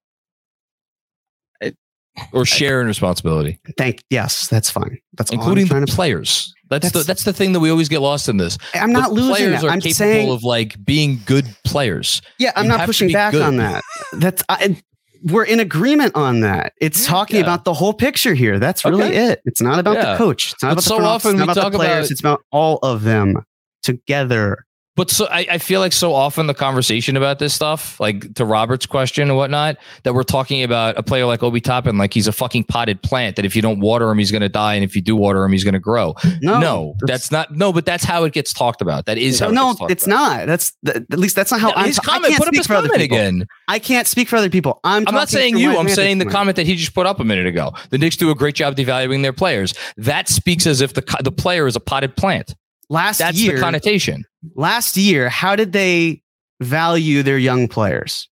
or 2.33 2.45
share 2.45 2.81
in 2.81 2.87
responsibility, 2.89 3.61
Thank 3.77 4.03
yes, 4.11 4.49
that's 4.49 4.69
fine. 4.71 4.99
That's 5.17 5.31
including 5.31 5.67
the 5.69 5.87
players. 5.87 6.53
That's, 6.69 6.87
the 6.87 6.99
That's- 6.99 7.07
that's 7.07 7.25
the 7.25 7.33
thing 7.33 7.53
that 7.53 7.61
we 7.61 7.71
always 7.71 7.89
get 7.89 8.01
lost 8.01 8.29
in 8.29 8.37
this. 8.39 8.59
I'm 8.75 8.93
not 8.93 9.09
the 9.11 9.15
losing 9.15 9.35
players 9.37 9.61
that. 9.63 9.69
are 9.69 9.71
I'm 9.71 9.81
capable 9.81 9.95
saying 9.95 10.31
of 10.31 10.43
like 10.43 10.85
being 10.85 11.21
good 11.27 11.47
players. 11.65 12.21
yeah. 12.39 12.51
I'm 12.57 12.65
you 12.65 12.71
not 12.71 12.87
pushing 12.87 13.13
back 13.13 13.33
good. 13.33 13.43
on 13.43 13.57
that. 13.59 13.83
That's 14.15 14.43
I, 14.49 14.77
we're 15.23 15.45
in 15.45 15.61
agreement 15.61 16.15
on 16.17 16.41
that. 16.41 16.73
It's 16.81 17.07
talking 17.07 17.37
Yeah. 17.37 17.43
about 17.45 17.65
the 17.65 17.73
whole 17.73 17.93
picture 17.95 18.35
here. 18.35 18.59
That's 18.59 18.85
really 18.85 19.05
Okay. 19.05 19.17
it. 19.33 19.41
It's 19.45 19.63
not 19.63 19.79
about 19.79 19.97
Yeah. 19.97 20.13
the 20.13 20.19
coach. 20.19 20.53
It's 20.53 20.63
not 20.63 20.71
But 20.71 20.73
about 20.73 20.83
so 20.85 20.99
the 20.99 21.05
often 21.07 21.31
It's 21.31 21.39
not 21.39 21.47
we 21.47 21.53
about 21.53 21.63
talk 21.63 21.73
the 21.73 21.79
players. 21.79 22.07
about- 22.07 22.11
It's 22.11 22.21
about 22.21 22.41
all 22.51 22.79
of 22.83 23.03
them 23.05 23.45
together. 23.83 24.65
But 24.99 25.11
so 25.11 25.27
I, 25.31 25.47
I 25.53 25.59
feel 25.59 25.81
like 25.81 25.93
so 25.95 26.13
often 26.13 26.47
the 26.49 26.55
conversation 26.55 27.17
about 27.17 27.39
this 27.39 27.55
stuff, 27.55 27.99
like 28.01 28.35
to 28.35 28.45
Robert's 28.45 28.85
question 28.85 29.29
and 29.31 29.37
whatnot, 29.39 29.79
that 30.03 30.13
we're 30.13 30.25
talking 30.25 30.63
about 30.63 30.99
a 30.99 31.03
player 31.03 31.25
like 31.25 31.43
Obi 31.43 31.61
Toppin, 31.63 31.97
like 31.97 32.13
he's 32.13 32.27
a 32.27 32.33
fucking 32.33 32.65
potted 32.65 33.01
plant 33.03 33.37
that 33.37 33.45
if 33.47 33.57
you 33.57 33.63
don't 33.63 33.81
water 33.81 34.11
him, 34.11 34.19
he's 34.19 34.31
going 34.31 34.43
to 34.43 34.49
die, 34.51 34.75
and 34.75 34.85
if 34.85 34.95
you 34.95 35.01
do 35.01 35.17
water 35.17 35.45
him, 35.45 35.53
he's 35.53 35.65
going 35.65 35.73
to 35.75 35.81
grow. 35.81 36.15
No, 36.43 36.59
No, 36.59 36.95
that's, 37.03 37.31
not. 37.31 37.51
No, 37.57 37.73
but 37.73 37.87
that's 37.87 38.05
how 38.05 38.25
it 38.25 38.33
gets 38.33 38.53
talked 38.53 38.83
about. 38.83 39.07
That 39.07 39.17
is 39.19 39.41
how. 39.41 39.49
it 39.49 39.53
no, 39.53 39.75
gets 39.75 39.93
it's 39.93 40.07
about. 40.07 40.17
not. 40.39 40.47
That's 40.47 40.73
th- 40.85 40.97
at 40.97 41.19
least 41.19 41.37
that's 41.37 41.51
not 41.53 41.61
how 41.61 41.69
No, 41.69 41.75
I'm. 41.77 41.87
his 41.87 41.97
ta- 41.97 42.13
I 42.15 42.19
can't 42.19 42.37
Put 42.37 42.49
up 42.49 42.55
speak 42.55 42.59
his 42.59 42.67
for 42.67 42.75
other 42.75 42.89
comment 42.89 43.03
people. 43.03 43.17
again. 43.19 43.47
I 43.69 43.79
can't 43.79 44.07
speak 44.07 44.29
for 44.29 44.37
other 44.37 44.51
people. 44.51 44.81
I'm. 44.85 45.07
I'm 45.07 45.15
not 45.15 45.29
saying 45.29 45.57
you. 45.59 45.79
I'm 45.79 45.89
saying 45.89 46.19
the 46.19 46.25
point. 46.25 46.35
comment 46.35 46.57
that 46.57 46.67
he 46.67 46.75
just 46.75 46.95
put 46.95 47.07
up 47.07 47.21
a 47.21 47.25
minute 47.25 47.47
ago. 47.47 47.73
The 47.91 47.99
Knicks 47.99 48.17
do 48.17 48.31
a 48.31 48.35
great 48.35 48.57
job 48.57 48.75
devaluing 48.75 49.23
their 49.23 49.33
players. 49.33 49.75
That 49.97 50.29
speaks 50.29 50.67
as 50.67 50.81
if 50.81 50.95
the 50.95 51.05
the 51.23 51.31
player 51.33 51.67
is 51.69 51.77
a 51.77 51.81
potted 51.81 52.17
plant. 52.17 52.57
Last 52.91 53.19
That's 53.19 53.39
year, 53.39 53.57
the 53.57 53.61
connotation. 53.61 54.25
last 54.55 54.97
year, 54.97 55.29
how 55.29 55.57
did 55.57 55.73
they 55.73 56.23
value 56.61 57.23
their 57.23 57.39
young 57.39 57.69
players? 57.69 58.29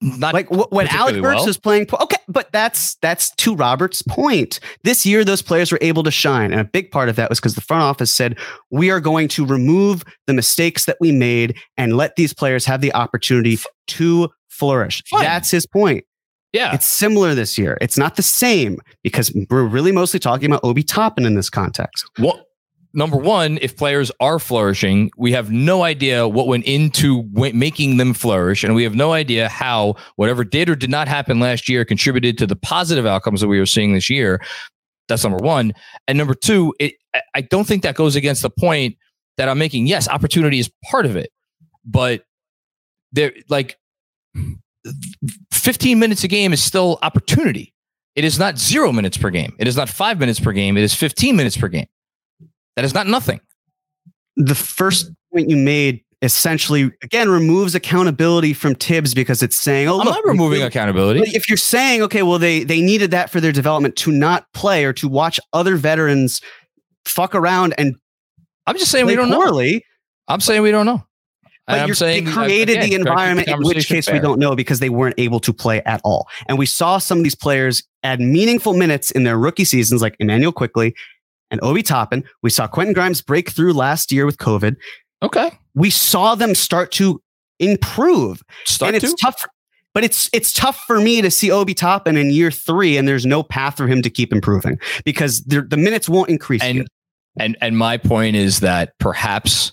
Not 0.00 0.34
Like 0.34 0.48
wh- 0.48 0.70
when 0.70 0.86
Alec 0.88 1.22
Burks 1.22 1.36
well. 1.36 1.46
was 1.46 1.56
playing, 1.56 1.86
okay, 1.98 2.16
but 2.28 2.52
that's 2.52 2.96
that's 2.96 3.30
to 3.36 3.54
Robert's 3.54 4.02
point. 4.02 4.60
This 4.82 5.06
year, 5.06 5.24
those 5.24 5.40
players 5.40 5.72
were 5.72 5.78
able 5.80 6.02
to 6.02 6.10
shine, 6.10 6.50
and 6.52 6.60
a 6.60 6.64
big 6.64 6.90
part 6.90 7.08
of 7.08 7.16
that 7.16 7.30
was 7.30 7.40
because 7.40 7.54
the 7.54 7.62
front 7.62 7.82
office 7.82 8.14
said 8.14 8.36
we 8.70 8.90
are 8.90 9.00
going 9.00 9.28
to 9.28 9.46
remove 9.46 10.04
the 10.26 10.34
mistakes 10.34 10.84
that 10.86 10.98
we 11.00 11.10
made 11.10 11.56
and 11.78 11.96
let 11.96 12.16
these 12.16 12.34
players 12.34 12.66
have 12.66 12.82
the 12.82 12.92
opportunity 12.92 13.58
to 13.86 14.28
flourish. 14.48 15.02
Fine. 15.08 15.22
That's 15.22 15.50
his 15.50 15.66
point. 15.66 16.04
yeah. 16.52 16.74
It's 16.74 16.86
similar 16.86 17.34
this 17.34 17.56
year. 17.56 17.78
It's 17.80 17.96
not 17.96 18.16
the 18.16 18.22
same 18.22 18.78
because 19.02 19.32
we're 19.48 19.64
really 19.64 19.92
mostly 19.92 20.20
talking 20.20 20.46
about 20.46 20.60
Obi 20.64 20.82
Toppin 20.82 21.24
in 21.24 21.34
this 21.34 21.48
context. 21.48 22.04
What? 22.18 22.44
Number 22.94 23.16
one, 23.16 23.58
if 23.60 23.76
players 23.76 24.10
are 24.20 24.38
flourishing, 24.38 25.10
we 25.16 25.32
have 25.32 25.50
no 25.50 25.82
idea 25.82 26.26
what 26.26 26.46
went 26.46 26.64
into 26.64 27.24
making 27.32 27.96
them 27.96 28.14
flourish. 28.14 28.64
And 28.64 28.74
we 28.74 28.84
have 28.84 28.94
no 28.94 29.12
idea 29.12 29.48
how 29.48 29.96
whatever 30.16 30.44
did 30.44 30.68
or 30.68 30.76
did 30.76 30.90
not 30.90 31.08
happen 31.08 31.40
last 31.40 31.68
year 31.68 31.84
contributed 31.84 32.38
to 32.38 32.46
the 32.46 32.56
positive 32.56 33.04
outcomes 33.04 33.40
that 33.40 33.48
we 33.48 33.58
are 33.58 33.66
seeing 33.66 33.92
this 33.92 34.08
year. 34.08 34.40
That's 35.08 35.24
number 35.24 35.38
one. 35.38 35.72
And 36.08 36.16
number 36.16 36.34
two, 36.34 36.74
it, 36.78 36.94
I 37.34 37.42
don't 37.42 37.66
think 37.66 37.82
that 37.82 37.96
goes 37.96 38.16
against 38.16 38.42
the 38.42 38.50
point 38.50 38.96
that 39.36 39.48
I'm 39.48 39.58
making. 39.58 39.86
Yes, 39.86 40.08
opportunity 40.08 40.58
is 40.58 40.70
part 40.90 41.04
of 41.04 41.16
it, 41.16 41.30
but 41.84 42.22
there, 43.12 43.32
like 43.48 43.76
15 45.52 45.98
minutes 45.98 46.24
a 46.24 46.28
game 46.28 46.52
is 46.52 46.62
still 46.62 46.98
opportunity. 47.02 47.74
It 48.14 48.24
is 48.24 48.38
not 48.38 48.58
zero 48.58 48.92
minutes 48.92 49.16
per 49.16 49.30
game. 49.30 49.54
It 49.58 49.66
is 49.66 49.76
not 49.76 49.88
five 49.88 50.18
minutes 50.18 50.38
per 50.38 50.52
game. 50.52 50.76
It 50.76 50.84
is 50.84 50.94
15 50.94 51.34
minutes 51.34 51.56
per 51.56 51.68
game. 51.68 51.86
That 52.76 52.84
is 52.84 52.94
not 52.94 53.06
nothing. 53.06 53.40
The 54.36 54.54
first 54.54 55.10
point 55.32 55.48
you 55.48 55.56
made 55.56 56.04
essentially 56.22 56.90
again 57.02 57.28
removes 57.28 57.74
accountability 57.74 58.54
from 58.54 58.74
Thibs 58.74 59.14
because 59.14 59.42
it's 59.42 59.56
saying, 59.56 59.88
"Oh, 59.88 60.00
I'm 60.00 60.06
look, 60.06 60.14
not 60.14 60.24
removing 60.24 60.60
they, 60.60 60.66
accountability." 60.66 61.20
If 61.20 61.48
you're 61.48 61.56
saying, 61.56 62.02
"Okay, 62.02 62.22
well 62.22 62.38
they 62.38 62.64
they 62.64 62.80
needed 62.80 63.10
that 63.12 63.30
for 63.30 63.40
their 63.40 63.52
development 63.52 63.96
to 63.96 64.10
not 64.10 64.46
play 64.54 64.84
or 64.84 64.92
to 64.94 65.08
watch 65.08 65.38
other 65.52 65.76
veterans 65.76 66.40
fuck 67.04 67.34
around 67.34 67.74
and," 67.78 67.94
I'm 68.66 68.78
just 68.78 68.90
saying 68.90 69.06
we 69.06 69.14
don't 69.14 69.30
poorly, 69.30 69.74
know. 69.74 69.80
I'm 70.28 70.40
saying 70.40 70.62
we 70.62 70.70
don't 70.70 70.86
know. 70.86 71.04
But 71.66 71.80
I'm 71.80 71.94
saying 71.94 72.24
they 72.24 72.30
uh, 72.30 72.34
created 72.34 72.76
again, 72.76 72.90
the 72.90 72.94
environment 72.96 73.48
in 73.48 73.62
which 73.62 73.88
case 73.88 74.06
fair. 74.06 74.14
we 74.14 74.20
don't 74.20 74.38
know 74.38 74.54
because 74.54 74.80
they 74.80 74.90
weren't 74.90 75.14
able 75.16 75.40
to 75.40 75.52
play 75.52 75.82
at 75.84 76.00
all. 76.04 76.28
And 76.46 76.58
we 76.58 76.66
saw 76.66 76.98
some 76.98 77.18
of 77.18 77.24
these 77.24 77.34
players 77.34 77.82
add 78.02 78.20
meaningful 78.20 78.74
minutes 78.74 79.10
in 79.10 79.24
their 79.24 79.38
rookie 79.38 79.64
seasons, 79.64 80.02
like 80.02 80.14
Immanuel 80.18 80.52
Quickley 80.52 80.94
and 81.50 81.60
Obi 81.62 81.82
Toppin. 81.82 82.24
We 82.42 82.50
saw 82.50 82.66
Quentin 82.66 82.94
Grimes 82.94 83.22
break 83.22 83.50
through 83.50 83.72
last 83.72 84.12
year 84.12 84.26
with 84.26 84.38
COVID. 84.38 84.76
Okay. 85.22 85.52
We 85.74 85.90
saw 85.90 86.34
them 86.34 86.54
start 86.54 86.92
to 86.92 87.22
improve. 87.58 88.42
Start 88.64 88.94
and 88.94 89.02
it's 89.02 89.12
to? 89.12 89.18
tough. 89.20 89.40
For, 89.40 89.48
but 89.92 90.04
it's 90.04 90.28
it's 90.32 90.52
tough 90.52 90.82
for 90.86 91.00
me 91.00 91.22
to 91.22 91.30
see 91.30 91.50
Obi 91.50 91.74
Toppin 91.74 92.16
in 92.16 92.30
year 92.30 92.50
three, 92.50 92.96
and 92.96 93.06
there's 93.06 93.24
no 93.24 93.42
path 93.42 93.76
for 93.76 93.86
him 93.86 94.02
to 94.02 94.10
keep 94.10 94.32
improving 94.32 94.78
because 95.04 95.42
the 95.44 95.76
minutes 95.76 96.08
won't 96.08 96.30
increase. 96.30 96.62
And 96.62 96.78
yet. 96.78 96.86
and 97.38 97.56
and 97.60 97.78
my 97.78 97.96
point 97.96 98.36
is 98.36 98.60
that 98.60 98.92
perhaps 98.98 99.72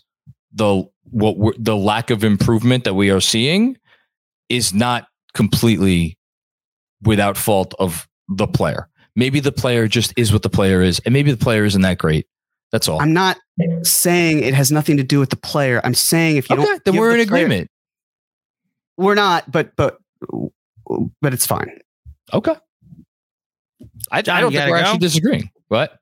the 0.53 0.83
what 1.05 1.55
the 1.57 1.75
lack 1.75 2.09
of 2.09 2.23
improvement 2.23 2.83
that 2.83 2.93
we 2.93 3.09
are 3.09 3.19
seeing 3.19 3.77
is 4.47 4.73
not 4.73 5.07
completely 5.33 6.17
without 7.03 7.35
fault 7.35 7.73
of 7.79 8.07
the 8.29 8.47
player. 8.47 8.87
Maybe 9.15 9.39
the 9.39 9.51
player 9.51 9.87
just 9.87 10.13
is 10.15 10.31
what 10.31 10.41
the 10.41 10.49
player 10.49 10.81
is, 10.81 11.01
and 11.05 11.13
maybe 11.13 11.31
the 11.31 11.37
player 11.37 11.65
isn't 11.65 11.81
that 11.81 11.97
great. 11.97 12.27
That's 12.71 12.87
all. 12.87 13.01
I'm 13.01 13.13
not 13.13 13.37
saying 13.83 14.43
it 14.43 14.53
has 14.53 14.71
nothing 14.71 14.97
to 14.97 15.03
do 15.03 15.19
with 15.19 15.29
the 15.29 15.35
player. 15.37 15.81
I'm 15.83 15.93
saying 15.93 16.37
if 16.37 16.49
you 16.49 16.55
okay, 16.55 16.65
don't, 16.65 16.83
then 16.85 16.95
we're 16.95 17.17
in 17.17 17.27
player, 17.27 17.45
agreement. 17.45 17.71
We're 18.97 19.15
not, 19.15 19.51
but 19.51 19.75
but 19.75 19.97
but 21.21 21.33
it's 21.33 21.45
fine. 21.45 21.79
Okay. 22.33 22.55
I, 24.11 24.21
John, 24.21 24.37
I 24.37 24.41
don't 24.41 24.51
think 24.51 24.69
we're 24.69 24.77
go? 24.77 24.83
actually 24.83 24.99
disagreeing. 24.99 25.49
What? 25.67 25.97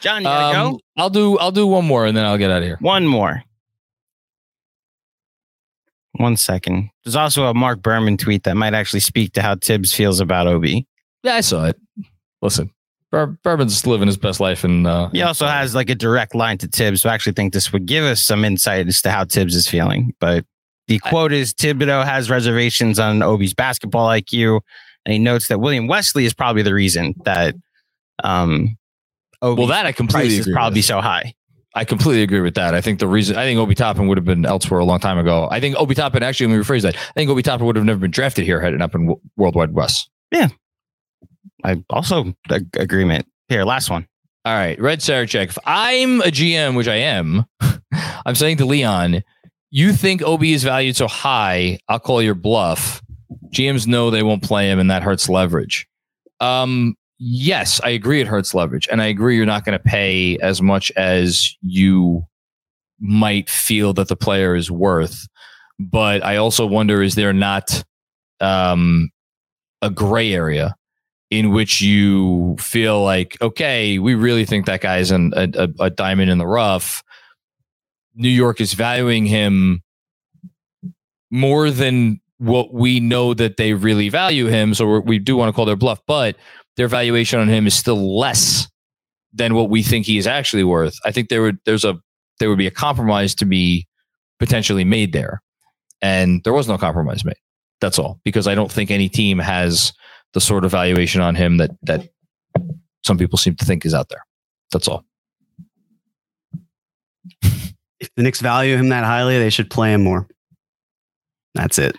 John, 0.00 0.22
you 0.22 0.24
gotta 0.24 0.58
um, 0.58 0.72
go. 0.72 0.80
I'll 0.96 1.10
do 1.10 1.38
I'll 1.38 1.52
do 1.52 1.66
one 1.66 1.84
more 1.84 2.06
and 2.06 2.16
then 2.16 2.24
I'll 2.24 2.38
get 2.38 2.50
out 2.50 2.58
of 2.58 2.64
here. 2.64 2.78
One 2.80 3.06
more. 3.06 3.42
One 6.12 6.36
second. 6.36 6.90
There's 7.04 7.16
also 7.16 7.46
a 7.46 7.54
Mark 7.54 7.82
Berman 7.82 8.16
tweet 8.16 8.44
that 8.44 8.56
might 8.56 8.74
actually 8.74 9.00
speak 9.00 9.32
to 9.34 9.42
how 9.42 9.56
Thibs 9.56 9.92
feels 9.92 10.18
about 10.18 10.46
Obi. 10.46 10.86
Yeah, 11.22 11.34
I 11.34 11.40
saw 11.40 11.66
it. 11.66 11.78
Listen, 12.46 12.70
Bur- 13.10 13.36
Berman's 13.42 13.84
living 13.88 14.06
his 14.06 14.16
best 14.16 14.38
life, 14.38 14.62
and 14.62 14.86
uh, 14.86 15.08
he 15.08 15.20
also 15.20 15.46
has 15.46 15.74
like 15.74 15.90
a 15.90 15.96
direct 15.96 16.32
line 16.32 16.58
to 16.58 16.68
Thibs. 16.68 17.02
So 17.02 17.08
I 17.08 17.14
actually 17.14 17.32
think 17.32 17.52
this 17.52 17.72
would 17.72 17.86
give 17.86 18.04
us 18.04 18.22
some 18.22 18.44
insight 18.44 18.86
as 18.86 19.02
to 19.02 19.10
how 19.10 19.24
Thibs 19.24 19.56
is 19.56 19.66
feeling. 19.66 20.14
But 20.20 20.44
the 20.86 21.00
quote 21.00 21.32
I, 21.32 21.36
is 21.36 21.52
Thibodeau 21.52 22.04
has 22.04 22.30
reservations 22.30 23.00
on 23.00 23.20
Obi's 23.20 23.52
basketball 23.52 24.08
IQ, 24.08 24.60
and 25.04 25.12
he 25.12 25.18
notes 25.18 25.48
that 25.48 25.58
William 25.58 25.88
Wesley 25.88 26.24
is 26.24 26.34
probably 26.34 26.62
the 26.62 26.72
reason 26.72 27.14
that 27.24 27.56
um, 28.22 28.78
Obi's 29.42 29.58
well, 29.58 29.66
that 29.66 29.86
I 29.86 29.90
completely 29.90 30.36
is 30.36 30.48
probably 30.48 30.82
so 30.82 31.00
high. 31.00 31.34
I 31.74 31.84
completely 31.84 32.22
agree 32.22 32.42
with 32.42 32.54
that. 32.54 32.74
I 32.74 32.80
think 32.80 33.00
the 33.00 33.08
reason 33.08 33.36
I 33.36 33.42
think 33.42 33.58
Obi 33.58 33.74
Toppin 33.74 34.06
would 34.06 34.18
have 34.18 34.24
been 34.24 34.46
elsewhere 34.46 34.78
a 34.78 34.84
long 34.84 35.00
time 35.00 35.18
ago. 35.18 35.48
I 35.50 35.58
think 35.58 35.76
Obi 35.76 35.96
Toppin 35.96 36.22
actually 36.22 36.46
let 36.46 36.56
me 36.56 36.62
rephrase 36.62 36.82
that. 36.82 36.96
I 36.96 37.12
think 37.14 37.28
Obi 37.28 37.42
Toppin 37.42 37.66
would 37.66 37.74
have 37.74 37.84
never 37.84 37.98
been 37.98 38.12
drafted 38.12 38.44
here 38.44 38.60
heading 38.60 38.80
up 38.80 38.94
in 38.94 39.14
Worldwide 39.36 39.72
Wes. 39.72 40.08
Yeah. 40.30 40.48
I 41.64 41.82
also 41.90 42.34
agreement. 42.74 43.26
Here, 43.48 43.64
last 43.64 43.90
one. 43.90 44.06
All 44.44 44.54
right. 44.54 44.80
Red 44.80 45.00
Sarachek. 45.00 45.48
If 45.48 45.58
I'm 45.66 46.20
a 46.20 46.26
GM, 46.26 46.76
which 46.76 46.88
I 46.88 46.96
am, 46.96 47.44
I'm 48.26 48.34
saying 48.34 48.58
to 48.58 48.66
Leon, 48.66 49.22
you 49.70 49.92
think 49.92 50.22
Obi 50.22 50.52
is 50.52 50.62
valued 50.62 50.96
so 50.96 51.08
high, 51.08 51.78
I'll 51.88 51.98
call 51.98 52.22
your 52.22 52.34
bluff. 52.34 53.02
GMs 53.52 53.86
know 53.86 54.10
they 54.10 54.22
won't 54.22 54.42
play 54.42 54.70
him 54.70 54.78
and 54.78 54.90
that 54.90 55.02
hurts 55.02 55.28
leverage. 55.28 55.88
Um, 56.40 56.94
yes, 57.18 57.80
I 57.82 57.90
agree 57.90 58.20
it 58.20 58.26
hurts 58.26 58.54
leverage. 58.54 58.86
And 58.90 59.02
I 59.02 59.06
agree 59.06 59.36
you're 59.36 59.46
not 59.46 59.64
going 59.64 59.78
to 59.78 59.82
pay 59.82 60.38
as 60.38 60.62
much 60.62 60.92
as 60.96 61.56
you 61.62 62.24
might 63.00 63.50
feel 63.50 63.92
that 63.94 64.08
the 64.08 64.16
player 64.16 64.54
is 64.54 64.70
worth. 64.70 65.26
But 65.78 66.24
I 66.24 66.36
also 66.36 66.66
wonder 66.66 67.02
is 67.02 67.16
there 67.16 67.32
not 67.32 67.82
um, 68.40 69.10
a 69.82 69.90
gray 69.90 70.32
area 70.32 70.74
in 71.30 71.50
which 71.50 71.80
you 71.80 72.56
feel 72.58 73.02
like, 73.02 73.36
okay, 73.42 73.98
we 73.98 74.14
really 74.14 74.44
think 74.44 74.66
that 74.66 74.80
guy's 74.80 75.10
an, 75.10 75.32
a, 75.36 75.68
a 75.80 75.90
diamond 75.90 76.30
in 76.30 76.38
the 76.38 76.46
rough. 76.46 77.02
New 78.14 78.28
York 78.28 78.60
is 78.60 78.74
valuing 78.74 79.26
him 79.26 79.82
more 81.30 81.70
than 81.70 82.20
what 82.38 82.72
we 82.72 83.00
know 83.00 83.34
that 83.34 83.56
they 83.56 83.74
really 83.74 84.08
value 84.08 84.46
him. 84.46 84.74
So 84.74 85.00
we 85.00 85.18
do 85.18 85.36
want 85.36 85.48
to 85.48 85.52
call 85.52 85.64
their 85.64 85.76
bluff, 85.76 86.00
but 86.06 86.36
their 86.76 86.88
valuation 86.88 87.40
on 87.40 87.48
him 87.48 87.66
is 87.66 87.74
still 87.74 88.18
less 88.18 88.68
than 89.32 89.54
what 89.54 89.68
we 89.68 89.82
think 89.82 90.06
he 90.06 90.18
is 90.18 90.26
actually 90.26 90.64
worth. 90.64 90.94
I 91.04 91.12
think 91.12 91.28
there 91.28 91.42
would 91.42 91.58
there's 91.64 91.84
a 91.84 91.98
there 92.38 92.48
would 92.48 92.58
be 92.58 92.66
a 92.66 92.72
compromise 92.72 93.34
to 93.36 93.44
be 93.44 93.86
potentially 94.38 94.84
made 94.84 95.12
there, 95.12 95.42
and 96.02 96.42
there 96.44 96.52
was 96.52 96.68
no 96.68 96.78
compromise 96.78 97.24
made. 97.24 97.36
That's 97.80 97.98
all 97.98 98.20
because 98.24 98.46
I 98.46 98.54
don't 98.54 98.72
think 98.72 98.90
any 98.90 99.08
team 99.08 99.38
has 99.38 99.92
the 100.36 100.40
sort 100.42 100.66
of 100.66 100.70
valuation 100.70 101.22
on 101.22 101.34
him 101.34 101.56
that 101.56 101.70
that 101.80 102.10
some 103.06 103.16
people 103.16 103.38
seem 103.38 103.56
to 103.56 103.64
think 103.64 103.86
is 103.86 103.94
out 103.94 104.10
there. 104.10 104.22
That's 104.70 104.86
all. 104.86 105.04
If 107.98 108.14
the 108.14 108.22
Knicks 108.22 108.42
value 108.42 108.76
him 108.76 108.90
that 108.90 109.04
highly, 109.04 109.38
they 109.38 109.48
should 109.48 109.70
play 109.70 109.94
him 109.94 110.04
more. 110.04 110.28
That's 111.54 111.78
it. 111.78 111.96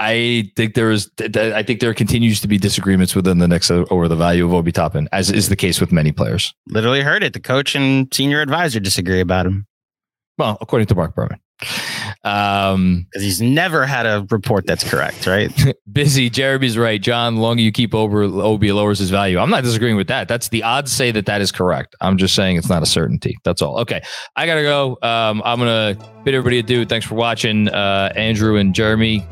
I 0.00 0.50
think 0.56 0.74
there 0.74 0.90
is. 0.90 1.08
I 1.20 1.62
think 1.62 1.78
there 1.78 1.94
continues 1.94 2.40
to 2.40 2.48
be 2.48 2.58
disagreements 2.58 3.14
within 3.14 3.38
the 3.38 3.46
Knicks 3.46 3.70
over 3.70 4.08
the 4.08 4.16
value 4.16 4.44
of 4.44 4.52
Obi 4.52 4.72
Toppin, 4.72 5.08
as 5.12 5.30
is 5.30 5.48
the 5.48 5.54
case 5.54 5.80
with 5.80 5.92
many 5.92 6.10
players. 6.10 6.52
Literally 6.66 7.00
heard 7.00 7.22
it. 7.22 7.32
The 7.32 7.38
coach 7.38 7.76
and 7.76 8.12
senior 8.12 8.40
advisor 8.40 8.80
disagree 8.80 9.20
about 9.20 9.46
him. 9.46 9.68
Well, 10.36 10.58
according 10.60 10.88
to 10.88 10.96
Mark 10.96 11.14
Berman, 11.14 11.38
um, 12.24 13.06
because 13.10 13.22
he's 13.22 13.40
never 13.40 13.86
had 13.86 14.06
a 14.06 14.26
report 14.30 14.66
that's 14.66 14.88
correct, 14.88 15.26
right? 15.26 15.52
busy. 15.92 16.28
Jeremy's 16.28 16.76
right. 16.76 17.00
John, 17.00 17.36
the 17.36 17.40
longer 17.40 17.62
you 17.62 17.72
keep 17.72 17.94
over 17.94 18.22
Obi 18.22 18.72
lowers 18.72 18.98
his 18.98 19.10
value. 19.10 19.38
I'm 19.38 19.50
not 19.50 19.62
disagreeing 19.62 19.96
with 19.96 20.08
that. 20.08 20.28
That's 20.28 20.48
the 20.48 20.62
odds 20.62 20.92
say 20.92 21.10
that 21.12 21.26
that 21.26 21.40
is 21.40 21.52
correct. 21.52 21.94
I'm 22.00 22.18
just 22.18 22.34
saying 22.34 22.56
it's 22.56 22.68
not 22.68 22.82
a 22.82 22.86
certainty. 22.86 23.36
That's 23.44 23.62
all. 23.62 23.78
Okay, 23.80 24.02
I 24.34 24.46
gotta 24.46 24.62
go. 24.62 24.98
Um, 25.02 25.42
I'm 25.44 25.58
gonna 25.58 25.96
bid 26.24 26.34
everybody 26.34 26.58
adieu. 26.58 26.84
Thanks 26.84 27.06
for 27.06 27.14
watching, 27.14 27.68
uh, 27.68 28.12
Andrew 28.16 28.56
and 28.56 28.74
Jeremy. 28.74 29.26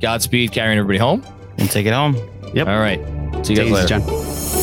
Godspeed, 0.00 0.52
carrying 0.52 0.78
everybody 0.78 0.98
home. 0.98 1.24
And 1.58 1.70
take 1.70 1.86
it 1.86 1.92
home. 1.92 2.16
Yep. 2.54 2.68
All 2.68 2.78
right. 2.78 3.00
See 3.44 3.54
you 3.54 3.60
guys 3.60 3.70
later. 3.70 3.88
John. 3.88 4.53